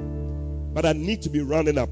But 0.74 0.84
I 0.84 0.94
need 0.94 1.22
to 1.22 1.30
be 1.30 1.40
rounding 1.40 1.78
up. 1.78 1.90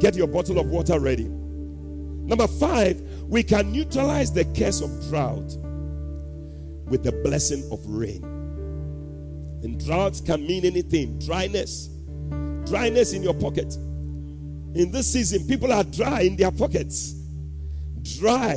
Get 0.00 0.14
your 0.14 0.26
bottle 0.26 0.58
of 0.58 0.66
water 0.66 1.00
ready. 1.00 1.28
Number 1.28 2.46
five, 2.46 3.00
we 3.26 3.42
can 3.42 3.72
neutralize 3.72 4.32
the 4.32 4.44
curse 4.44 4.82
of 4.82 4.90
drought 5.08 5.56
with 6.86 7.02
the 7.02 7.12
blessing 7.24 7.66
of 7.72 7.80
rain. 7.86 8.22
And 9.62 9.82
drought 9.84 10.20
can 10.26 10.46
mean 10.46 10.66
anything 10.66 11.18
dryness, 11.18 11.88
dryness 12.66 13.14
in 13.14 13.22
your 13.22 13.34
pocket. 13.34 13.74
In 14.74 14.90
this 14.92 15.12
season, 15.12 15.46
people 15.46 15.72
are 15.72 15.84
dry 15.84 16.22
in 16.22 16.36
their 16.36 16.50
pockets. 16.50 17.14
Dry. 18.18 18.56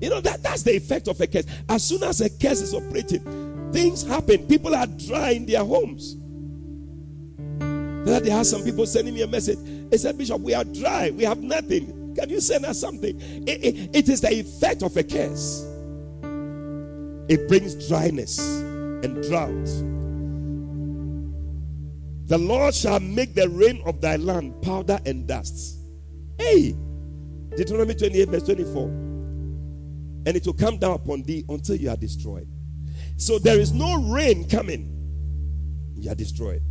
You 0.00 0.10
know, 0.10 0.20
that, 0.20 0.42
that's 0.42 0.62
the 0.62 0.76
effect 0.76 1.08
of 1.08 1.20
a 1.20 1.26
curse. 1.26 1.46
As 1.68 1.84
soon 1.84 2.02
as 2.02 2.20
a 2.20 2.30
curse 2.30 2.60
is 2.60 2.74
operating, 2.74 3.70
things 3.72 4.02
happen. 4.06 4.46
People 4.46 4.74
are 4.74 4.86
dry 4.86 5.30
in 5.30 5.46
their 5.46 5.64
homes. 5.64 6.16
That 8.04 8.24
they 8.24 8.30
have 8.30 8.46
some 8.46 8.62
people 8.64 8.84
sending 8.86 9.14
me 9.14 9.22
a 9.22 9.26
message. 9.26 9.58
They 9.90 9.96
said, 9.96 10.18
Bishop, 10.18 10.40
we 10.40 10.54
are 10.54 10.64
dry. 10.64 11.10
We 11.10 11.24
have 11.24 11.40
nothing. 11.40 12.14
Can 12.16 12.28
you 12.28 12.40
send 12.40 12.64
us 12.64 12.80
something? 12.80 13.20
It, 13.46 13.64
it, 13.64 13.96
it 13.96 14.08
is 14.08 14.20
the 14.20 14.30
effect 14.32 14.82
of 14.82 14.96
a 14.96 15.02
curse. 15.04 15.66
it 17.32 17.48
brings 17.48 17.88
dryness 17.88 18.38
and 18.38 19.22
drought. 19.28 20.01
The 22.32 22.38
Lord 22.38 22.74
shall 22.74 22.98
make 22.98 23.34
the 23.34 23.46
rain 23.46 23.82
of 23.84 24.00
thy 24.00 24.16
land 24.16 24.62
powder 24.62 24.98
and 25.04 25.26
dust. 25.26 25.76
Hey, 26.38 26.74
Deuteronomy 27.54 27.94
28, 27.94 28.26
verse 28.30 28.44
24. 28.44 28.84
And 28.84 30.28
it 30.28 30.46
will 30.46 30.54
come 30.54 30.78
down 30.78 30.94
upon 30.94 31.24
thee 31.24 31.44
until 31.50 31.76
you 31.76 31.90
are 31.90 31.96
destroyed. 31.98 32.48
So 33.18 33.38
there 33.38 33.60
is 33.60 33.72
no 33.74 34.02
rain 34.04 34.48
coming. 34.48 34.88
You 35.94 36.10
are 36.10 36.14
destroyed. 36.14 36.62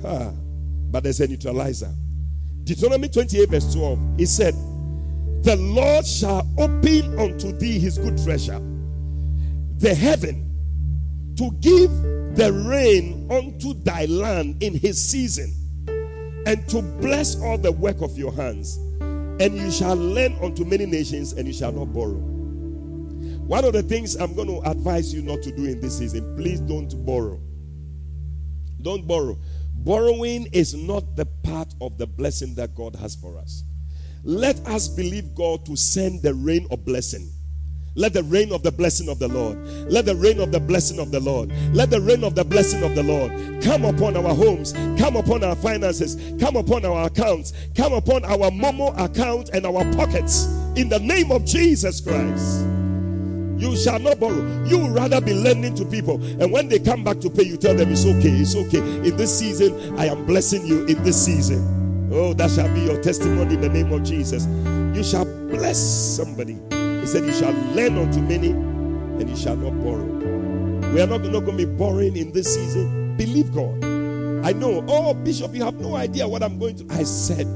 But 0.00 1.02
there's 1.02 1.18
a 1.18 1.26
neutralizer. 1.26 1.92
Deuteronomy 2.62 3.08
28, 3.08 3.50
verse 3.50 3.74
12. 3.74 3.98
He 4.16 4.26
said, 4.26 4.54
The 5.42 5.56
Lord 5.58 6.06
shall 6.06 6.48
open 6.56 7.18
unto 7.18 7.50
thee 7.58 7.80
his 7.80 7.98
good 7.98 8.22
treasure, 8.22 8.60
the 9.78 9.92
heaven, 9.92 11.34
to 11.36 11.50
give 11.58 11.90
the 12.34 12.52
rain 12.52 13.30
unto 13.30 13.74
thy 13.74 14.06
land 14.06 14.62
in 14.62 14.74
his 14.74 15.02
season, 15.02 15.52
and 16.46 16.68
to 16.68 16.82
bless 16.82 17.40
all 17.40 17.58
the 17.58 17.72
work 17.72 18.00
of 18.00 18.16
your 18.18 18.32
hands. 18.32 18.76
And 19.40 19.56
you 19.56 19.70
shall 19.70 19.96
lend 19.96 20.42
unto 20.42 20.64
many 20.64 20.86
nations, 20.86 21.32
and 21.32 21.46
you 21.46 21.54
shall 21.54 21.72
not 21.72 21.92
borrow. 21.92 22.18
One 23.46 23.64
of 23.64 23.72
the 23.72 23.82
things 23.82 24.14
I'm 24.14 24.34
going 24.34 24.48
to 24.48 24.60
advise 24.70 25.12
you 25.12 25.22
not 25.22 25.42
to 25.42 25.50
do 25.54 25.64
in 25.64 25.80
this 25.80 25.98
season, 25.98 26.36
please 26.36 26.60
don't 26.60 27.04
borrow. 27.04 27.40
Don't 28.80 29.06
borrow. 29.06 29.38
Borrowing 29.74 30.46
is 30.52 30.74
not 30.74 31.16
the 31.16 31.26
part 31.26 31.74
of 31.80 31.98
the 31.98 32.06
blessing 32.06 32.54
that 32.54 32.74
God 32.74 32.94
has 32.96 33.16
for 33.16 33.36
us. 33.38 33.64
Let 34.22 34.64
us 34.68 34.88
believe 34.88 35.34
God 35.34 35.66
to 35.66 35.76
send 35.76 36.22
the 36.22 36.34
rain 36.34 36.66
of 36.70 36.84
blessing. 36.84 37.30
Let 37.94 38.14
the 38.14 38.22
rain 38.22 38.52
of 38.52 38.62
the 38.62 38.72
blessing 38.72 39.08
of 39.08 39.18
the 39.18 39.28
Lord. 39.28 39.58
Let 39.90 40.06
the 40.06 40.16
rain 40.16 40.40
of 40.40 40.50
the 40.50 40.60
blessing 40.60 40.98
of 40.98 41.10
the 41.10 41.20
Lord. 41.20 41.52
Let 41.74 41.90
the 41.90 42.00
rain 42.00 42.24
of 42.24 42.34
the 42.34 42.44
blessing 42.44 42.82
of 42.82 42.94
the 42.94 43.02
Lord 43.02 43.62
come 43.62 43.84
upon 43.84 44.16
our 44.16 44.34
homes, 44.34 44.72
come 44.98 45.16
upon 45.16 45.44
our 45.44 45.54
finances, 45.56 46.16
come 46.40 46.56
upon 46.56 46.84
our 46.86 47.06
accounts, 47.06 47.52
come 47.76 47.92
upon 47.92 48.24
our 48.24 48.50
Momo 48.50 48.98
account 48.98 49.50
and 49.50 49.66
our 49.66 49.84
pockets 49.94 50.46
in 50.76 50.88
the 50.88 50.98
name 51.00 51.30
of 51.30 51.44
Jesus 51.44 52.00
Christ. 52.00 52.64
You 53.58 53.76
shall 53.76 54.00
not 54.00 54.18
borrow. 54.18 54.64
You 54.64 54.88
rather 54.88 55.20
be 55.20 55.34
lending 55.34 55.74
to 55.76 55.84
people. 55.84 56.14
And 56.40 56.50
when 56.50 56.68
they 56.68 56.78
come 56.78 57.04
back 57.04 57.20
to 57.20 57.30
pay, 57.30 57.44
you 57.44 57.56
tell 57.56 57.76
them 57.76 57.92
it's 57.92 58.04
okay. 58.04 58.30
It's 58.30 58.56
okay. 58.56 58.78
In 58.78 59.16
this 59.16 59.38
season, 59.38 59.98
I 59.98 60.06
am 60.06 60.24
blessing 60.24 60.66
you 60.66 60.84
in 60.86 61.00
this 61.04 61.22
season. 61.22 62.10
Oh, 62.12 62.32
that 62.34 62.50
shall 62.50 62.72
be 62.74 62.80
your 62.80 63.00
testimony 63.00 63.54
in 63.54 63.60
the 63.60 63.68
name 63.68 63.92
of 63.92 64.02
Jesus. 64.02 64.46
You 64.96 65.04
shall 65.04 65.26
bless 65.48 65.78
somebody. 65.78 66.58
He 67.02 67.06
said, 67.06 67.26
You 67.26 67.32
shall 67.32 67.52
lend 67.74 67.98
unto 67.98 68.20
many, 68.20 68.52
and 68.52 69.28
you 69.28 69.36
shall 69.36 69.56
not 69.56 69.78
borrow. 69.82 70.06
We 70.94 71.02
are 71.02 71.06
not, 71.06 71.20
not 71.20 71.40
going 71.40 71.58
to 71.58 71.66
be 71.66 71.76
borrowing 71.76 72.16
in 72.16 72.32
this 72.32 72.54
season. 72.54 73.16
Believe 73.18 73.52
God. 73.52 73.84
I 74.46 74.52
know. 74.52 74.82
Oh, 74.88 75.12
Bishop, 75.12 75.54
you 75.54 75.64
have 75.64 75.74
no 75.74 75.96
idea 75.96 76.26
what 76.26 76.42
I'm 76.42 76.58
going 76.58 76.76
to. 76.76 76.86
I 76.94 77.02
said, 77.02 77.46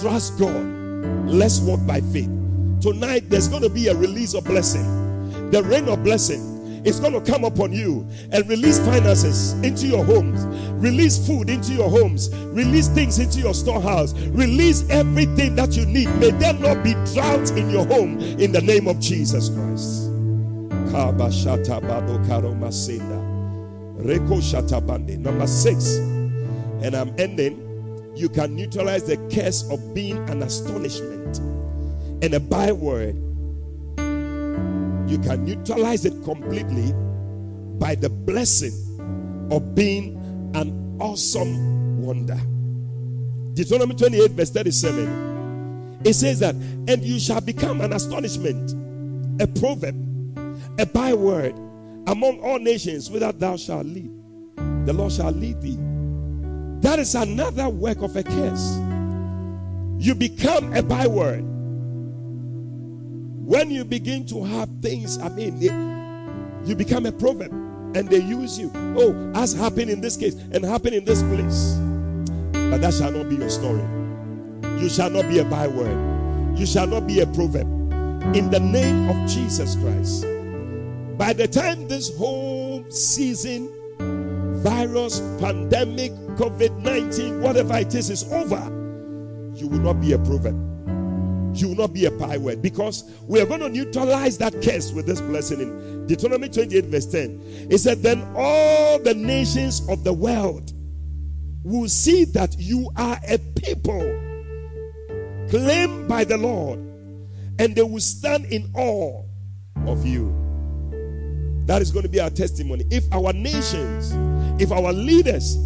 Trust 0.00 0.38
God. 0.38 0.64
Let's 1.26 1.60
walk 1.60 1.84
by 1.86 2.00
faith. 2.00 2.30
Tonight, 2.80 3.28
there's 3.28 3.48
going 3.48 3.62
to 3.62 3.68
be 3.68 3.88
a 3.88 3.94
release 3.94 4.32
of 4.32 4.44
blessing 4.44 4.98
the 5.50 5.62
rain 5.62 5.88
of 5.88 6.04
blessing 6.04 6.57
is 6.88 6.98
going 6.98 7.12
to 7.12 7.20
come 7.30 7.44
upon 7.44 7.72
you 7.72 8.08
and 8.32 8.48
release 8.48 8.78
finances 8.78 9.52
into 9.62 9.86
your 9.86 10.04
homes, 10.04 10.44
release 10.82 11.24
food 11.26 11.50
into 11.50 11.74
your 11.74 11.90
homes, 11.90 12.34
release 12.46 12.88
things 12.88 13.18
into 13.18 13.40
your 13.40 13.52
storehouse, 13.52 14.14
release 14.28 14.88
everything 14.88 15.54
that 15.54 15.76
you 15.76 15.84
need. 15.84 16.08
May 16.16 16.30
there 16.32 16.54
not 16.54 16.82
be 16.82 16.94
drought 17.12 17.50
in 17.50 17.68
your 17.70 17.86
home 17.86 18.18
in 18.18 18.52
the 18.52 18.62
name 18.62 18.88
of 18.88 18.98
Jesus 19.00 19.50
Christ. 19.50 20.08
Number 25.22 25.46
six, 25.46 25.96
and 26.82 26.94
I'm 26.94 27.14
ending. 27.18 27.64
You 28.16 28.28
can 28.28 28.56
neutralize 28.56 29.04
the 29.04 29.16
curse 29.32 29.68
of 29.70 29.94
being 29.94 30.16
an 30.30 30.42
astonishment 30.42 31.38
and 32.22 32.34
a 32.34 32.40
byword 32.40 33.14
you 35.08 35.18
can 35.18 35.44
neutralize 35.44 36.04
it 36.04 36.22
completely 36.24 36.92
by 37.78 37.94
the 37.94 38.08
blessing 38.08 38.72
of 39.50 39.74
being 39.74 40.16
an 40.54 40.98
awesome 41.00 42.02
wonder. 42.02 42.38
Deuteronomy 43.54 43.94
28, 43.94 44.30
verse 44.32 44.50
37. 44.50 46.00
It 46.04 46.14
says 46.14 46.40
that, 46.40 46.54
and 46.54 47.02
you 47.02 47.18
shall 47.18 47.40
become 47.40 47.80
an 47.80 47.92
astonishment, 47.92 48.72
a 49.40 49.46
proverb, 49.46 49.96
a 50.78 50.86
byword 50.86 51.54
among 52.06 52.40
all 52.40 52.58
nations, 52.58 53.10
whither 53.10 53.32
thou 53.32 53.56
shalt 53.56 53.86
lead. 53.86 54.10
The 54.86 54.92
Lord 54.92 55.12
shall 55.12 55.32
lead 55.32 55.60
thee. 55.60 55.78
That 56.80 56.98
is 56.98 57.14
another 57.14 57.68
work 57.68 58.02
of 58.02 58.16
a 58.16 58.22
curse. 58.22 58.76
You 59.98 60.14
become 60.14 60.74
a 60.74 60.82
byword 60.82 61.44
when 63.48 63.70
you 63.70 63.82
begin 63.82 64.26
to 64.26 64.44
have 64.44 64.68
things, 64.82 65.16
I 65.16 65.30
mean, 65.30 65.58
you 66.66 66.74
become 66.74 67.06
a 67.06 67.12
proverb 67.12 67.50
and 67.96 68.06
they 68.06 68.18
use 68.18 68.58
you. 68.58 68.70
Oh, 68.74 69.32
as 69.34 69.54
happened 69.54 69.90
in 69.90 70.02
this 70.02 70.18
case 70.18 70.34
and 70.52 70.62
happened 70.62 70.94
in 70.94 71.06
this 71.06 71.22
place. 71.22 71.76
But 72.52 72.82
that 72.82 72.92
shall 72.92 73.10
not 73.10 73.30
be 73.30 73.36
your 73.36 73.48
story. 73.48 73.80
You 74.78 74.90
shall 74.90 75.08
not 75.08 75.28
be 75.28 75.38
a 75.38 75.46
byword. 75.46 76.58
You 76.58 76.66
shall 76.66 76.86
not 76.86 77.06
be 77.06 77.20
a 77.20 77.26
proverb. 77.26 77.66
In 78.36 78.50
the 78.50 78.60
name 78.60 79.08
of 79.08 79.16
Jesus 79.26 79.76
Christ. 79.76 80.26
By 81.16 81.32
the 81.32 81.48
time 81.48 81.88
this 81.88 82.14
whole 82.18 82.84
season, 82.90 83.72
virus, 84.62 85.20
pandemic, 85.40 86.12
COVID 86.36 86.82
19, 86.82 87.40
whatever 87.40 87.78
it 87.78 87.94
is, 87.94 88.10
is 88.10 88.30
over, 88.30 88.60
you 89.54 89.68
will 89.68 89.80
not 89.80 90.02
be 90.02 90.12
a 90.12 90.18
proverb 90.18 90.68
you 91.60 91.68
will 91.68 91.76
not 91.76 91.92
be 91.92 92.06
a 92.06 92.10
byword 92.10 92.62
because 92.62 93.04
we 93.22 93.40
are 93.40 93.46
going 93.46 93.60
to 93.60 93.68
neutralize 93.68 94.38
that 94.38 94.52
curse 94.62 94.92
with 94.92 95.06
this 95.06 95.20
blessing 95.20 95.60
in 95.60 96.06
Deuteronomy 96.06 96.48
28, 96.48 96.84
verse 96.86 97.06
10. 97.06 97.68
It 97.70 97.78
said, 97.78 98.02
Then 98.02 98.22
all 98.36 98.98
the 98.98 99.14
nations 99.14 99.86
of 99.88 100.04
the 100.04 100.12
world 100.12 100.72
will 101.62 101.88
see 101.88 102.24
that 102.24 102.56
you 102.58 102.90
are 102.96 103.18
a 103.28 103.38
people 103.38 104.00
claimed 105.50 106.08
by 106.08 106.24
the 106.24 106.36
Lord, 106.36 106.78
and 107.58 107.74
they 107.74 107.82
will 107.82 108.00
stand 108.00 108.46
in 108.46 108.70
awe 108.74 109.22
of 109.86 110.06
you. 110.06 110.34
That 111.66 111.82
is 111.82 111.90
going 111.90 112.04
to 112.04 112.08
be 112.08 112.20
our 112.20 112.30
testimony. 112.30 112.84
If 112.90 113.12
our 113.12 113.32
nations, 113.32 114.12
if 114.60 114.72
our 114.72 114.92
leaders 114.92 115.56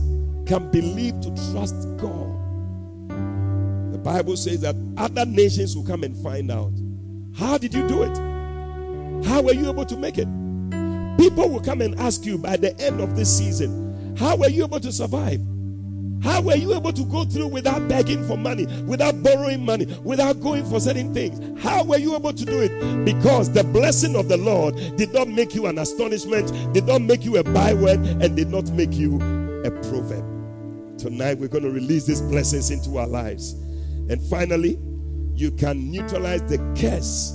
can 0.46 0.70
believe 0.70 1.20
to 1.20 1.28
trust 1.52 1.74
God 1.98 2.31
Bible 4.02 4.36
says 4.36 4.60
that 4.62 4.76
other 4.96 5.24
nations 5.24 5.76
will 5.76 5.84
come 5.84 6.02
and 6.02 6.16
find 6.22 6.50
out. 6.50 6.72
How 7.36 7.58
did 7.58 7.72
you 7.74 7.86
do 7.88 8.02
it? 8.02 8.16
How 9.26 9.40
were 9.40 9.52
you 9.52 9.68
able 9.70 9.86
to 9.86 9.96
make 9.96 10.18
it? 10.18 10.28
People 11.18 11.48
will 11.48 11.60
come 11.60 11.80
and 11.80 11.98
ask 12.00 12.24
you 12.26 12.38
by 12.38 12.56
the 12.56 12.78
end 12.80 13.00
of 13.00 13.16
this 13.16 13.36
season, 13.36 14.16
how 14.18 14.36
were 14.36 14.48
you 14.48 14.64
able 14.64 14.80
to 14.80 14.92
survive? 14.92 15.40
How 16.22 16.40
were 16.40 16.54
you 16.54 16.74
able 16.74 16.92
to 16.92 17.04
go 17.04 17.24
through 17.24 17.48
without 17.48 17.88
begging 17.88 18.26
for 18.26 18.36
money, 18.36 18.66
without 18.84 19.22
borrowing 19.22 19.64
money, 19.64 19.86
without 20.04 20.40
going 20.40 20.64
for 20.64 20.78
certain 20.78 21.12
things? 21.12 21.62
How 21.62 21.82
were 21.82 21.98
you 21.98 22.14
able 22.14 22.32
to 22.32 22.44
do 22.44 22.60
it? 22.60 23.04
Because 23.04 23.50
the 23.50 23.64
blessing 23.64 24.14
of 24.14 24.28
the 24.28 24.36
Lord 24.36 24.76
did 24.96 25.12
not 25.12 25.28
make 25.28 25.54
you 25.54 25.66
an 25.66 25.78
astonishment, 25.78 26.52
did 26.72 26.86
not 26.86 27.02
make 27.02 27.24
you 27.24 27.38
a 27.38 27.44
byword, 27.44 28.00
and 28.00 28.36
did 28.36 28.50
not 28.50 28.70
make 28.70 28.92
you 28.92 29.16
a 29.64 29.70
proverb. 29.70 30.24
Tonight 30.98 31.38
we're 31.38 31.48
going 31.48 31.64
to 31.64 31.70
release 31.70 32.04
these 32.06 32.20
blessings 32.20 32.70
into 32.70 32.98
our 32.98 33.08
lives. 33.08 33.56
And 34.08 34.20
finally, 34.28 34.78
you 35.34 35.50
can 35.52 35.90
neutralize 35.90 36.42
the 36.42 36.58
curse 36.78 37.32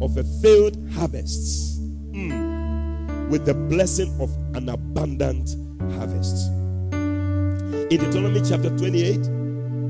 of 0.00 0.16
a 0.16 0.24
failed 0.42 0.76
harvest 0.92 1.80
mm, 2.12 3.28
with 3.28 3.46
the 3.46 3.54
blessing 3.54 4.14
of 4.20 4.30
an 4.54 4.68
abundant 4.68 5.56
harvest. 5.94 6.50
In 6.92 8.00
Deuteronomy 8.00 8.40
chapter 8.48 8.76
28, 8.76 9.28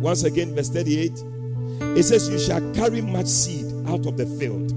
once 0.01 0.25
again, 0.25 0.55
verse 0.55 0.69
38, 0.69 1.13
it 1.97 2.03
says, 2.03 2.29
You 2.29 2.39
shall 2.39 2.61
carry 2.75 3.01
much 3.01 3.27
seed 3.27 3.67
out 3.89 4.07
of 4.07 4.17
the 4.17 4.27
field, 4.39 4.73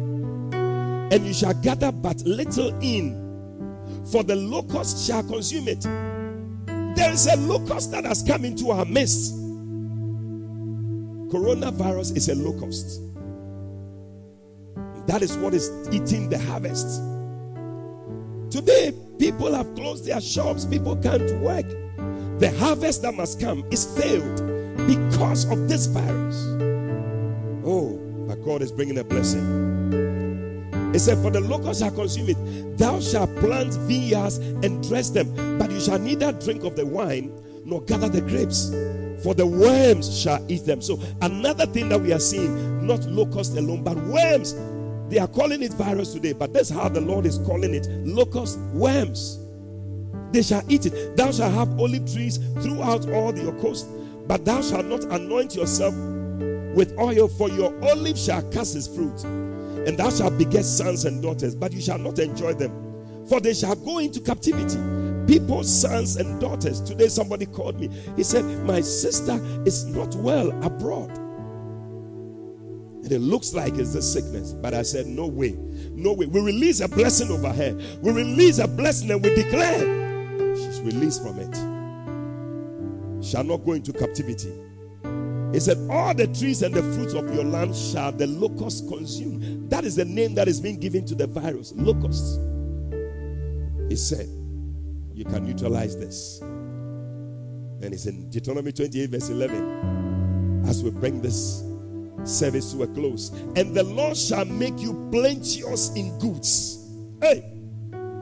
and 1.13 1.25
you 1.25 1.33
shall 1.33 1.53
gather 1.55 1.91
but 1.91 2.21
little 2.21 2.69
in, 2.81 4.05
for 4.11 4.23
the 4.23 4.35
locust 4.35 5.05
shall 5.05 5.23
consume 5.23 5.67
it. 5.67 5.81
There 6.95 7.11
is 7.11 7.27
a 7.27 7.35
locust 7.37 7.91
that 7.91 8.05
has 8.05 8.23
come 8.23 8.45
into 8.45 8.71
our 8.71 8.85
midst 8.85 9.33
Coronavirus 11.29 12.17
is 12.17 12.27
a 12.27 12.35
locust. 12.35 13.01
That 15.05 15.21
is 15.21 15.37
what 15.37 15.53
is 15.53 15.69
eating 15.91 16.27
the 16.27 16.39
harvest. 16.39 17.01
Today, 18.49 18.93
people 19.19 19.53
have 19.53 19.75
closed 19.75 20.05
their 20.05 20.21
shops, 20.21 20.65
people 20.65 20.95
can't 20.95 21.39
work. 21.39 21.67
The 22.39 22.51
harvest 22.57 23.03
that 23.03 23.13
must 23.13 23.39
come 23.39 23.63
is 23.69 23.85
failed 23.99 24.37
because 24.87 25.45
of 25.51 25.69
this 25.69 25.85
virus. 25.85 26.35
Oh, 27.63 27.99
but 28.27 28.43
God 28.43 28.63
is 28.63 28.71
bringing 28.71 28.97
a 28.97 29.03
blessing. 29.03 29.69
It 30.95 30.99
said, 30.99 31.19
For 31.19 31.29
the 31.29 31.41
locusts 31.41 31.83
shall 31.83 31.91
consume 31.91 32.29
it. 32.29 32.77
Thou 32.79 32.99
shalt 33.01 33.35
plant 33.35 33.73
vineyards 33.73 34.37
and 34.37 34.81
dress 34.87 35.11
them, 35.11 35.59
but 35.59 35.69
you 35.69 35.79
shall 35.79 35.99
neither 35.99 36.31
drink 36.31 36.63
of 36.63 36.75
the 36.75 36.87
wine 36.87 37.31
nor 37.69 37.81
gather 37.83 38.09
the 38.09 38.21
grapes, 38.21 38.69
for 39.23 39.33
the 39.33 39.45
worms 39.45 40.17
shall 40.19 40.43
eat 40.49 40.65
them. 40.65 40.81
So, 40.81 40.99
another 41.21 41.65
thing 41.65 41.89
that 41.89 42.01
we 42.01 42.11
are 42.13 42.19
seeing, 42.19 42.85
not 42.85 43.03
locust 43.05 43.57
alone, 43.57 43.83
but 43.83 43.97
worms. 43.97 44.55
They 45.09 45.17
are 45.17 45.27
calling 45.27 45.63
it 45.63 45.73
virus 45.73 46.13
today, 46.13 46.33
but 46.33 46.53
that's 46.53 46.69
how 46.69 46.87
the 46.87 47.01
Lord 47.01 47.25
is 47.25 47.39
calling 47.39 47.73
it 47.73 47.87
locust 48.05 48.59
worms. 48.73 49.39
They 50.31 50.43
shall 50.43 50.63
eat 50.69 50.85
it. 50.85 51.17
Thou 51.17 51.31
shalt 51.31 51.53
have 51.53 51.79
olive 51.79 52.11
trees 52.11 52.37
throughout 52.61 53.09
all 53.09 53.35
your 53.37 53.53
coast, 53.59 53.87
but 54.27 54.45
thou 54.45 54.61
shalt 54.61 54.85
not 54.85 55.03
anoint 55.05 55.55
yourself 55.55 55.95
with 56.75 56.95
oil, 56.99 57.27
for 57.27 57.49
your 57.49 57.73
olive 57.89 58.17
shall 58.17 58.43
cast 58.51 58.75
its 58.75 58.87
fruit, 58.87 59.23
and 59.23 59.97
thou 59.97 60.11
shalt 60.11 60.37
beget 60.37 60.63
sons 60.63 61.05
and 61.05 61.21
daughters, 61.21 61.55
but 61.55 61.73
you 61.73 61.81
shall 61.81 61.97
not 61.97 62.19
enjoy 62.19 62.53
them, 62.53 63.25
for 63.27 63.39
they 63.39 63.53
shall 63.55 63.75
go 63.75 63.97
into 63.97 64.19
captivity. 64.21 64.77
People's 65.29 65.69
sons 65.81 66.15
and 66.15 66.41
daughters. 66.41 66.81
Today, 66.81 67.07
somebody 67.07 67.45
called 67.45 67.79
me. 67.79 67.87
He 68.15 68.23
said, 68.23 68.43
My 68.65 68.81
sister 68.81 69.39
is 69.63 69.85
not 69.85 70.15
well 70.15 70.49
abroad. 70.65 71.11
And 73.03 73.11
it 73.11 73.19
looks 73.19 73.53
like 73.53 73.75
it's 73.75 73.93
a 73.93 74.01
sickness. 74.01 74.53
But 74.53 74.73
I 74.73 74.81
said, 74.81 75.05
No 75.05 75.27
way. 75.27 75.51
No 75.91 76.13
way. 76.13 76.25
We 76.25 76.41
release 76.41 76.79
a 76.79 76.89
blessing 76.89 77.29
over 77.29 77.53
her. 77.53 77.77
We 78.01 78.11
release 78.11 78.57
a 78.57 78.67
blessing 78.67 79.11
and 79.11 79.23
we 79.23 79.35
declare 79.35 80.55
she's 80.55 80.81
released 80.81 81.21
from 81.21 81.37
it. 81.37 81.55
Shall 83.23 83.43
not 83.43 83.57
go 83.57 83.73
into 83.73 83.93
captivity. 83.93 84.51
He 85.53 85.59
said, 85.59 85.77
All 85.91 86.15
the 86.15 86.25
trees 86.25 86.63
and 86.63 86.73
the 86.73 86.81
fruits 86.81 87.13
of 87.13 87.31
your 87.35 87.43
land 87.43 87.75
shall 87.75 88.11
the 88.11 88.25
locusts 88.25 88.81
consume. 88.89 89.69
That 89.69 89.83
is 89.83 89.95
the 89.95 90.05
name 90.05 90.33
that 90.33 90.47
is 90.47 90.59
being 90.59 90.79
given 90.79 91.05
to 91.05 91.13
the 91.13 91.27
virus 91.27 91.71
locusts. 91.75 92.39
He 93.89 93.95
said, 93.95 94.27
You 95.19 95.25
can 95.25 95.45
neutralize 95.45 95.97
this. 95.97 96.39
And 96.39 97.93
it's 97.93 98.05
in 98.05 98.29
Deuteronomy 98.29 98.71
28, 98.71 99.09
verse 99.09 99.27
11. 99.27 100.63
As 100.65 100.81
we 100.81 100.91
bring 100.91 101.21
this 101.21 101.61
service 102.23 102.71
to 102.71 102.83
a 102.83 102.87
close, 102.87 103.31
and 103.57 103.75
the 103.75 103.83
Lord 103.83 104.15
shall 104.15 104.45
make 104.45 104.79
you 104.79 105.09
plenteous 105.11 105.93
in 105.95 106.17
goods. 106.19 106.89
Hey, 107.21 107.51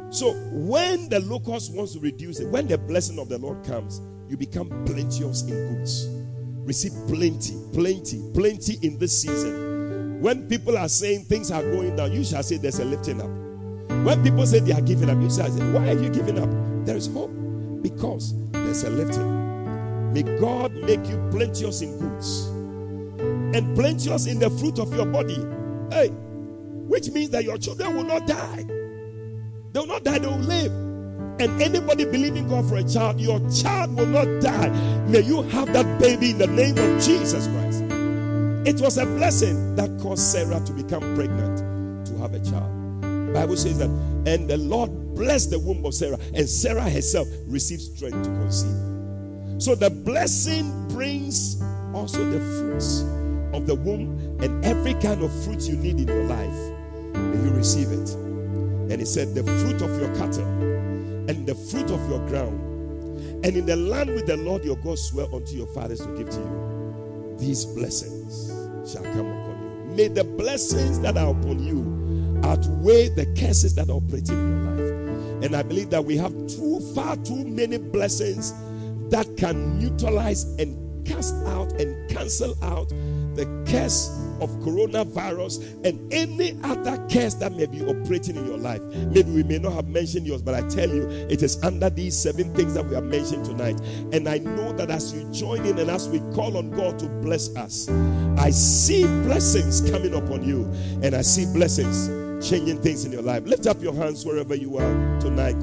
so 0.10 0.34
when 0.52 1.08
the 1.10 1.20
locust 1.20 1.72
wants 1.72 1.94
to 1.94 2.00
reduce 2.00 2.40
it, 2.40 2.48
when 2.48 2.66
the 2.66 2.80
blessing 2.80 3.20
of 3.20 3.30
the 3.30 3.38
Lord 3.38 3.64
comes, 3.64 4.02
you 4.28 4.36
become 4.36 4.70
plenteous 4.84 5.44
in 5.44 5.76
goods 5.76 6.08
receive 6.66 6.94
plenty, 7.08 7.56
plenty, 7.74 8.20
plenty 8.34 8.80
in 8.82 8.98
this 8.98 9.22
season. 9.22 10.20
When 10.20 10.50
people 10.50 10.76
are 10.76 10.90
saying 10.90 11.26
things 11.26 11.52
are 11.52 11.62
going 11.62 11.96
down, 11.96 12.12
you 12.12 12.24
shall 12.24 12.42
say 12.42 12.58
there's 12.58 12.80
a 12.80 12.86
lifting 12.86 13.22
up. 13.22 13.47
When 13.88 14.24
people 14.24 14.46
say 14.46 14.60
they 14.60 14.74
are 14.74 14.82
giving 14.82 15.10
up, 15.10 15.20
you 15.22 15.30
say, 15.30 15.44
Why 15.44 15.90
are 15.90 16.02
you 16.02 16.10
giving 16.10 16.40
up? 16.40 16.50
There 16.86 16.96
is 16.96 17.08
hope 17.08 17.32
because 17.82 18.34
there's 18.52 18.84
a 18.84 18.90
lifting. 18.90 20.14
May 20.14 20.24
God 20.40 20.74
make 20.74 21.06
you 21.08 21.18
plenteous 21.32 21.82
in 21.82 21.98
goods 22.00 22.48
and 23.56 23.76
plenteous 23.76 24.26
in 24.26 24.40
the 24.40 24.50
fruit 24.50 24.80
of 24.80 24.94
your 24.94 25.06
body. 25.06 25.38
Hey, 25.92 26.10
which 26.88 27.10
means 27.10 27.30
that 27.32 27.44
your 27.44 27.58
children 27.58 27.96
will 27.96 28.04
not 28.04 28.28
die. 28.28 28.66
They 29.74 29.80
will 29.80 29.88
not 29.88 30.04
die, 30.04 30.20
they 30.20 30.28
will 30.28 30.38
live. 30.38 30.72
And 31.40 31.62
anybody 31.62 32.06
believing 32.06 32.48
God 32.48 32.68
for 32.68 32.78
a 32.78 32.84
child, 32.84 33.20
your 33.20 33.40
child 33.52 33.96
will 33.96 34.08
not 34.08 34.42
die. 34.42 34.70
May 35.08 35.22
you 35.22 35.44
have 35.44 35.72
that 35.74 36.00
baby 36.00 36.32
in 36.32 36.40
the 36.40 36.48
name 36.48 36.78
of 36.78 37.02
Jesus 37.02 37.48
Christ. 37.48 37.84
It 38.68 38.82
was 38.82 38.98
a 38.98 39.06
blessing 39.06 39.76
that 39.76 39.90
caused 40.02 40.24
Sarah 40.24 40.60
to 40.66 40.74
become 40.74 41.16
pregnant 41.16 42.08
to 42.08 42.18
have 42.18 42.34
a 42.34 42.40
child. 42.40 42.77
Bible 43.28 43.58
says 43.58 43.78
that, 43.80 43.90
and 44.26 44.50
the 44.50 44.58
Lord 44.58 45.16
blessed 45.16 45.52
the 45.52 45.60
womb 45.60 45.86
of 45.86 45.94
Sarah, 45.94 46.20
and 46.34 46.48
Sarah 46.48 46.90
herself 46.90 47.28
received 47.48 47.82
strength 47.82 48.24
to 48.24 48.30
conceive. 48.30 49.62
So 49.62 49.74
the 49.76 49.90
blessing 49.90 50.88
brings 50.90 51.62
also 51.94 52.24
the 52.24 52.40
fruits 52.40 53.02
of 53.54 53.66
the 53.66 53.76
womb 53.76 54.38
and 54.42 54.64
every 54.64 54.94
kind 54.96 55.24
of 55.24 55.32
fruit 55.44 55.68
you 55.68 55.76
need 55.76 56.00
in 56.00 56.08
your 56.08 56.26
life. 56.26 56.74
You 57.16 57.52
receive 57.56 57.92
it. 57.92 58.10
And 58.90 59.00
he 59.00 59.06
said, 59.06 59.34
The 59.34 59.44
fruit 59.44 59.82
of 59.82 60.00
your 60.00 60.14
cattle 60.16 60.46
and 61.28 61.46
the 61.46 61.56
fruit 61.56 61.90
of 61.92 62.10
your 62.10 62.20
ground, 62.28 62.62
and 63.44 63.58
in 63.58 63.66
the 63.66 63.76
land 63.76 64.14
with 64.14 64.28
the 64.28 64.38
Lord 64.38 64.64
your 64.64 64.78
God 64.78 65.00
swear 65.00 65.26
unto 65.34 65.56
your 65.56 65.68
fathers 65.68 66.00
to 66.00 66.18
give 66.18 66.30
to 66.30 66.38
you, 66.38 67.36
these 67.40 67.66
blessings 67.66 68.48
shall 68.92 69.04
come 69.04 69.28
upon 69.28 69.90
you. 69.90 69.96
May 69.96 70.08
the 70.08 70.24
blessings 70.24 71.00
that 71.02 71.18
are 71.18 71.32
upon 71.32 71.60
you 71.60 71.97
outweigh 72.44 73.10
the 73.10 73.26
curses 73.40 73.76
that 73.76 73.90
are 73.90 73.94
operating 73.94 74.38
in 74.38 74.64
your 74.64 74.72
life. 74.72 75.44
And 75.44 75.56
I 75.56 75.64
believe 75.64 75.90
that 75.92 76.04
we 76.04 76.18
have 76.18 76.34
too 76.48 76.80
far 76.96 77.16
too 77.18 77.46
many 77.46 77.78
blessings 77.78 78.54
that 79.10 79.38
can 79.38 79.80
neutralize 79.80 80.44
and 80.60 81.06
cast 81.06 81.36
out 81.46 81.72
and 81.74 82.10
cancel 82.10 82.56
out 82.64 82.90
the 83.36 83.46
curse 83.70 84.10
of 84.42 84.50
coronavirus 84.60 85.86
and 85.86 86.12
any 86.12 86.60
other 86.64 86.98
curse 87.08 87.36
that 87.36 87.54
may 87.54 87.66
be 87.66 87.84
operating 87.86 88.36
in 88.36 88.46
your 88.46 88.58
life. 88.58 88.82
Maybe 88.82 89.32
we 89.32 89.44
may 89.44 89.60
not 89.60 89.74
have 89.74 89.88
mentioned 89.88 90.28
yours, 90.28 90.42
but 90.42 90.56
I 90.56 90.68
tell 90.68 90.90
you, 90.90 91.08
it 91.30 91.42
is 91.44 91.64
under 91.64 91.90
these 91.90 92.20
seven 92.20 92.54
things 92.56 92.74
that 92.74 92.86
we 92.86 92.96
have 92.96 93.06
mentioned 93.06 93.46
tonight. 93.46 93.80
And 94.12 94.28
I 94.28 94.40
know 94.40 94.74
that 94.74 94.90
as 94.90 95.14
you 95.14 95.32
join 95.32 95.66
in 95.66 95.78
and 95.78 95.90
as 95.90 96.10
we 96.10 96.20
call 96.34 96.58
on 96.58 96.72
God 96.72 97.00
to 97.00 97.06
bless 97.06 97.56
us, 97.56 97.90
I 98.38 98.50
see 98.50 99.04
blessings 99.04 99.90
coming 99.90 100.16
upon 100.16 100.44
you, 100.44 100.64
and 101.04 101.16
I 101.16 101.22
see 101.22 101.46
blessings 101.54 102.10
changing 102.42 102.82
things 102.82 103.06
in 103.06 103.12
your 103.12 103.22
life. 103.22 103.44
Lift 103.46 103.68
up 103.68 103.82
your 103.82 103.94
hands 103.94 104.26
wherever 104.26 104.56
you 104.56 104.78
are 104.78 105.20
tonight. 105.20 105.56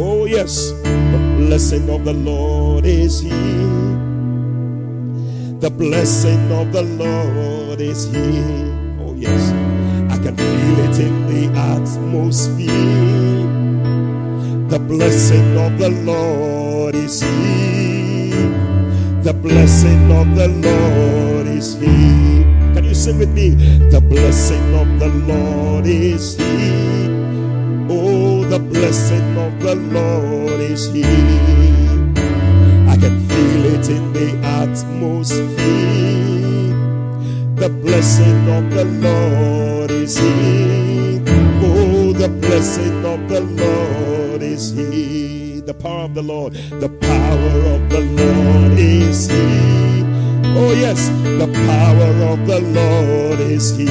Oh, 0.00 0.26
yes, 0.26 0.70
the 0.82 1.34
blessing 1.38 1.90
of 1.90 2.04
the 2.04 2.12
Lord 2.12 2.84
is 2.84 3.20
here. 3.20 3.32
The 5.60 5.70
blessing 5.70 6.52
of 6.52 6.72
the 6.72 6.82
Lord 6.82 7.80
is 7.80 8.04
here. 8.12 8.98
Oh, 9.00 9.14
yes. 9.14 9.50
I 10.12 10.16
can 10.22 10.36
feel 10.36 10.78
it 10.88 11.00
in 11.00 11.26
the 11.26 11.48
atmosphere. 11.58 12.68
The 14.68 14.78
blessing 14.78 15.56
of 15.58 15.78
the 15.78 15.90
Lord 15.90 16.94
is 16.94 17.20
here. 17.22 18.52
The 19.22 19.32
blessing 19.32 20.12
of 20.12 20.36
the 20.36 20.48
Lord 20.48 21.46
is 21.48 21.74
here. 21.80 22.57
You 22.88 22.94
sing 22.94 23.18
with 23.18 23.34
me? 23.34 23.50
The 23.90 24.00
blessing 24.00 24.74
of 24.74 24.98
the 24.98 25.08
Lord 25.08 25.84
is 25.84 26.38
He. 26.38 27.06
Oh, 27.90 28.44
the 28.44 28.58
blessing 28.58 29.36
of 29.36 29.60
the 29.60 29.74
Lord 29.74 30.58
is 30.58 30.90
He. 30.90 31.04
I 32.88 32.96
can 32.96 33.20
feel 33.28 33.64
it 33.74 33.90
in 33.90 34.12
the 34.14 34.38
atmosphere. 34.42 35.48
The 37.56 37.68
blessing 37.68 38.48
of 38.48 38.70
the 38.70 38.86
Lord 38.86 39.90
is 39.90 40.16
here. 40.16 41.22
Oh, 41.62 42.14
the 42.14 42.30
blessing 42.30 43.04
of 43.04 43.28
the 43.28 43.42
Lord 43.42 44.40
is 44.40 44.72
here. 44.72 45.60
The 45.60 45.74
power 45.74 46.04
of 46.04 46.14
the 46.14 46.22
Lord, 46.22 46.54
the 46.54 46.88
power 46.88 47.74
of 47.74 47.90
the 47.90 48.00
Lord 48.00 48.78
is 48.78 49.28
here. 49.28 49.87
Oh, 50.56 50.72
yes, 50.72 51.08
the 51.38 51.46
power 51.66 52.10
of 52.32 52.46
the 52.46 52.60
Lord 52.60 53.40
is 53.40 53.76
here. 53.76 53.90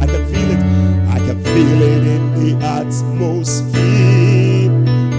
I 0.00 0.06
can 0.06 0.26
feel 0.26 0.50
it. 0.50 0.60
I 1.08 1.18
can 1.18 1.42
feel 1.42 1.82
it 1.82 2.02
in 2.06 2.34
the 2.34 2.66
atmosphere. 2.66 3.76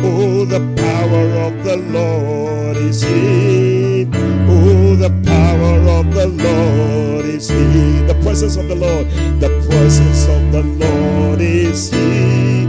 Oh, 0.04 0.46
the 0.46 0.60
power 0.76 1.26
of 1.48 1.64
the 1.64 1.78
Lord 1.78 2.78
is 2.78 3.02
here. 3.02 4.08
Oh, 4.50 4.96
the 4.96 5.10
power 5.26 5.80
of 6.00 6.14
the 6.14 6.28
Lord 6.28 7.26
is 7.26 7.50
here. 7.50 8.06
The 8.08 8.16
presence 8.22 8.56
of 8.58 8.68
the 8.68 8.76
Lord, 8.76 9.08
the 9.40 9.50
presence 9.68 10.28
of 10.28 10.52
the 10.52 10.64
Lord 10.64 11.42
is 11.42 11.90
here. 11.92 12.68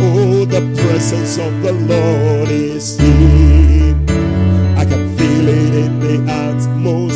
Oh, 0.00 0.44
the 0.44 0.60
presence 0.82 1.38
of 1.38 1.62
the 1.62 1.72
Lord 1.72 2.50
is 2.50 2.98
here. 2.98 3.96
I 4.76 4.84
can 4.84 5.16
feel 5.16 5.48
it 5.48 5.74
in 5.74 6.00
the 6.00 6.32
atmosphere. 6.32 7.07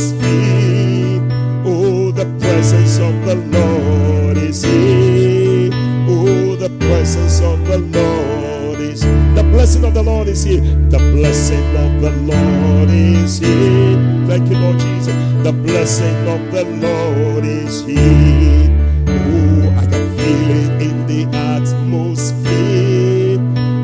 The 3.35 3.59
Lord 3.59 4.37
is 4.37 4.63
here. 4.63 5.71
Oh, 6.07 6.55
the 6.55 6.69
presence 6.85 7.41
of 7.41 7.67
the 7.67 7.79
Lord 7.79 8.81
is 8.81 9.01
the 9.01 9.47
blessing 9.51 9.85
of 9.85 9.95
the 9.95 10.03
Lord 10.03 10.29
is 10.29 10.45
here. 10.45 10.61
The 10.61 10.99
blessing 10.99 11.65
of 11.77 12.03
the 12.03 12.11
Lord 12.11 12.91
is 12.91 13.39
here. 13.39 13.97
Thank 14.29 14.51
you, 14.51 14.59
Lord 14.59 14.79
Jesus. 14.79 15.15
The 15.45 15.53
blessing 15.53 16.29
of 16.29 16.53
the 16.53 16.65
Lord 16.65 17.45
is 17.45 17.83
here. 17.87 18.69
Oh, 19.09 19.81
I 19.81 19.87
can 19.87 20.07
feel 20.19 20.51
it 20.65 20.83
in 20.89 21.07
the 21.07 21.23
atmosphere. 21.57 23.39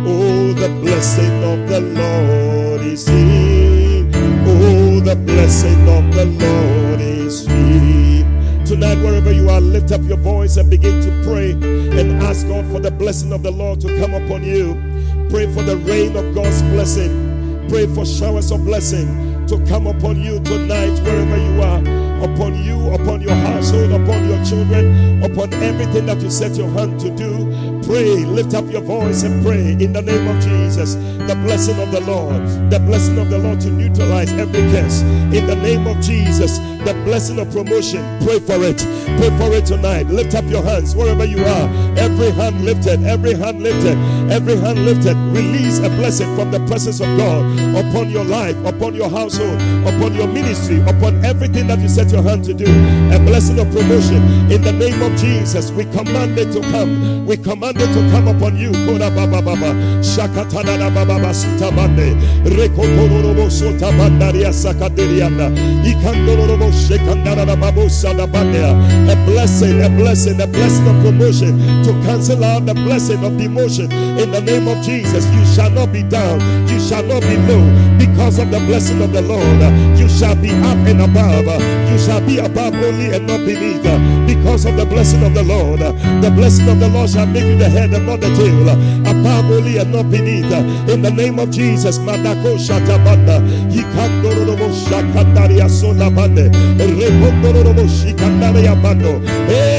Oh, 0.06 0.52
the 0.52 0.68
blessing 0.82 1.42
of 1.44 1.68
the 1.70 1.80
Lord 1.80 2.82
is 2.82 3.08
here. 3.08 4.04
Oh, 4.46 5.00
the 5.00 5.16
blessing 5.16 5.88
of 5.88 6.12
the 6.14 6.26
Lord. 6.26 6.67
Tonight, 8.68 8.96
wherever 8.96 9.32
you 9.32 9.48
are, 9.48 9.62
lift 9.62 9.92
up 9.92 10.02
your 10.02 10.18
voice 10.18 10.58
and 10.58 10.68
begin 10.68 11.00
to 11.00 11.10
pray 11.26 11.52
and 11.52 12.22
ask 12.22 12.46
God 12.46 12.70
for 12.70 12.78
the 12.78 12.90
blessing 12.90 13.32
of 13.32 13.42
the 13.42 13.50
Lord 13.50 13.80
to 13.80 13.98
come 13.98 14.12
upon 14.12 14.44
you. 14.44 14.74
Pray 15.30 15.50
for 15.54 15.62
the 15.62 15.78
rain 15.78 16.14
of 16.14 16.34
God's 16.34 16.60
blessing. 16.60 17.66
Pray 17.70 17.86
for 17.86 18.04
showers 18.04 18.50
of 18.50 18.66
blessing 18.66 19.46
to 19.46 19.56
come 19.68 19.86
upon 19.86 20.20
you 20.20 20.38
tonight, 20.40 21.00
wherever 21.00 21.38
you 21.38 21.62
are 21.62 22.08
upon 22.22 22.62
you, 22.62 22.90
upon 22.90 23.22
your 23.22 23.34
household, 23.34 23.92
upon 23.92 24.28
your 24.28 24.44
children, 24.44 25.22
upon 25.22 25.52
everything 25.54 26.06
that 26.06 26.20
you 26.20 26.30
set 26.30 26.54
your 26.56 26.68
hand 26.70 27.00
to 27.00 27.10
do. 27.16 27.48
Pray, 27.86 28.24
lift 28.26 28.54
up 28.54 28.70
your 28.70 28.82
voice 28.82 29.22
and 29.22 29.42
pray 29.44 29.72
in 29.72 29.92
the 29.92 30.02
name 30.02 30.26
of 30.28 30.42
Jesus. 30.42 30.94
The 30.94 31.38
blessing 31.44 31.80
of 31.80 31.90
the 31.90 32.00
Lord, 32.00 32.42
the 32.70 32.80
blessing 32.80 33.18
of 33.18 33.30
the 33.30 33.38
Lord 33.38 33.60
to 33.60 33.70
neutralize 33.70 34.32
every 34.32 34.60
curse. 34.72 35.00
In 35.32 35.46
the 35.46 35.56
name 35.56 35.86
of 35.86 36.00
Jesus, 36.02 36.58
the 36.88 36.94
blessing 37.04 37.38
of 37.38 37.50
promotion. 37.52 38.00
Pray 38.24 38.40
for 38.40 38.56
it. 38.64 38.78
Pray 39.20 39.30
for 39.36 39.52
it 39.52 39.66
tonight. 39.66 40.06
Lift 40.06 40.34
up 40.34 40.44
your 40.46 40.62
hands 40.62 40.96
wherever 40.96 41.24
you 41.24 41.44
are. 41.44 41.68
Every 41.98 42.30
hand 42.30 42.64
lifted, 42.64 43.04
every 43.04 43.34
hand 43.34 43.62
lifted, 43.62 43.98
every 44.32 44.56
hand 44.56 44.84
lifted. 44.86 45.14
Release 45.36 45.78
a 45.80 45.90
blessing 46.00 46.34
from 46.34 46.50
the 46.50 46.64
presence 46.66 47.00
of 47.00 47.08
God 47.18 47.44
upon 47.76 48.08
your 48.08 48.24
life, 48.24 48.56
upon 48.64 48.94
your 48.94 49.10
household, 49.10 49.60
upon 49.84 50.14
your 50.14 50.28
ministry, 50.28 50.80
upon 50.88 51.22
everything 51.24 51.66
that 51.66 51.78
you 51.78 51.88
set 51.88 52.10
your 52.10 52.22
hand 52.22 52.44
to 52.44 52.54
do. 52.54 52.64
A 53.12 53.18
blessing 53.20 53.58
of 53.58 53.70
promotion 53.70 54.22
in 54.50 54.62
the 54.62 54.72
name 54.72 55.02
of 55.02 55.12
Jesus. 55.18 55.70
We 55.70 55.84
command 55.92 56.38
it 56.38 56.52
to 56.52 56.60
come. 56.72 57.26
We 57.26 57.36
command 57.36 57.76
it 57.76 57.92
to 57.92 58.00
come 58.10 58.28
upon 58.28 58.56
you. 58.56 58.70
Shakatana. 60.08 60.78
A 69.08 69.16
blessing, 69.26 69.82
a 69.82 69.88
blessing, 69.88 70.40
a 70.40 70.46
blessing 70.46 70.86
of 70.88 71.02
promotion 71.04 71.58
to 71.84 71.92
cancel 72.04 72.42
out 72.44 72.66
the 72.66 72.74
blessing 72.74 73.22
of 73.24 73.32
demotion 73.32 73.90
in 74.18 74.30
the 74.30 74.40
name 74.40 74.68
of 74.68 74.82
Jesus. 74.84 75.26
You 75.34 75.44
shall 75.46 75.70
not 75.70 75.92
be 75.92 76.02
down. 76.02 76.40
You 76.68 76.78
shall 76.80 77.02
not 77.02 77.22
be 77.22 77.36
low 77.48 77.64
because 77.98 78.38
of 78.38 78.50
the 78.50 78.58
blessing 78.60 79.02
of 79.02 79.12
the 79.12 79.22
Lord. 79.22 79.60
You 79.98 80.08
shall 80.08 80.34
be 80.36 80.50
up 80.50 80.78
and 80.88 81.00
above. 81.02 81.44
You 81.90 81.98
shall 81.98 82.20
be 82.24 82.38
above 82.38 82.74
only 82.74 83.12
and 83.14 83.26
not 83.26 83.44
beneath 83.44 83.82
because 84.26 84.64
of 84.64 84.76
the 84.76 84.86
blessing 84.86 85.22
of 85.24 85.34
the 85.34 85.42
Lord. 85.42 85.80
The 85.80 86.30
blessing 86.34 86.68
of 86.68 86.80
the 86.80 86.88
Lord 86.88 87.10
shall 87.10 87.26
make 87.26 87.44
you 87.44 87.58
the 87.58 87.68
head 87.68 87.92
and 87.92 88.06
not 88.06 88.20
the 88.20 88.28
tail, 88.34 88.68
above 89.08 89.50
only 89.50 89.78
and 89.78 89.92
not 89.92 90.10
beneath. 90.10 90.50
In 90.88 91.02
the 91.02 91.10
name 91.10 91.38
of 91.38 91.50
Jesus, 91.50 91.98
Madako 91.98 92.56
Shatabanda, 92.56 93.40
Yikandorobo 93.70 94.68
Shakandaria 94.86 95.68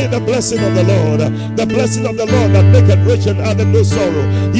The 0.10 0.20
blessing 0.26 0.60
of 0.60 0.74
the 0.76 0.84
Lord, 0.84 1.20
the 1.58 1.66
blessing 1.66 2.06
of 2.06 2.18
the 2.18 2.26
Lord 2.26 2.52
that 2.54 2.66
maketh 2.72 3.06
rich 3.06 3.26
and 3.28 3.40
addeth 3.40 3.68
no 3.68 3.84
sorrow. 3.84 4.52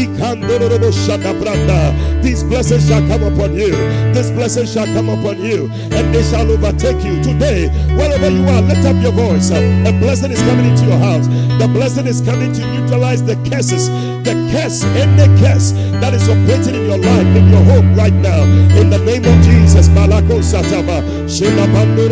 These 2.22 2.44
blessings 2.44 2.88
shall 2.88 3.02
come 3.08 3.24
upon 3.24 3.54
you. 3.56 3.72
This 4.14 4.30
blessing 4.32 4.66
shall 4.68 4.86
come 4.88 5.10
upon 5.10 5.42
you, 5.42 5.70
and 5.72 6.14
they 6.14 6.24
shall 6.24 6.50
overtake 6.52 7.04
you 7.04 7.22
today. 7.24 7.70
Wherever 7.96 8.30
you 8.30 8.46
are, 8.48 8.62
lift 8.62 8.86
up 8.86 9.02
your 9.02 9.12
voice. 9.12 9.50
A 9.52 9.92
blessing 10.00 10.32
is 10.32 10.42
coming 10.42 10.66
into 10.66 10.86
your 10.86 10.98
house. 10.98 11.28
The 11.60 11.68
blessing 11.68 12.08
is 12.08 12.22
coming 12.22 12.54
to 12.54 12.62
neutralize 12.74 13.24
the 13.24 13.36
curses, 13.50 13.90
the 14.24 14.34
curse, 14.52 14.84
any 14.96 15.28
curse 15.40 15.72
that 16.02 16.14
is 16.14 16.28
operating 16.30 16.76
in 16.76 16.86
your 16.88 16.98
life, 16.98 17.28
in 17.36 17.50
your 17.50 17.64
home 17.64 17.96
right 17.96 18.14
now. 18.14 18.44
In 18.80 18.90
the 18.90 19.00
name 19.00 19.26
of 19.26 19.38
Jesus, 19.44 19.88
Malako 19.90 20.42
Sataba, 20.42 21.02
Shekarabane, 21.28 22.10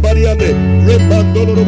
Bariane, 0.00 0.50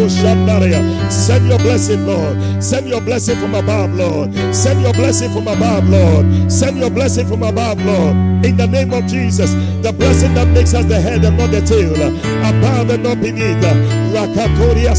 Shandaria. 0.08 1.10
Send 1.10 1.48
your 1.48 1.58
blessing, 1.58 2.06
Lord. 2.06 2.62
Send 2.62 2.88
your 2.88 3.00
blessing 3.00 3.36
from 3.36 3.54
above, 3.54 3.94
Lord. 3.94 4.34
Send 4.54 4.82
your 4.82 4.92
blessing 4.92 5.32
from 5.32 5.48
above, 5.48 5.88
Lord. 5.88 6.50
Send 6.50 6.78
your 6.78 6.90
blessing 6.90 7.26
from 7.26 7.42
above, 7.42 7.84
Lord. 7.84 8.44
In 8.44 8.56
the 8.56 8.66
name 8.66 8.92
of 8.92 9.06
Jesus, 9.06 9.52
the 9.82 9.92
blessing 9.92 10.34
that 10.34 10.48
makes 10.48 10.74
us 10.74 10.84
the 10.86 11.00
head 11.00 11.24
and 11.24 11.38
not 11.38 11.50
the 11.50 11.60
tail, 11.62 11.94
above 11.94 12.90
and 12.90 13.02
not 13.02 13.20
beneath. 13.20 13.62
Rakatoria. 14.14 14.94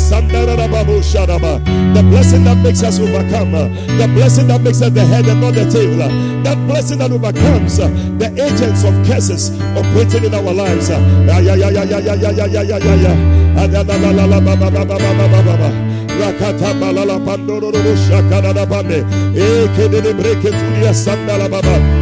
The 1.95 2.03
blessing 2.03 2.43
that 2.43 2.57
makes 2.57 2.83
us 2.83 2.99
overcome, 2.99 3.53
the 3.53 4.11
blessing 4.13 4.47
that 4.47 4.59
makes 4.61 4.81
us 4.81 4.91
the 4.91 5.05
head 5.05 5.25
and 5.27 5.39
not 5.39 5.53
the 5.53 5.63
tail, 5.63 5.95
that 6.43 6.57
blessing 6.67 6.99
that 6.99 7.09
overcomes 7.09 7.77
the 7.77 8.27
agents 8.35 8.83
of 8.83 8.93
curses 9.07 9.55
operating 9.77 10.25
in 10.25 10.35
our 10.35 10.53
lives. 10.53 10.89
Yeah, 10.89 11.39
yeah, 11.39 11.55
yeah, 11.55 11.69
yeah, 11.69 11.99
yeah, 11.99 12.15
yeah, 12.15 12.45
yeah, 12.45 12.77
yeah, 12.77 12.95
yeah. 12.95 13.45
Balala 16.15 17.19
pandoro. 17.19 17.71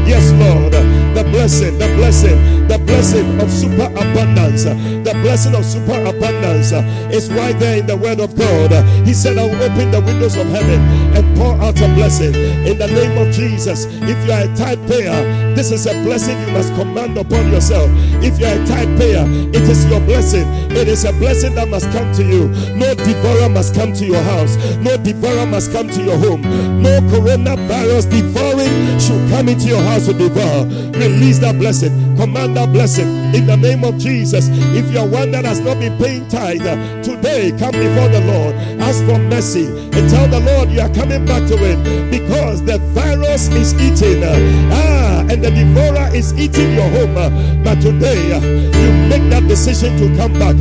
Yes, 0.08 0.32
Lord. 0.34 0.74
The 1.14 1.24
blessing, 1.30 1.78
the 1.78 1.88
blessing, 1.96 2.68
the 2.68 2.78
blessing 2.80 3.40
of 3.40 3.50
super 3.52 3.86
abundance. 3.86 4.64
The 4.64 5.14
blessing 5.22 5.54
of 5.56 5.64
super 5.64 6.04
abundance 6.06 6.72
is 7.14 7.30
right 7.32 7.58
there 7.60 7.78
in 7.78 7.86
the 7.86 7.96
word 7.96 8.20
of 8.20 8.36
God. 8.36 8.72
He 9.06 9.14
said, 9.14 9.38
I 9.38 9.46
will 9.46 9.62
open 9.62 9.92
the 9.92 10.02
windows 10.02 10.36
of 10.38 10.48
heaven 10.48 10.82
and 11.16 11.38
pour 11.38 11.54
out 11.62 11.80
a 11.80 11.88
blessing 11.94 12.34
in 12.66 12.78
the 12.80 12.88
name 12.88 13.16
of 13.20 13.32
Jesus. 13.34 13.86
If 13.86 14.26
you 14.26 14.34
are 14.34 14.50
a 14.50 14.56
tithe 14.56 14.82
payer, 14.90 15.54
this 15.54 15.72
is 15.72 15.86
a 15.86 15.94
blessing 16.04 16.40
you 16.42 16.52
must 16.54 16.74
command 16.74 17.18
upon 17.18 17.52
yourself. 17.52 17.90
If 18.24 18.40
you 18.40 18.48
are 18.48 18.58
a 18.58 18.66
tithe 18.66 18.98
payer, 18.98 19.26
it 19.54 19.70
is 19.70 19.86
your 19.86 20.00
blessing. 20.02 20.48
It 20.72 20.88
is 20.88 21.06
a 21.06 21.14
blessing 21.14 21.54
that 21.56 21.70
must 21.70 21.92
come 21.92 22.12
to 22.14 22.24
you. 22.24 22.48
No 22.74 22.96
devourer 22.96 23.50
must 23.50 23.76
come 23.76 23.94
to 23.94 24.03
your 24.06 24.22
house. 24.24 24.56
No 24.78 24.98
devourer 24.98 25.46
must 25.46 25.72
come 25.72 25.88
to 25.90 26.04
your 26.04 26.18
home. 26.18 26.42
No 26.82 27.00
coronavirus 27.12 28.10
devouring 28.10 29.00
should 29.00 29.30
come 29.30 29.50
into 29.50 29.68
your 29.68 29.82
house 29.82 30.06
to 30.08 30.14
devour. 30.14 30.66
Release 31.00 31.40
that 31.40 31.58
blessing. 31.58 31.92
Command 32.18 32.58
that 32.58 32.72
blessing 32.72 33.08
in 33.34 33.46
the 33.46 33.56
name 33.58 33.84
of 33.84 33.98
Jesus. 33.98 34.50
If 34.76 34.92
you 34.92 35.00
are 35.00 35.08
one 35.08 35.32
that 35.32 35.46
has 35.46 35.60
not 35.60 35.80
been 35.80 35.98
paying 35.98 36.28
tithe, 36.28 36.62
uh, 36.62 36.76
today 37.04 37.52
come 37.52 37.72
before 37.72 38.10
the 38.10 38.22
Lord. 38.26 38.56
Ask 38.82 39.04
for 39.06 39.20
mercy 39.20 39.68
and 39.68 40.10
tell 40.10 40.28
the 40.28 40.40
Lord 40.40 40.70
you 40.70 40.82
are 40.82 40.94
coming 40.94 41.26
back 41.26 41.48
to 41.50 41.56
it 41.60 42.12
because 42.12 42.64
the 42.64 42.78
virus 42.94 43.48
is 43.50 43.74
eating. 43.76 44.24
Uh, 44.24 44.36
ah, 44.74 45.20
and 45.30 45.44
the 45.44 45.52
devourer 45.52 46.14
is 46.16 46.34
eating 46.38 46.74
your 46.74 46.90
home. 46.90 47.18
Uh, 47.18 47.30
but 47.64 47.82
today 47.82 48.28
you 48.28 48.92
make 49.10 49.30
that 49.30 49.48
decision 49.48 49.98
to 49.98 50.16
come 50.18 50.34
back. 50.34 50.58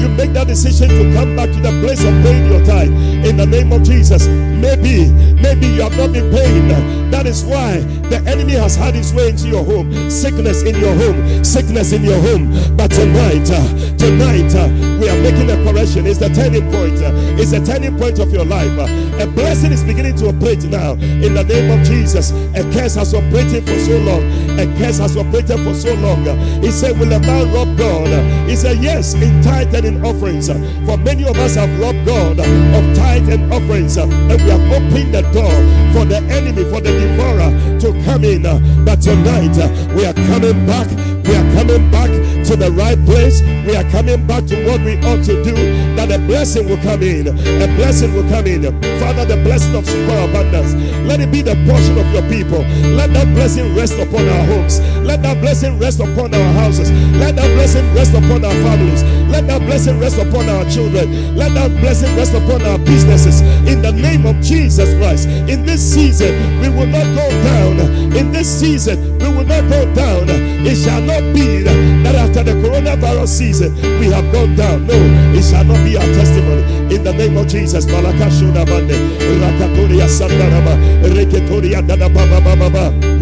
You 0.00 0.08
make 0.08 0.32
that 0.32 0.46
decision 0.46 0.88
to 0.88 1.14
come 1.14 1.36
back 1.36 1.50
to 1.50 1.60
the 1.60 1.70
place 1.80 2.02
of 2.04 2.14
paying 2.22 2.50
your 2.50 2.64
tithe 2.64 2.81
in 2.88 3.36
the 3.36 3.46
name 3.46 3.72
of 3.72 3.82
Jesus. 3.82 4.26
Maybe, 4.26 5.10
maybe 5.40 5.66
you 5.66 5.82
have 5.82 5.96
not 5.96 6.12
been 6.12 6.30
paying. 6.32 6.68
That 7.10 7.26
is 7.26 7.44
why 7.44 7.80
the 8.08 8.22
enemy 8.26 8.52
has 8.54 8.74
had 8.74 8.94
his 8.94 9.12
way 9.12 9.28
into 9.28 9.48
your 9.48 9.64
home. 9.64 10.10
Sickness 10.10 10.62
in 10.62 10.76
your 10.76 10.94
home, 10.94 11.44
sickness 11.44 11.92
in 11.92 12.02
your 12.04 12.20
home. 12.20 12.50
But 12.76 12.90
tonight, 12.90 13.48
uh, 13.50 13.68
tonight, 13.96 14.50
uh, 14.54 14.68
we 14.98 15.08
are 15.08 15.20
making 15.20 15.50
a 15.50 15.56
correction. 15.64 16.06
It's 16.06 16.18
the 16.18 16.30
turning 16.30 16.70
point. 16.72 16.98
Uh, 17.02 17.12
it's 17.38 17.50
the 17.50 17.60
turning 17.64 17.98
point 17.98 18.18
of 18.18 18.32
your 18.32 18.44
life. 18.44 18.72
a 19.20 19.26
blessing 19.26 19.72
is 19.72 19.84
beginning 19.84 20.16
to 20.16 20.28
operate 20.28 20.64
now 20.64 20.92
in 20.92 21.34
the 21.34 21.44
name 21.44 21.70
of 21.70 21.84
Jesus. 21.86 22.30
A 22.56 22.62
curse 22.72 22.94
has 22.96 23.14
operated 23.14 23.64
for 23.64 23.78
so 23.78 23.98
long. 23.98 24.22
A 24.58 24.66
curse 24.78 24.98
has 24.98 25.16
operated 25.16 25.60
for 25.60 25.74
so 25.74 25.94
long. 25.94 26.24
He 26.62 26.70
said, 26.70 26.98
Will 26.98 27.12
a 27.12 27.20
man 27.20 27.52
rob 27.52 27.76
God? 27.76 28.08
He 28.48 28.56
said, 28.56 28.82
Yes, 28.82 29.14
in 29.14 29.42
tithe 29.42 29.74
and 29.74 29.84
in 29.84 30.04
offerings. 30.04 30.48
For 30.48 30.96
many 30.96 31.24
of 31.24 31.36
us 31.36 31.54
have 31.56 31.70
robbed 31.80 32.06
God 32.06 32.40
of 32.74 32.96
tithe 32.96 33.28
and 33.28 33.52
offerings, 33.52 33.98
uh, 33.98 34.06
and 34.06 34.40
we 34.42 34.48
have 34.48 34.60
opened 34.72 35.14
the 35.14 35.22
door 35.32 35.52
for 35.92 36.04
the 36.04 36.20
enemy, 36.30 36.64
for 36.64 36.80
the 36.80 36.92
devourer 36.92 37.50
to 37.80 37.91
come 38.12 38.24
in. 38.24 38.44
Uh, 38.44 38.60
but 38.84 39.00
tonight, 39.00 39.56
uh, 39.56 39.68
we 39.96 40.04
are 40.04 40.12
coming 40.28 40.66
back. 40.66 40.88
We 41.24 41.32
are 41.32 41.48
coming 41.56 41.90
back 41.90 42.10
to 42.44 42.56
the 42.56 42.70
right 42.72 42.98
place. 43.06 43.40
We 43.64 43.74
are 43.74 43.88
coming 43.88 44.26
back 44.26 44.44
to 44.52 44.56
what 44.66 44.84
we 44.84 45.00
ought 45.08 45.24
to 45.24 45.42
do. 45.42 45.54
That 45.96 46.12
a 46.12 46.18
blessing 46.18 46.68
will 46.68 46.82
come 46.82 47.02
in. 47.02 47.28
A 47.28 47.66
blessing 47.78 48.12
will 48.12 48.28
come 48.28 48.46
in. 48.46 48.62
Father, 49.00 49.24
the 49.24 49.40
blessing 49.40 49.74
of 49.74 49.86
superabundance. 49.86 50.74
Let 51.08 51.20
it 51.20 51.32
be 51.32 51.40
the 51.40 51.56
portion 51.64 51.96
of 51.96 52.06
your 52.12 52.26
people. 52.28 52.60
Let 52.92 53.14
that 53.14 53.32
blessing 53.32 53.74
rest 53.74 53.98
upon 53.98 54.28
our 54.28 54.44
homes. 54.44 54.80
Let 55.00 55.22
that 55.22 55.40
blessing 55.40 55.78
rest 55.78 56.00
upon 56.00 56.34
our 56.34 56.52
houses. 56.52 56.90
Let 57.16 57.36
that 57.36 57.48
blessing 57.56 57.86
rest 57.94 58.12
upon 58.12 58.44
our 58.44 58.58
families. 58.66 59.02
Let 59.32 59.46
that 59.46 59.62
blessing 59.62 59.98
rest 60.00 60.18
upon 60.18 60.50
our 60.50 60.68
children. 60.68 61.36
Let 61.36 61.54
that 61.54 61.70
blessing 61.80 62.14
rest 62.16 62.34
upon 62.34 62.60
our 62.62 62.78
businesses. 62.78 63.40
In 63.64 63.80
the 63.80 63.92
name 63.92 64.26
of 64.26 64.36
Jesus 64.42 64.92
Christ. 64.98 65.28
In 65.48 65.64
this 65.64 65.80
season, 65.80 66.60
we 66.60 66.68
will 66.68 66.86
not 66.86 67.08
go 67.16 67.30
down. 67.44 68.01
In 68.10 68.32
this 68.32 68.48
season, 68.60 69.18
we 69.18 69.28
will 69.28 69.44
not 69.44 69.68
go 69.70 69.94
down. 69.94 70.51
It 70.64 70.76
shall 70.76 71.02
not 71.02 71.20
be 71.34 71.62
that 71.62 72.14
after 72.14 72.42
the 72.44 72.52
coronavirus 72.52 73.28
season, 73.28 73.74
we 73.98 74.06
have 74.06 74.30
gone 74.32 74.54
down. 74.54 74.86
No, 74.86 74.94
it 75.34 75.42
shall 75.42 75.64
not 75.64 75.82
be 75.84 75.96
our 75.96 76.04
testimony. 76.14 76.62
In 76.94 77.02
the 77.04 77.12
name 77.12 77.36
of 77.36 77.48
Jesus. 77.48 77.84
We 77.86 77.92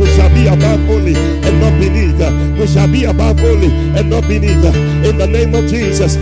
shall 0.06 0.28
be 0.34 0.46
above 0.46 0.90
only 0.90 1.14
and 1.16 1.60
not 1.60 1.72
beneath. 1.80 2.20
We 2.58 2.66
shall 2.66 2.88
be 2.88 3.04
above 3.04 3.40
only 3.40 3.68
and 3.98 4.10
not 4.10 4.22
beneath. 4.28 4.64
In 5.04 5.16
the 5.18 5.26
name 5.26 5.54
of 5.54 5.66
Jesus. 5.66 6.16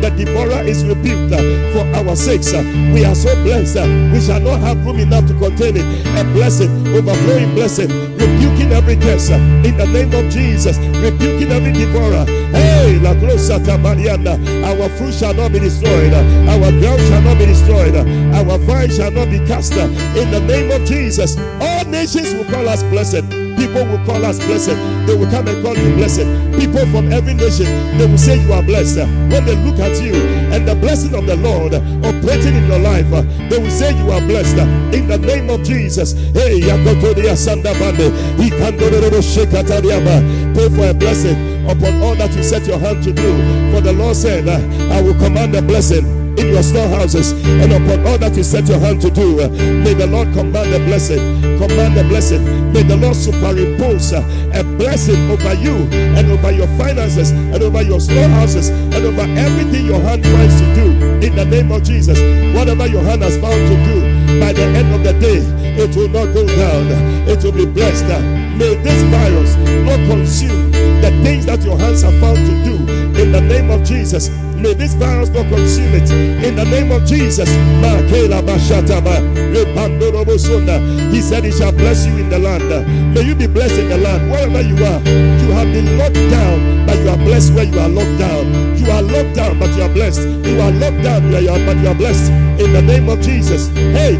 The 0.00 0.10
devourer 0.16 0.62
is 0.64 0.82
rebuked 0.84 1.34
for 1.74 1.84
our 1.94 2.16
sakes. 2.16 2.52
We 2.54 3.04
are 3.04 3.14
so 3.14 3.34
blessed. 3.44 3.76
We 4.12 4.20
shall 4.20 4.40
not 4.40 4.60
have 4.60 4.84
room 4.86 4.98
enough 4.98 5.26
to 5.26 5.34
contain 5.34 5.76
it. 5.76 5.84
A 6.16 6.24
blessing, 6.32 6.69
overflowing 6.94 7.54
blessing, 7.54 7.88
rebuking 8.16 8.72
every 8.72 8.96
curse 8.96 9.30
uh, 9.30 9.36
in 9.64 9.76
the 9.76 9.86
name 9.86 10.12
of 10.14 10.30
Jesus, 10.30 10.78
rebuking 11.02 11.50
every 11.50 11.72
devourer. 11.72 12.24
Hey, 12.52 12.98
la 12.98 13.10
Our 13.10 14.88
fruit 14.90 15.14
shall 15.14 15.34
not 15.34 15.52
be 15.52 15.58
destroyed. 15.60 16.12
Uh, 16.12 16.50
our 16.50 16.70
ground 16.80 17.00
shall 17.02 17.22
not 17.22 17.38
be 17.38 17.46
destroyed. 17.46 17.94
Uh, 17.94 18.04
our 18.36 18.58
vine 18.58 18.90
shall 18.90 19.10
not 19.10 19.28
be 19.30 19.38
cast. 19.46 19.72
In 19.72 20.30
the 20.30 20.40
name 20.40 20.70
of 20.70 20.86
Jesus, 20.86 21.36
all 21.60 21.84
nations 21.84 22.32
will 22.34 22.44
call 22.44 22.68
us 22.68 22.82
blessed. 22.84 23.49
People 23.60 23.84
will 23.84 24.00
call 24.06 24.24
us 24.24 24.38
blessed. 24.40 24.72
They 25.04 25.14
will 25.14 25.30
come 25.30 25.46
and 25.46 25.62
call 25.62 25.76
you 25.76 25.94
blessed. 25.94 26.24
People 26.56 26.86
from 26.88 27.12
every 27.12 27.34
nation, 27.34 27.66
they 27.98 28.06
will 28.06 28.16
say 28.16 28.40
you 28.40 28.52
are 28.54 28.62
blessed. 28.62 29.04
When 29.28 29.44
they 29.44 29.54
look 29.56 29.78
at 29.78 30.00
you 30.00 30.14
and 30.48 30.66
the 30.66 30.74
blessing 30.74 31.14
of 31.14 31.26
the 31.26 31.36
Lord 31.36 31.74
operating 31.74 32.56
in 32.56 32.66
your 32.66 32.78
life, 32.78 33.10
they 33.50 33.58
will 33.58 33.70
say 33.70 33.92
you 33.96 34.10
are 34.12 34.20
blessed. 34.22 34.56
In 34.96 35.06
the 35.08 35.18
name 35.18 35.50
of 35.50 35.62
Jesus. 35.62 36.12
Hey, 36.32 36.60
Pray 40.54 40.68
for 40.68 40.90
a 40.90 40.94
blessing 40.94 41.36
upon 41.68 42.02
all 42.02 42.14
that 42.16 42.34
you 42.34 42.42
set 42.42 42.66
your 42.66 42.78
hand 42.78 43.02
to 43.04 43.12
do. 43.12 43.72
For 43.72 43.82
the 43.82 43.92
Lord 43.92 44.16
said, 44.16 44.48
I 44.48 45.02
will 45.02 45.14
command 45.14 45.54
a 45.54 45.60
blessing 45.60 46.19
in 46.38 46.48
your 46.48 46.62
storehouses 46.62 47.32
and 47.44 47.72
upon 47.72 48.06
all 48.06 48.18
that 48.18 48.36
you 48.36 48.42
set 48.42 48.68
your 48.68 48.78
hand 48.78 49.00
to 49.02 49.10
do. 49.10 49.36
May 49.82 49.94
the 49.94 50.06
Lord 50.06 50.32
command 50.32 50.72
a 50.74 50.78
blessing. 50.84 51.18
Command 51.58 51.98
a 51.98 52.04
blessing. 52.04 52.72
May 52.72 52.82
the 52.82 52.96
Lord 52.96 53.16
superimpose 53.16 54.12
a 54.12 54.22
blessing 54.78 55.30
over 55.30 55.54
you 55.54 55.76
and 56.16 56.30
over 56.30 56.50
your 56.50 56.68
finances 56.78 57.30
and 57.30 57.62
over 57.62 57.82
your 57.82 58.00
storehouses 58.00 58.68
and 58.68 58.94
over 58.94 59.22
everything 59.38 59.86
your 59.86 60.00
hand 60.00 60.24
finds 60.24 60.60
to 60.60 60.74
do. 60.74 60.90
In 61.26 61.36
the 61.36 61.44
name 61.44 61.70
of 61.72 61.82
Jesus, 61.82 62.18
whatever 62.54 62.86
your 62.86 63.02
hand 63.02 63.22
has 63.22 63.36
found 63.38 63.60
to 63.68 63.76
do, 63.84 64.40
by 64.40 64.52
the 64.52 64.62
end 64.62 64.94
of 64.94 65.04
the 65.04 65.12
day, 65.20 65.42
it 65.76 65.94
will 65.96 66.08
not 66.08 66.32
go 66.32 66.46
down. 66.46 66.86
It 67.28 67.42
will 67.44 67.52
be 67.52 67.66
blessed. 67.66 68.08
May 68.56 68.74
this 68.82 69.02
virus 69.04 69.56
not 69.84 69.98
consume 70.08 70.70
the 71.00 71.10
things 71.22 71.46
that 71.46 71.62
your 71.62 71.78
hands 71.78 72.02
have 72.02 72.18
found 72.20 72.38
to 72.38 72.64
do. 72.64 72.76
In 73.20 73.32
the 73.32 73.40
name 73.40 73.70
of 73.70 73.84
Jesus, 73.84 74.28
May 74.60 74.74
this 74.74 74.94
virus 74.94 75.30
not 75.30 75.48
consume 75.48 75.94
it. 75.94 76.10
In 76.44 76.54
the 76.54 76.64
name 76.64 76.92
of 76.92 77.06
Jesus. 77.06 77.48
He 81.10 81.20
said 81.20 81.44
he 81.44 81.50
shall 81.50 81.72
bless 81.72 82.06
you 82.06 82.16
in 82.18 82.28
the 82.28 82.38
land. 82.38 82.68
May 83.14 83.22
you 83.22 83.34
be 83.34 83.46
blessed 83.46 83.78
in 83.78 83.88
the 83.88 83.96
land. 83.96 84.30
Wherever 84.30 84.60
you 84.60 84.76
are. 84.84 85.00
You 85.00 85.52
have 85.56 85.72
been 85.72 85.98
locked 85.98 86.14
down, 86.14 86.86
but 86.86 86.98
you 86.98 87.08
are 87.08 87.16
blessed 87.16 87.54
where 87.54 87.64
you 87.64 87.78
are 87.78 87.88
locked 87.88 88.18
down. 88.18 88.76
You 88.76 88.90
are 88.90 89.02
locked 89.02 89.34
down, 89.34 89.58
but 89.58 89.74
you 89.76 89.82
are 89.82 89.88
blessed. 89.88 90.28
You 90.28 90.60
are 90.60 90.70
locked 90.72 91.02
down, 91.02 91.30
but 91.30 91.42
you 91.42 91.88
are 91.88 91.94
blessed. 91.94 92.30
In 92.60 92.72
the 92.72 92.82
name 92.82 93.08
of 93.08 93.20
Jesus. 93.20 93.68
Hey, 93.74 94.16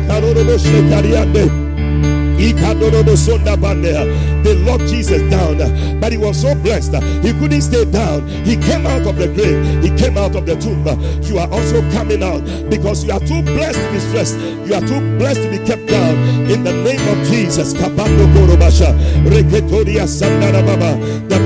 they 4.42 4.54
locked 4.64 4.86
Jesus 4.86 5.22
down, 5.30 6.00
but 6.00 6.12
he 6.12 6.18
was 6.18 6.40
so 6.40 6.54
blessed. 6.54 6.94
He 7.22 7.32
couldn't 7.32 7.62
stay 7.62 7.84
down. 7.84 8.26
He 8.44 8.56
came 8.56 8.86
out 8.86 9.06
of 9.06 9.16
the 9.16 9.28
grave. 9.28 9.82
He 9.82 9.90
came 9.96 10.16
out 10.16 10.34
of 10.34 10.46
the 10.46 10.56
tomb. 10.56 10.86
You 11.24 11.38
are 11.38 11.50
also 11.50 11.82
coming 11.92 12.22
out 12.22 12.42
because 12.70 13.04
you 13.04 13.12
are 13.12 13.20
too 13.20 13.42
blessed 13.42 13.78
to 13.78 13.92
be 13.92 13.98
stressed. 14.00 14.59
You 14.70 14.76
are 14.76 14.86
too 14.86 15.00
blessed 15.18 15.42
to 15.42 15.50
be 15.50 15.58
kept 15.58 15.84
down. 15.88 16.14
In 16.48 16.62
the 16.62 16.72
name 16.72 17.02
of 17.08 17.26
Jesus. 17.26 17.72
The 17.72 17.88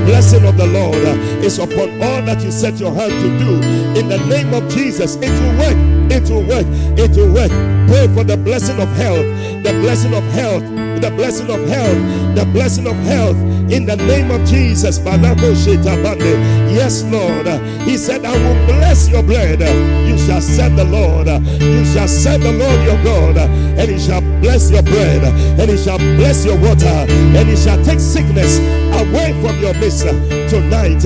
blessing 0.04 0.44
of 0.44 0.56
the 0.58 0.66
Lord 0.66 0.98
is 1.42 1.58
upon 1.58 2.02
all 2.02 2.20
that 2.20 2.42
you 2.44 2.50
set 2.50 2.78
your 2.78 2.92
hand 2.92 3.12
to 3.12 3.38
do. 3.38 3.54
In 3.98 4.10
the 4.10 4.18
name 4.26 4.52
of 4.52 4.68
Jesus, 4.68 5.16
it 5.16 5.30
will 5.30 5.56
work. 5.56 5.76
It 6.12 6.28
will 6.28 6.44
work. 6.46 6.66
It 6.98 7.16
will 7.16 7.32
work. 7.32 7.50
Pray 7.88 8.08
for 8.14 8.24
the 8.24 8.36
blessing 8.36 8.78
of 8.78 8.90
health. 8.90 9.24
The 9.64 9.72
blessing 9.80 10.12
of 10.12 10.24
health 10.24 10.62
the 11.04 11.10
blessing 11.10 11.50
of 11.50 11.60
health, 11.68 12.34
the 12.34 12.44
blessing 12.46 12.86
of 12.86 12.96
health 13.04 13.36
in 13.70 13.86
the 13.86 13.96
name 13.96 14.30
of 14.30 14.44
Jesus. 14.46 14.98
Yes, 16.74 17.02
Lord. 17.04 17.46
He 17.82 17.96
said, 17.96 18.24
I 18.24 18.32
will 18.32 18.66
bless 18.66 19.08
your 19.08 19.22
bread. 19.22 19.60
You 19.60 20.18
shall 20.18 20.40
serve 20.40 20.76
the 20.76 20.84
Lord. 20.84 21.26
You 21.60 21.84
shall 21.84 22.08
serve 22.08 22.42
the 22.42 22.52
Lord 22.52 22.80
your 22.84 23.02
God, 23.04 23.36
and 23.38 23.90
he 23.90 23.98
shall 23.98 24.20
bless 24.40 24.70
your 24.70 24.82
bread, 24.82 25.24
and 25.24 25.70
he 25.70 25.76
shall 25.76 25.98
bless 25.98 26.44
your 26.44 26.58
water, 26.58 26.86
and 26.86 27.48
he 27.48 27.56
shall 27.56 27.82
take 27.84 28.00
sickness 28.00 28.58
away 28.94 29.32
from 29.42 29.58
your 29.60 29.74
midst 29.74 30.06
tonight. 30.50 31.02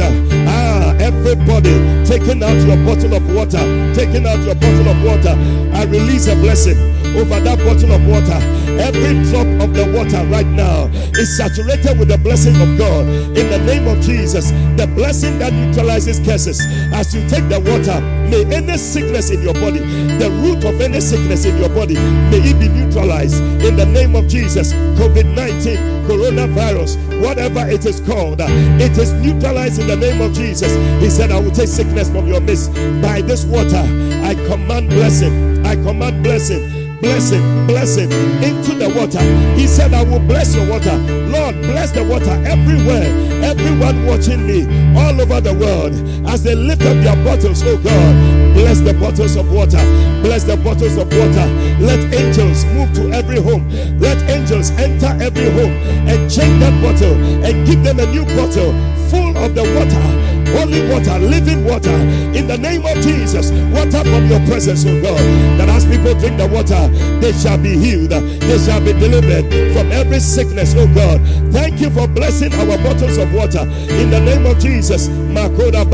Ah, 0.49 0.95
everybody 0.99 1.73
taking 2.05 2.43
out 2.43 2.59
your 2.67 2.77
bottle 2.85 3.15
of 3.15 3.35
water, 3.35 3.63
taking 3.95 4.27
out 4.27 4.39
your 4.45 4.55
bottle 4.55 4.89
of 4.89 5.03
water. 5.05 5.35
I 5.75 5.85
release 5.85 6.27
a 6.27 6.35
blessing 6.37 6.77
over 7.17 7.41
that 7.41 7.59
bottle 7.59 7.93
of 7.93 8.07
water. 8.07 8.39
Every 8.79 9.19
drop 9.31 9.47
of 9.61 9.75
the 9.75 9.91
water 9.93 10.25
right 10.31 10.47
now 10.47 10.87
is 11.19 11.37
saturated 11.37 11.99
with 11.99 12.09
the 12.09 12.19
blessing 12.19 12.55
of 12.63 12.79
God. 12.79 13.07
In 13.37 13.51
the 13.51 13.59
name 13.67 13.89
of 13.89 14.01
Jesus, 14.01 14.51
the 14.79 14.91
blessing 14.95 15.39
that 15.41 15.53
neutralizes 15.53 16.21
curses. 16.21 16.61
As 16.95 17.15
you 17.15 17.21
take 17.29 17.49
the 17.49 17.59
water, 17.59 18.01
may 18.31 18.45
any 18.55 18.79
sickness 18.79 19.31
in 19.31 19.43
your 19.43 19.55
body, 19.55 19.81
the 20.19 20.31
root 20.43 20.65
of 20.65 20.81
any 20.81 21.01
sickness 21.01 21.45
in 21.45 21.59
your 21.59 21.69
body, 21.69 21.95
may 22.31 22.39
it 22.39 22.59
be 22.61 22.69
neutralized. 22.69 23.43
In 23.65 23.77
the 23.77 23.87
name 23.87 24.15
of 24.15 24.29
Jesus, 24.29 24.73
COVID 24.73 25.35
19, 25.35 26.07
coronavirus, 26.07 26.97
whatever 27.21 27.69
it 27.69 27.85
is 27.85 28.01
called, 28.01 28.41
it 28.41 28.97
is 28.97 29.13
neutralized 29.13 29.81
in 29.81 29.89
the 29.89 29.97
name 29.97 30.21
of 30.21 30.33
Jesus. 30.33 30.73
He 31.03 31.11
said, 31.11 31.33
I 31.33 31.41
will 31.41 31.51
take 31.51 31.69
sickness 31.69 32.09
from 32.09 32.29
your 32.29 32.41
midst. 32.41 32.73
By 33.03 33.23
this 33.23 33.45
water, 33.45 33.83
I 34.23 34.35
command 34.47 34.89
blessing. 34.89 35.67
I 35.67 35.75
command 35.75 36.23
blessing 36.23 36.78
blessing, 37.01 37.43
blessing 37.67 38.11
into 38.43 38.75
the 38.75 38.89
water. 38.95 39.21
He 39.55 39.67
said, 39.67 39.95
I 39.95 40.03
will 40.03 40.21
bless 40.21 40.55
your 40.55 40.69
water. 40.69 40.97
Lord, 41.29 41.55
bless 41.63 41.93
the 41.93 42.05
water 42.05 42.33
everywhere. 42.47 43.07
Everyone 43.43 44.07
watching 44.07 44.47
me 44.47 44.65
all 44.99 45.21
over 45.21 45.41
the 45.41 45.55
world 45.55 45.95
as 46.29 46.43
they 46.43 46.55
lift 46.55 46.83
up 46.83 46.97
their 47.03 47.17
bottles, 47.25 47.63
oh 47.65 47.77
God, 47.79 48.55
bless 48.55 48.81
the 48.81 48.95
bottles 48.95 49.37
of 49.37 49.51
water. 49.53 49.83
Bless 50.23 50.45
the 50.45 50.57
bottles 50.57 50.97
of 50.97 51.07
water. 51.13 51.47
Let 51.81 52.01
angels 52.13 52.65
move 52.67 52.93
to 52.95 53.13
every 53.13 53.41
home. 53.41 53.69
Let 53.99 54.19
angels 54.31 54.71
enter 54.73 55.17
every 55.23 55.51
home 55.51 55.73
and 56.09 56.31
change 56.31 56.61
that 56.61 56.75
bottle 56.83 57.15
and 57.45 57.67
give 57.67 57.83
them 57.85 58.01
a 58.01 58.07
new 58.07 58.25
bottle 58.37 58.73
full 59.09 59.37
of 59.39 59.55
the 59.55 59.63
water 59.63 60.38
holy 60.57 60.87
water, 60.89 61.19
living 61.19 61.65
water, 61.65 61.95
in 62.37 62.47
the 62.47 62.57
name 62.57 62.85
of 62.85 62.97
Jesus. 63.03 63.51
Water 63.73 64.05
from 64.05 64.27
your 64.27 64.41
presence, 64.47 64.85
oh 64.87 65.01
God. 65.03 65.19
That 65.59 65.69
as 65.69 65.85
people 65.85 66.15
drink 66.15 66.39
the 66.39 66.47
water, 66.47 66.89
they 67.21 67.33
shall 67.33 67.59
be 67.59 67.77
healed, 67.77 68.11
they 68.11 68.59
shall 68.59 68.81
be 68.81 68.93
delivered 68.93 69.47
from 69.73 69.93
every 69.93 70.21
sickness, 70.21 70.75
oh 70.77 70.87
God. 70.95 71.21
Thank 71.53 71.81
you 71.81 71.91
for 71.91 72.07
blessing 72.07 72.53
our 72.55 72.79
bottles 72.79 73.19
of 73.19 73.33
water 73.35 73.63
in 73.91 74.11
the 74.11 74.21
name 74.21 74.47
of 74.47 74.59
Jesus. 74.59 75.09
Makoda. 75.09 75.85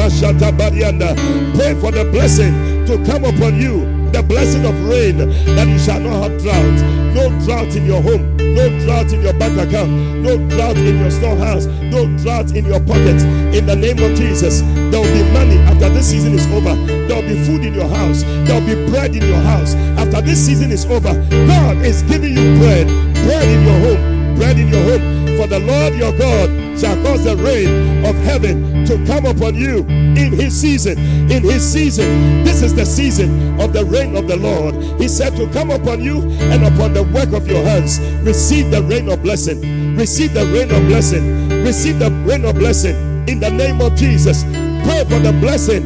Pray 1.54 1.74
for 1.80 1.90
the 1.90 2.04
blessing 2.10 2.52
to 2.86 3.02
come 3.04 3.24
upon 3.24 3.60
you 3.60 4.03
the 4.14 4.22
blessing 4.22 4.64
of 4.64 4.74
rain 4.88 5.18
that 5.18 5.66
you 5.66 5.76
shall 5.76 5.98
not 5.98 6.30
have 6.30 6.40
drought. 6.40 6.78
No 7.18 7.26
drought 7.44 7.74
in 7.74 7.84
your 7.84 8.00
home, 8.00 8.36
no 8.36 8.70
drought 8.86 9.12
in 9.12 9.22
your 9.22 9.34
bank 9.34 9.58
account, 9.58 9.90
no 10.22 10.38
drought 10.50 10.76
in 10.76 10.98
your 11.00 11.10
storehouse, 11.10 11.66
no 11.66 12.06
drought 12.18 12.54
in 12.54 12.64
your 12.64 12.78
pocket. 12.78 13.18
In 13.50 13.66
the 13.66 13.74
name 13.74 13.98
of 13.98 14.16
Jesus, 14.16 14.62
there 14.90 15.02
will 15.02 15.10
be 15.10 15.26
money 15.32 15.58
after 15.66 15.88
this 15.90 16.10
season 16.10 16.34
is 16.34 16.46
over. 16.54 16.76
There 17.08 17.16
will 17.20 17.28
be 17.28 17.42
food 17.44 17.64
in 17.64 17.74
your 17.74 17.88
house, 17.88 18.22
there 18.46 18.60
will 18.60 18.66
be 18.66 18.88
bread 18.88 19.16
in 19.16 19.26
your 19.26 19.42
house. 19.42 19.74
After 19.98 20.20
this 20.20 20.38
season 20.46 20.70
is 20.70 20.86
over, 20.86 21.14
God 21.48 21.78
is 21.78 22.02
giving 22.04 22.36
you 22.36 22.58
bread, 22.58 22.86
bread 23.26 23.48
in 23.48 23.62
your 23.66 23.78
home, 23.82 24.13
bread 24.36 24.58
in 24.58 24.68
your 24.68 24.82
home. 24.82 25.36
For 25.36 25.46
the 25.46 25.58
Lord 25.58 25.94
your 25.94 26.16
God 26.16 26.78
shall 26.78 26.96
cause 27.02 27.24
the 27.24 27.36
rain 27.36 28.04
of 28.04 28.14
heaven 28.24 28.84
to 28.86 29.04
come 29.06 29.26
upon 29.26 29.54
you 29.54 29.84
in 29.88 30.32
his 30.32 30.58
season. 30.58 30.98
In 31.30 31.42
his 31.42 31.62
season. 31.62 32.44
This 32.44 32.62
is 32.62 32.74
the 32.74 32.86
season 32.86 33.60
of 33.60 33.72
the 33.72 33.84
rain 33.84 34.16
of 34.16 34.28
the 34.28 34.36
Lord. 34.36 34.74
He 35.00 35.08
said 35.08 35.36
to 35.36 35.50
come 35.52 35.70
upon 35.70 36.00
you 36.00 36.22
and 36.52 36.64
upon 36.64 36.92
the 36.92 37.02
work 37.02 37.32
of 37.32 37.48
your 37.48 37.62
hands. 37.64 38.00
Receive 38.22 38.70
the 38.70 38.82
rain 38.82 39.08
of 39.08 39.22
blessing. 39.22 39.96
Receive 39.96 40.34
the 40.34 40.46
rain 40.46 40.70
of 40.70 40.86
blessing. 40.86 41.48
Receive 41.64 41.98
the 41.98 42.10
rain 42.26 42.44
of 42.44 42.54
blessing 42.56 42.96
in 43.28 43.40
the 43.40 43.50
name 43.50 43.80
of 43.80 43.94
Jesus. 43.96 44.44
Pray 44.84 45.04
for 45.04 45.18
the 45.18 45.36
blessing 45.40 45.82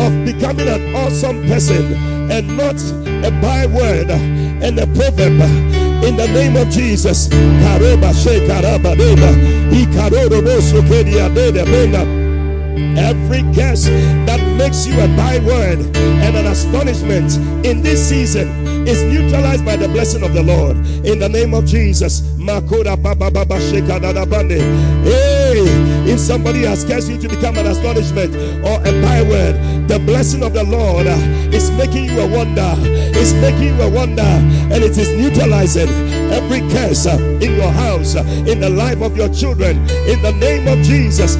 of 0.00 0.24
becoming 0.24 0.68
an 0.68 0.94
awesome 0.94 1.42
person 1.48 1.94
and 2.30 2.56
not 2.56 2.76
a 3.24 3.30
byword 3.40 4.10
and 4.10 4.78
a 4.78 4.86
proverb 4.88 5.91
in 6.04 6.16
the 6.16 6.26
name 6.28 6.56
of 6.56 6.68
Jesus. 6.68 7.28
Every 12.94 13.42
curse 13.54 13.84
that 14.26 14.40
makes 14.58 14.86
you 14.86 14.94
a 15.00 15.08
byword 15.16 15.78
and 15.96 16.36
an 16.36 16.46
astonishment 16.46 17.36
in 17.64 17.82
this 17.82 18.06
season 18.08 18.48
is 18.86 19.02
neutralized 19.04 19.64
by 19.64 19.76
the 19.76 19.88
blessing 19.88 20.22
of 20.22 20.34
the 20.34 20.42
Lord. 20.42 20.76
In 21.06 21.18
the 21.18 21.28
name 21.28 21.54
of 21.54 21.64
Jesus. 21.64 22.22
Hey, 25.04 25.62
if 26.10 26.18
somebody 26.18 26.64
has 26.64 26.84
cursed 26.84 27.10
you 27.10 27.18
to 27.18 27.28
become 27.28 27.56
an 27.58 27.66
astonishment 27.66 28.34
or 28.64 28.80
a 28.80 28.92
byword, 29.00 29.88
the 29.88 29.98
blessing 30.04 30.42
of 30.42 30.52
the 30.52 30.64
Lord 30.64 31.06
is 31.54 31.70
making 31.72 32.06
you 32.06 32.20
a 32.20 32.26
wonder. 32.26 32.74
It's 33.14 33.32
making 33.34 33.76
you 33.76 33.82
a 33.82 33.90
wonder, 33.90 34.22
and 34.22 34.82
it 34.82 34.96
is 34.96 35.08
neutralizing 35.14 35.88
every 36.32 36.60
curse 36.70 37.06
uh, 37.06 37.16
in 37.40 37.56
your 37.56 37.70
house, 37.70 38.16
uh, 38.16 38.22
in 38.46 38.60
the 38.60 38.70
life 38.70 39.00
of 39.02 39.16
your 39.16 39.28
children. 39.28 39.78
In 40.08 40.22
the 40.22 40.32
name 40.32 40.66
of 40.68 40.84
Jesus, 40.84 41.36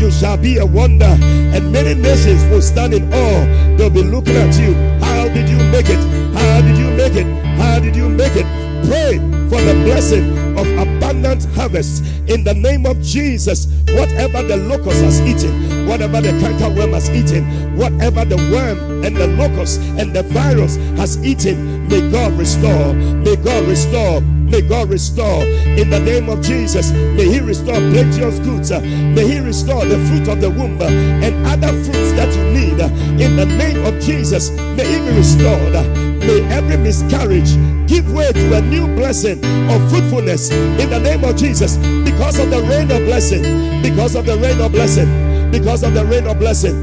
you 0.00 0.10
shall 0.10 0.36
be 0.36 0.58
a 0.58 0.66
wonder, 0.66 1.16
and 1.20 1.72
many 1.72 1.94
nations 1.94 2.44
will 2.50 2.62
stand 2.62 2.94
in 2.94 3.12
awe. 3.12 3.76
They'll 3.76 3.90
be 3.90 4.02
looking 4.02 4.36
at 4.36 4.58
you. 4.58 4.74
How 5.04 5.28
did 5.28 5.48
you 5.48 5.58
make 5.70 5.88
it? 5.88 5.98
How 6.34 6.60
did 6.60 6.78
you 6.78 6.90
make 6.90 7.14
it? 7.14 7.26
How 7.58 7.80
did 7.80 7.96
you 7.96 8.08
make 8.08 8.36
it? 8.36 8.46
Pray 8.86 9.35
for 9.48 9.60
the 9.60 9.74
blessing 9.84 10.26
of 10.58 10.66
abundant 10.78 11.44
harvest 11.54 12.04
in 12.28 12.44
the 12.44 12.54
name 12.54 12.86
of 12.86 13.00
Jesus. 13.02 13.66
Whatever 13.94 14.42
the 14.42 14.56
locust 14.56 15.02
has 15.02 15.20
eaten, 15.22 15.86
whatever 15.86 16.20
the 16.20 16.30
cankerworm 16.42 16.92
has 16.92 17.08
eaten, 17.10 17.44
whatever 17.76 18.24
the 18.24 18.36
worm 18.52 19.04
and 19.04 19.16
the 19.16 19.28
locust 19.28 19.80
and 19.98 20.14
the 20.14 20.22
virus 20.24 20.76
has 20.98 21.24
eaten, 21.24 21.88
may 21.88 22.10
God 22.10 22.32
restore. 22.32 22.94
May 22.94 23.36
God 23.36 23.68
restore. 23.68 24.20
May 24.20 24.62
God 24.62 24.90
restore 24.90 25.42
in 25.42 25.90
the 25.90 25.98
name 25.98 26.28
of 26.28 26.40
Jesus. 26.40 26.92
May 26.92 27.26
He 27.26 27.40
restore 27.40 27.74
plenteous 27.74 28.38
goods. 28.40 28.70
Uh, 28.70 28.80
may 28.80 29.26
He 29.26 29.40
restore 29.40 29.84
the 29.84 29.98
fruit 30.06 30.28
of 30.28 30.40
the 30.40 30.50
womb 30.50 30.80
uh, 30.80 30.86
and 30.86 31.46
other 31.46 31.72
fruits 31.84 32.12
that 32.12 32.32
you 32.34 32.44
need 32.52 32.80
in 33.20 33.36
the 33.36 33.46
name 33.46 33.84
of 33.84 34.00
Jesus. 34.00 34.50
May 34.50 34.86
He 34.86 34.98
be 35.10 35.16
restored. 35.16 35.72
May 36.20 36.42
every 36.52 36.76
miscarriage 36.76 37.56
give 37.86 38.12
way 38.12 38.32
to 38.32 38.56
a 38.56 38.60
new 38.62 38.86
blessing 38.96 39.38
of 39.70 39.90
fruitfulness 39.90 40.50
in 40.50 40.90
the 40.90 41.00
name 41.00 41.24
of 41.24 41.36
Jesus 41.36 41.76
because 42.04 42.38
of 42.38 42.50
the 42.50 42.62
rain 42.62 42.90
of 42.90 43.04
blessing. 43.04 43.42
Because 43.82 44.14
of 44.14 44.26
the 44.26 44.36
rain 44.36 44.60
of 44.60 44.72
blessing 44.72 45.26
because 45.50 45.82
of 45.82 45.94
the 45.94 46.04
rain 46.04 46.26
of 46.26 46.38
blessing. 46.38 46.82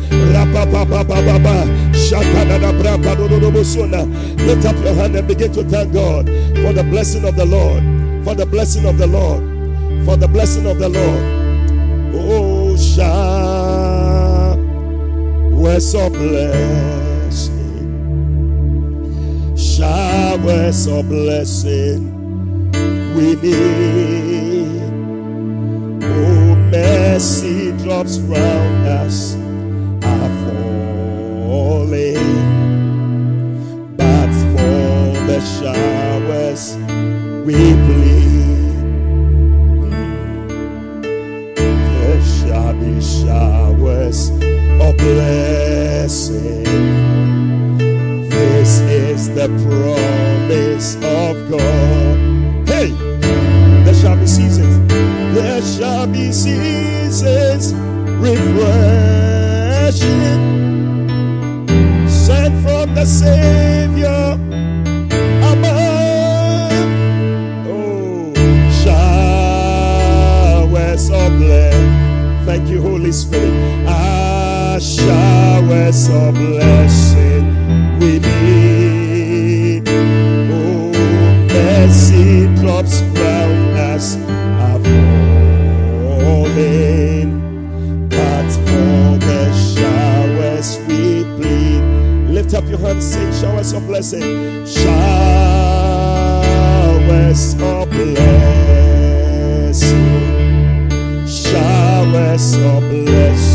Lift 4.46 4.66
up 4.66 4.76
your 4.84 4.94
hand 4.96 5.16
and 5.16 5.28
begin 5.28 5.52
to 5.54 5.64
thank 5.64 5.94
God 5.94 6.26
for 6.26 6.74
the 6.74 6.84
blessing 6.90 7.26
of 7.26 7.36
the 7.36 7.46
Lord. 7.46 7.84
For 8.26 8.36
the 8.36 8.46
blessing 8.46 8.86
of 8.86 8.98
the 8.98 9.08
Lord. 9.08 9.44
For 10.06 10.18
the 10.18 10.28
blessing 10.28 10.66
of 10.66 10.80
the 10.80 10.90
Lord. 10.90 11.24
Oh, 12.16 12.78
showers 12.78 13.16
of 15.96 16.14
blessing. 16.14 17.03
Showers 20.44 20.88
of 20.88 21.08
blessing 21.08 22.02
we 23.16 23.36
need. 23.36 24.84
Oh, 26.04 26.56
mercy 26.70 27.72
drops 27.82 28.20
round 28.20 28.86
us 28.86 29.36
are 30.04 30.30
falling, 31.48 32.18
but 33.96 34.32
for 34.52 35.16
the 35.28 35.40
showers 35.56 36.76
we 37.46 37.56
plead. 37.86 38.74
There 41.56 42.22
shall 42.22 42.74
be 42.74 43.00
showers 43.00 44.30
of 44.30 44.98
blessing. 44.98 46.93
Is 49.24 49.30
the 49.30 49.48
promise 49.64 50.96
of 50.96 51.50
God 51.50 52.18
Hey, 52.68 52.90
there 53.86 53.94
shall 53.94 54.18
be 54.18 54.28
seasons. 54.28 54.76
There 55.34 55.62
shall 55.62 56.08
be 56.08 56.34
seasons 56.34 57.74
refreshing 58.20 58.90
sent 62.10 62.54
from 62.66 62.96
the 62.96 63.06
Savior 63.06 64.38
above. 65.52 66.74
Oh, 67.72 68.34
showers. 68.84 70.04
Thank 72.46 72.68
you, 72.68 72.82
Holy 72.82 73.14
Spirit. 73.14 73.54
Ah, 73.88 74.78
showers 74.82 76.10
of 76.10 76.34
blessing 76.36 77.03
blessing, 93.94 94.66
showers 94.66 95.54
of 97.62 97.88
blessing, 97.92 98.18
showers 101.28 102.56
of 102.56 102.82
blessing 102.90 103.53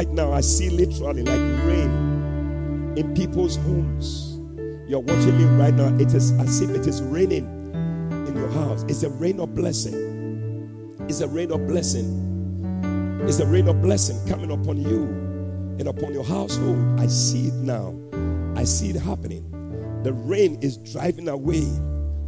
Right 0.00 0.08
now, 0.08 0.32
I 0.32 0.40
see 0.40 0.70
literally 0.70 1.22
like 1.22 1.66
rain 1.66 2.94
in 2.96 3.12
people's 3.14 3.56
homes. 3.56 4.40
You're 4.88 5.00
watching 5.00 5.36
me 5.36 5.44
right 5.62 5.74
now. 5.74 5.94
It 5.98 6.14
is 6.14 6.32
as 6.40 6.62
if 6.62 6.70
it 6.70 6.86
is 6.86 7.02
raining 7.02 7.44
in 8.26 8.34
your 8.34 8.48
house. 8.48 8.82
It's 8.84 9.02
a 9.02 9.10
rain 9.10 9.38
of 9.40 9.54
blessing. 9.54 10.96
It's 11.00 11.20
a 11.20 11.28
rain 11.28 11.52
of 11.52 11.66
blessing. 11.66 13.20
It's 13.28 13.40
a 13.40 13.46
rain 13.46 13.68
of 13.68 13.82
blessing 13.82 14.26
coming 14.26 14.50
upon 14.52 14.78
you 14.78 15.02
and 15.78 15.86
upon 15.86 16.14
your 16.14 16.24
household. 16.24 16.98
I 16.98 17.06
see 17.06 17.48
it 17.48 17.54
now. 17.56 17.94
I 18.56 18.64
see 18.64 18.88
it 18.88 18.96
happening. 18.96 19.44
The 20.02 20.14
rain 20.14 20.58
is 20.62 20.78
driving 20.78 21.28
away 21.28 21.68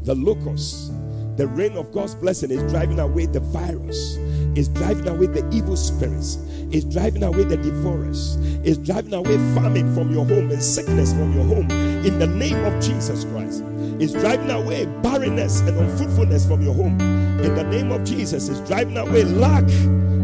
the 0.03 0.15
locusts. 0.15 0.91
The 1.37 1.47
rain 1.47 1.79
of 1.79 1.91
God's 1.91 2.15
blessing 2.15 2.51
is 2.51 2.71
driving 2.71 3.01
away 3.01 3.25
the 3.25 3.41
virus, 3.41 4.19
is 4.57 4.69
driving 4.69 5.09
away 5.09 5.27
the 5.27 5.49
evil 5.53 5.77
spirits, 5.77 6.37
is 6.71 6.85
driving 6.85 7.23
away 7.23 7.45
the 7.45 7.57
divorce, 7.57 8.37
is 8.65 8.79
driving 8.79 9.15
away 9.15 9.37
famine 9.55 9.95
from 9.95 10.13
your 10.13 10.25
home 10.25 10.51
and 10.51 10.63
sickness 10.63 11.13
from 11.13 11.33
your 11.35 11.45
home 11.45 11.71
in 12.05 12.19
the 12.19 12.27
name 12.27 12.65
of 12.65 12.83
Jesus 12.83 13.25
Christ. 13.25 13.65
Is 14.01 14.13
driving 14.13 14.51
away 14.51 14.87
barrenness 15.03 15.61
and 15.61 15.79
unfruitfulness 15.79 16.47
from 16.47 16.63
your 16.63 16.75
home 16.75 17.01
in 17.41 17.55
the 17.55 17.63
name 17.65 17.93
of 17.93 18.05
Jesus. 18.05 18.49
Is 18.49 18.61
driving 18.63 18.97
away 18.97 19.23
lack, 19.25 19.65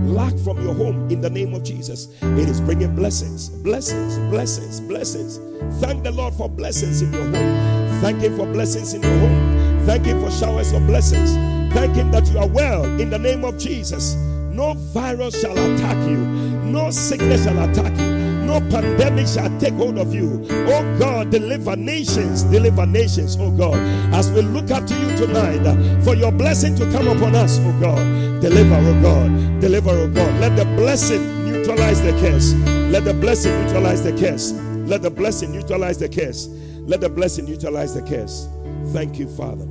lack 0.09 0.37
from 0.39 0.61
your 0.63 0.75
home 0.75 1.09
in 1.11 1.21
the 1.21 1.31
name 1.31 1.55
of 1.55 1.63
Jesus. 1.63 2.09
It 2.21 2.49
is 2.49 2.61
bringing 2.61 2.95
blessings, 2.97 3.49
blessings, 3.49 4.19
blessings, 4.31 4.81
blessings. 4.81 5.39
Thank 5.81 6.03
the 6.03 6.11
Lord 6.11 6.35
for 6.35 6.49
blessings 6.49 7.03
in 7.03 7.13
your 7.13 7.23
home. 7.23 8.01
Thank 8.01 8.21
Him 8.21 8.37
for 8.37 8.47
blessings 8.47 8.95
in 8.95 9.03
your 9.03 9.19
home. 9.19 9.87
Thank 9.87 10.07
Him 10.07 10.21
for 10.21 10.31
showers 10.31 10.73
of 10.73 10.87
blessings. 10.87 11.48
Thank 11.73 11.97
Him 11.97 12.11
that 12.11 12.27
you 12.29 12.39
are 12.39 12.49
well 12.49 12.85
in 13.01 13.11
the 13.11 13.19
name 13.19 13.45
of 13.45 13.59
Jesus. 13.59 14.15
No 14.59 14.75
virus 14.75 15.41
shall 15.41 15.53
attack 15.53 15.97
you, 16.09 16.17
no 16.17 16.91
sickness 16.91 17.45
shall 17.45 17.71
attack 17.71 17.97
you, 17.97 18.07
no 18.45 18.61
pandemic 18.71 19.29
shall 19.29 19.57
take 19.61 19.75
hold 19.75 19.99
of 19.99 20.13
you. 20.13 20.45
Oh 20.51 20.99
God, 20.99 21.31
deliver 21.31 21.77
nations, 21.77 22.43
deliver 22.43 22.85
nations, 22.85 23.37
oh 23.39 23.53
God. 23.53 23.77
As 24.13 24.33
we 24.33 24.43
look 24.43 24.73
up 24.73 24.85
to 24.87 24.95
you 24.95 25.17
tonight 25.17 26.03
for 26.03 26.17
your 26.17 26.33
blessing 26.33 26.75
to 26.77 26.91
come 26.91 27.07
upon 27.07 27.37
us, 27.37 27.59
oh 27.61 27.81
God. 27.81 28.41
Deliver, 28.41 28.75
oh 28.75 29.01
God, 29.01 29.61
deliver, 29.61 29.91
oh 29.91 30.09
God. 30.09 30.41
Let 30.41 30.57
the 30.57 30.65
blessing 30.65 31.45
neutralize 31.45 32.03
the 32.03 32.13
curse. 32.13 32.55
Let 32.91 33.05
the 33.05 33.15
blessing 33.15 33.53
neutralize 33.63 34.03
the 34.03 34.13
curse. 34.19 34.53
Let 34.89 35.03
the 35.03 35.11
blessing 35.11 35.53
neutralize 35.53 35.99
the 35.99 36.09
curse. 36.09 36.49
Let 36.81 37.01
the 37.01 37.11
blessing 37.11 37.45
neutralize 37.45 37.95
the 37.95 38.03
curse. 38.03 38.49
Thank 38.93 39.19
you, 39.19 39.29
Father. 39.29 39.69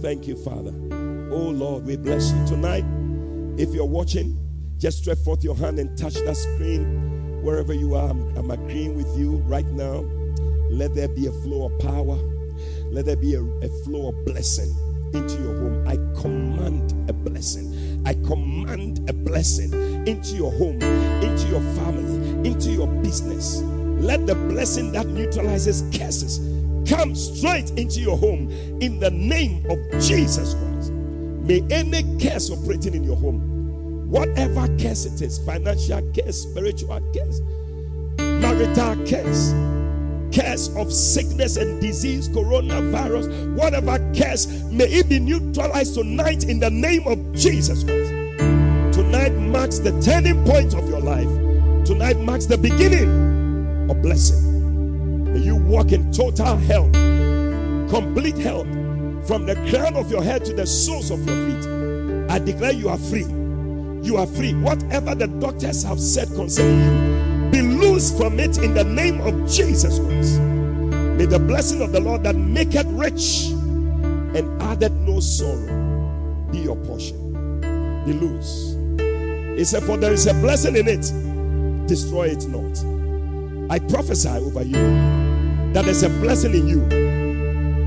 Thank 0.00 0.28
you, 0.28 0.36
Father. 0.36 0.97
Oh 1.40 1.50
Lord, 1.50 1.86
we 1.86 1.96
bless 1.96 2.32
you 2.32 2.46
tonight. 2.48 2.84
If 3.60 3.72
you're 3.72 3.86
watching, 3.86 4.36
just 4.76 4.98
stretch 4.98 5.18
forth 5.18 5.44
your 5.44 5.54
hand 5.54 5.78
and 5.78 5.96
touch 5.96 6.14
that 6.14 6.36
screen 6.36 7.40
wherever 7.44 7.72
you 7.72 7.94
are. 7.94 8.10
I'm, 8.10 8.36
I'm 8.36 8.50
agreeing 8.50 8.96
with 8.96 9.06
you 9.16 9.36
right 9.46 9.64
now. 9.66 10.00
Let 10.68 10.96
there 10.96 11.06
be 11.06 11.28
a 11.28 11.30
flow 11.30 11.66
of 11.66 11.78
power. 11.78 12.16
Let 12.90 13.06
there 13.06 13.16
be 13.16 13.34
a, 13.34 13.40
a 13.40 13.68
flow 13.84 14.08
of 14.08 14.24
blessing 14.24 14.68
into 15.14 15.40
your 15.40 15.56
home. 15.56 15.86
I 15.86 15.94
command 16.20 17.08
a 17.08 17.12
blessing. 17.12 18.02
I 18.04 18.14
command 18.14 19.08
a 19.08 19.12
blessing 19.12 19.72
into 20.08 20.34
your 20.34 20.50
home, 20.50 20.82
into 20.82 21.46
your 21.46 21.60
family, 21.76 22.48
into 22.48 22.70
your 22.70 22.88
business. 22.88 23.60
Let 23.60 24.26
the 24.26 24.34
blessing 24.34 24.90
that 24.90 25.06
neutralizes 25.06 25.82
curses 25.96 26.38
come 26.90 27.14
straight 27.14 27.70
into 27.78 28.00
your 28.00 28.18
home 28.18 28.50
in 28.80 28.98
the 28.98 29.10
name 29.12 29.64
of 29.70 29.78
Jesus 30.02 30.54
Christ. 30.54 30.67
May 31.48 31.64
any 31.70 32.02
curse 32.20 32.50
operating 32.50 32.92
in 32.92 33.04
your 33.04 33.16
home, 33.16 34.10
whatever 34.10 34.66
curse 34.76 35.06
it 35.06 35.22
is 35.22 35.38
financial 35.38 36.02
curse, 36.12 36.42
spiritual 36.42 37.00
curse, 37.14 37.40
marital 38.18 38.94
curse, 39.06 39.54
curse 40.30 40.68
of 40.76 40.92
sickness 40.92 41.56
and 41.56 41.80
disease, 41.80 42.28
coronavirus, 42.28 43.56
whatever 43.56 43.96
curse, 44.14 44.46
may 44.64 44.84
it 44.84 45.08
be 45.08 45.18
neutralized 45.18 45.94
tonight 45.94 46.44
in 46.44 46.60
the 46.60 46.68
name 46.68 47.06
of 47.06 47.18
Jesus 47.32 47.82
Christ. 47.82 48.10
Tonight 48.94 49.32
marks 49.32 49.78
the 49.78 49.98
turning 50.02 50.44
point 50.44 50.74
of 50.74 50.86
your 50.90 51.00
life. 51.00 51.28
Tonight 51.86 52.18
marks 52.18 52.44
the 52.44 52.58
beginning 52.58 53.88
of 53.90 54.02
blessing. 54.02 55.32
May 55.32 55.40
you 55.40 55.56
walk 55.56 55.92
in 55.92 56.12
total 56.12 56.56
health, 56.58 56.92
complete 57.88 58.36
health, 58.36 58.66
from 59.28 59.44
the 59.44 59.54
crown 59.70 59.94
of 59.94 60.10
your 60.10 60.22
head 60.22 60.42
to 60.46 60.54
the 60.54 60.66
soles 60.66 61.10
of 61.10 61.18
your 61.28 61.36
feet. 61.46 62.30
I 62.30 62.38
declare 62.38 62.72
you 62.72 62.88
are 62.88 62.96
free. 62.96 63.26
You 64.02 64.16
are 64.16 64.26
free. 64.26 64.54
Whatever 64.54 65.14
the 65.14 65.26
doctors 65.26 65.82
have 65.82 66.00
said 66.00 66.28
concerning 66.28 66.80
you, 66.80 67.50
be 67.50 67.60
loose 67.60 68.16
from 68.16 68.40
it 68.40 68.56
in 68.56 68.72
the 68.72 68.84
name 68.84 69.20
of 69.20 69.34
Jesus 69.46 69.98
Christ. 69.98 70.40
May 70.40 71.26
the 71.26 71.38
blessing 71.38 71.82
of 71.82 71.92
the 71.92 72.00
Lord 72.00 72.22
that 72.22 72.36
maketh 72.36 72.86
rich 72.86 73.48
and 74.34 74.62
added 74.62 74.92
no 74.92 75.20
sorrow 75.20 76.46
be 76.50 76.60
your 76.60 76.76
portion. 76.76 77.60
Be 78.06 78.14
loose. 78.14 78.76
He 79.58 79.64
said, 79.64 79.82
For 79.82 79.98
there 79.98 80.12
is 80.14 80.26
a 80.26 80.32
blessing 80.34 80.74
in 80.74 80.88
it, 80.88 81.86
destroy 81.86 82.28
it 82.28 82.46
not. 82.48 82.78
I 83.70 83.78
prophesy 83.78 84.30
over 84.30 84.62
you 84.62 84.78
that 85.74 85.84
there's 85.84 86.02
a 86.02 86.08
blessing 86.08 86.54
in 86.54 86.66
you. 86.66 87.17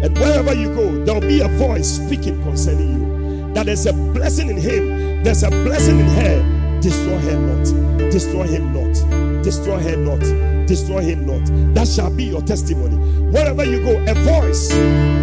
And 0.03 0.17
wherever 0.17 0.53
you 0.53 0.73
go, 0.73 1.05
there'll 1.05 1.21
be 1.21 1.41
a 1.41 1.47
voice 1.47 1.97
speaking 1.97 2.41
concerning 2.43 2.99
you. 2.99 3.53
That 3.53 3.67
there's 3.67 3.85
a 3.85 3.93
blessing 3.93 4.49
in 4.49 4.57
him, 4.57 5.23
there's 5.23 5.43
a 5.43 5.49
blessing 5.49 5.99
in 5.99 6.07
her. 6.07 6.79
Destroy 6.81 7.17
her 7.19 7.37
not. 7.37 8.11
Destroy 8.11 8.43
him 8.43 8.73
not. 8.73 9.43
Destroy 9.43 9.77
her 9.77 9.97
not. 9.97 10.67
Destroy 10.67 11.01
him 11.01 11.27
not. 11.27 11.75
That 11.75 11.87
shall 11.87 12.09
be 12.09 12.23
your 12.23 12.41
testimony. 12.41 12.95
Wherever 13.31 13.63
you 13.63 13.83
go, 13.83 13.99
a 14.09 14.15
voice. 14.15 14.69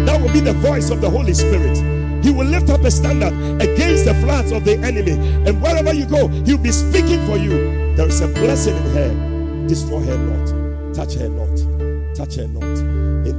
That 0.05 0.21
will 0.21 0.31
be 0.31 0.39
the 0.39 0.53
voice 0.53 0.89
of 0.89 1.01
the 1.01 1.09
Holy 1.09 1.33
Spirit. 1.33 1.77
He 2.23 2.31
will 2.31 2.45
lift 2.45 2.69
up 2.69 2.81
a 2.81 2.91
standard 2.91 3.33
against 3.61 4.05
the 4.05 4.13
floods 4.15 4.51
of 4.51 4.63
the 4.63 4.77
enemy. 4.77 5.13
And 5.47 5.61
wherever 5.61 5.93
you 5.93 6.05
go, 6.05 6.27
he'll 6.27 6.57
be 6.57 6.71
speaking 6.71 7.25
for 7.27 7.37
you. 7.37 7.95
There 7.95 8.07
is 8.07 8.21
a 8.21 8.27
blessing 8.27 8.77
in 8.77 8.83
her. 8.93 9.67
Destroy 9.67 9.99
her 10.01 10.17
not. 10.17 10.95
Touch 10.95 11.15
her 11.15 11.27
not. 11.27 12.15
Touch 12.15 12.35
her 12.35 12.47
not. 12.47 12.88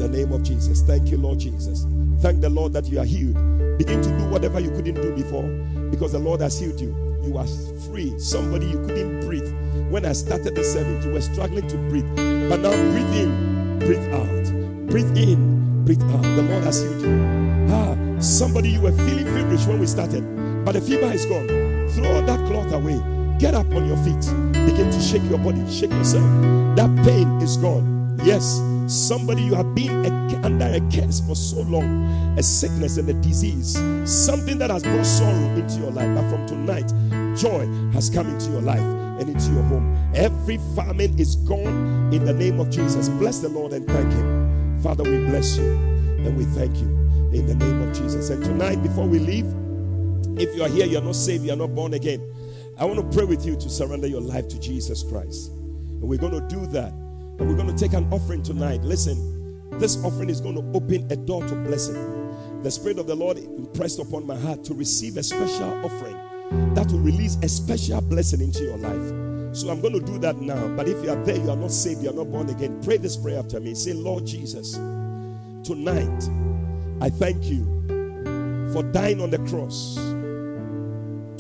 The 0.01 0.09
name 0.09 0.32
of 0.32 0.43
Jesus. 0.43 0.81
Thank 0.81 1.10
you, 1.10 1.18
Lord 1.18 1.40
Jesus. 1.40 1.85
Thank 2.22 2.40
the 2.40 2.48
Lord 2.48 2.72
that 2.72 2.86
you 2.86 3.01
are 3.01 3.05
healed. 3.05 3.35
Begin 3.77 4.01
to 4.01 4.09
do 4.18 4.31
whatever 4.31 4.59
you 4.59 4.70
couldn't 4.70 4.94
do 4.94 5.14
before 5.14 5.43
because 5.90 6.12
the 6.12 6.18
Lord 6.18 6.40
has 6.40 6.59
healed 6.59 6.81
you. 6.81 6.89
You 7.22 7.36
are 7.36 7.47
free. 7.86 8.18
Somebody 8.18 8.64
you 8.64 8.78
couldn't 8.81 9.20
breathe. 9.27 9.52
When 9.90 10.06
I 10.06 10.12
started 10.12 10.55
the 10.55 10.64
service, 10.64 11.05
you 11.05 11.12
were 11.12 11.20
struggling 11.20 11.68
to 11.68 11.77
breathe. 11.90 12.09
But 12.48 12.60
now 12.60 12.74
breathe 12.93 13.14
in, 13.14 13.78
breathe 13.78 14.14
out. 14.14 14.89
Breathe 14.89 15.14
in, 15.18 15.85
breathe 15.85 16.02
out. 16.14 16.22
The 16.22 16.44
Lord 16.48 16.64
has 16.64 16.81
healed 16.81 17.02
you. 17.02 17.68
Ah, 17.70 17.94
somebody 18.20 18.70
you 18.70 18.81
were 18.81 18.93
feeling 18.93 19.27
feverish 19.27 19.66
when 19.66 19.81
we 19.81 19.86
started, 19.86 20.24
but 20.64 20.72
the 20.72 20.81
fever 20.81 21.12
is 21.12 21.27
gone. 21.27 21.47
Throw 21.90 22.24
that 22.24 22.47
cloth 22.47 22.72
away. 22.72 22.98
Get 23.39 23.55
up 23.55 23.66
on 23.74 23.86
your 23.86 23.98
feet. 23.98 24.24
Begin 24.64 24.90
to 24.90 25.01
shake 25.01 25.22
your 25.28 25.39
body, 25.39 25.60
shake 25.70 25.93
yourself. 25.93 26.24
That 26.77 26.90
pain 27.05 27.28
is 27.43 27.59
gone. 27.59 28.18
Yes, 28.24 28.60
somebody 28.91 29.43
you 29.43 29.55
have 29.55 29.75
been 29.75 30.05
a, 30.05 30.41
under 30.43 30.67
a 30.67 30.81
curse 30.91 31.21
for 31.21 31.37
so 31.37 31.62
long, 31.62 32.37
a 32.39 32.43
sickness 32.43 32.97
and 32.97 33.09
a 33.09 33.15
disease, 33.15 33.75
something 34.05 34.59
that 34.59 34.71
has 34.71 34.83
brought 34.83 35.07
sorrow 35.07 35.55
into 35.55 35.81
your 35.81 35.93
life. 35.93 36.12
But 36.15 36.29
from 36.31 36.47
tonight, 36.47 36.89
joy 37.37 37.67
has 37.93 38.11
come 38.11 38.29
into 38.29 38.51
your 38.51 38.62
life 38.62 38.81
and 38.81 39.29
into 39.29 39.53
your 39.53 39.62
home. 39.65 39.97
Every 40.15 40.59
famine 40.75 41.19
is 41.19 41.37
gone 41.37 42.12
in 42.12 42.25
the 42.25 42.33
name 42.33 42.59
of 42.59 42.71
Jesus. 42.71 43.09
Bless 43.09 43.39
the 43.39 43.49
Lord 43.49 43.73
and 43.73 43.87
thank 43.87 44.12
Him. 44.12 44.83
Father, 44.83 45.05
we 45.05 45.19
bless 45.27 45.57
you 45.57 45.71
and 45.73 46.37
we 46.37 46.45
thank 46.45 46.77
you 46.77 46.89
in 47.33 47.47
the 47.47 47.55
name 47.55 47.83
of 47.83 47.95
Jesus. 47.97 48.31
And 48.31 48.43
tonight, 48.43 48.83
before 48.83 49.07
we 49.07 49.19
leave, 49.19 49.47
if 50.41 50.55
you 50.57 50.62
are 50.62 50.69
here, 50.69 50.87
you're 50.87 51.03
not 51.03 51.15
saved, 51.15 51.45
you're 51.45 51.57
not 51.57 51.75
born 51.75 51.95
again. 51.95 52.21
I 52.79 52.87
want 52.87 52.99
to 52.99 53.17
pray 53.17 53.27
with 53.27 53.45
you 53.45 53.57
to 53.57 53.69
surrender 53.69 54.07
your 54.07 54.23
life 54.23 54.49
to 54.49 54.59
Jesus 54.59 55.03
Christ. 55.03 55.51
And 55.51 56.03
we're 56.03 56.19
going 56.19 56.33
to 56.33 56.49
do 56.49 56.67
that. 56.69 56.93
And 57.41 57.49
we're 57.49 57.57
going 57.57 57.75
to 57.75 57.77
take 57.77 57.95
an 57.95 58.07
offering 58.12 58.43
tonight. 58.43 58.83
Listen, 58.83 59.71
this 59.79 59.97
offering 60.05 60.29
is 60.29 60.43
going 60.43 60.57
to 60.57 60.77
open 60.77 61.11
a 61.11 61.17
door 61.17 61.43
to 61.47 61.55
blessing. 61.55 62.62
The 62.62 62.71
Spirit 62.71 62.99
of 62.99 63.07
the 63.07 63.15
Lord 63.15 63.39
impressed 63.39 63.99
upon 63.99 64.27
my 64.27 64.37
heart 64.37 64.62
to 64.65 64.75
receive 64.75 65.17
a 65.17 65.23
special 65.23 65.83
offering 65.83 66.17
that 66.75 66.91
will 66.93 66.99
release 66.99 67.37
a 67.43 67.49
special 67.49 68.03
blessing 68.03 68.43
into 68.43 68.65
your 68.65 68.77
life. 68.77 69.57
So 69.57 69.71
I'm 69.71 69.81
going 69.81 69.95
to 69.95 70.01
do 70.01 70.19
that 70.19 70.37
now. 70.37 70.69
But 70.77 70.87
if 70.87 71.03
you 71.03 71.11
are 71.11 71.25
there, 71.25 71.37
you 71.37 71.51
are 71.51 71.57
not 71.57 71.71
saved, 71.71 72.03
you 72.03 72.11
are 72.11 72.15
not 72.15 72.31
born 72.31 72.51
again, 72.51 72.79
pray 72.83 72.99
this 72.99 73.17
prayer 73.17 73.39
after 73.39 73.59
me. 73.59 73.75
Say, 73.75 73.95
Lord 73.95 74.27
Jesus, 74.27 74.75
tonight 75.65 76.29
I 77.01 77.09
thank 77.09 77.45
you 77.45 77.65
for 78.75 78.83
dying 78.83 79.21
on 79.23 79.31
the 79.31 79.39
cross 79.49 79.97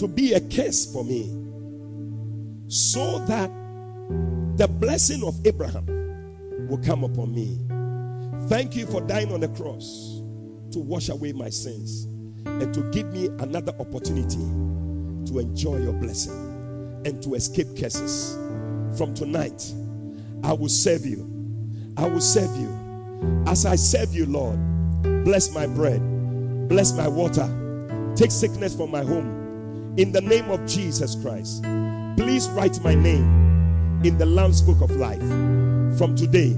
to 0.00 0.08
be 0.08 0.32
a 0.32 0.40
curse 0.40 0.90
for 0.90 1.04
me 1.04 1.36
so 2.68 3.18
that 3.26 3.50
the 4.60 4.68
blessing 4.68 5.24
of 5.24 5.34
Abraham 5.46 5.86
will 6.68 6.76
come 6.84 7.02
upon 7.02 7.34
me. 7.34 7.58
Thank 8.50 8.76
you 8.76 8.84
for 8.84 9.00
dying 9.00 9.32
on 9.32 9.40
the 9.40 9.48
cross 9.48 10.20
to 10.72 10.78
wash 10.80 11.08
away 11.08 11.32
my 11.32 11.48
sins 11.48 12.04
and 12.44 12.74
to 12.74 12.82
give 12.90 13.10
me 13.10 13.28
another 13.38 13.72
opportunity 13.80 14.36
to 15.32 15.38
enjoy 15.38 15.78
your 15.78 15.94
blessing 15.94 16.34
and 17.06 17.22
to 17.22 17.36
escape 17.36 17.68
curses. 17.74 18.36
From 18.98 19.14
tonight, 19.14 19.72
I 20.44 20.52
will 20.52 20.68
serve 20.68 21.06
you. 21.06 21.26
I 21.96 22.06
will 22.06 22.20
serve 22.20 22.54
you. 22.58 23.42
As 23.46 23.64
I 23.64 23.76
serve 23.76 24.12
you, 24.12 24.26
Lord, 24.26 24.58
bless 25.24 25.54
my 25.54 25.66
bread, 25.68 26.02
bless 26.68 26.92
my 26.92 27.08
water, 27.08 27.48
take 28.14 28.30
sickness 28.30 28.76
from 28.76 28.90
my 28.90 29.04
home. 29.04 29.94
In 29.96 30.12
the 30.12 30.20
name 30.20 30.50
of 30.50 30.66
Jesus 30.66 31.14
Christ, 31.14 31.62
please 32.18 32.50
write 32.50 32.78
my 32.84 32.94
name 32.94 33.49
in 34.04 34.16
the 34.16 34.26
Lamb's 34.26 34.62
Book 34.62 34.80
of 34.80 34.90
Life. 34.92 35.20
From 35.98 36.14
today, 36.16 36.52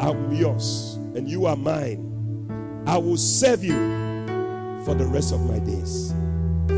I'm 0.00 0.32
yours 0.32 0.94
and 1.14 1.28
you 1.28 1.46
are 1.46 1.56
mine. 1.56 2.84
I 2.86 2.96
will 2.98 3.16
serve 3.16 3.64
you 3.64 3.74
for 4.84 4.94
the 4.94 5.06
rest 5.06 5.32
of 5.32 5.40
my 5.40 5.58
days. 5.58 6.14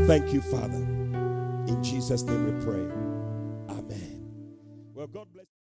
Thank 0.07 0.33
you, 0.33 0.41
Father. 0.41 0.75
In 1.67 1.83
Jesus' 1.83 2.23
name 2.23 2.45
we 2.45 2.65
pray. 2.65 2.81
Amen. 3.77 4.31
Well, 4.93 5.07
God 5.07 5.27
bless. 5.33 5.49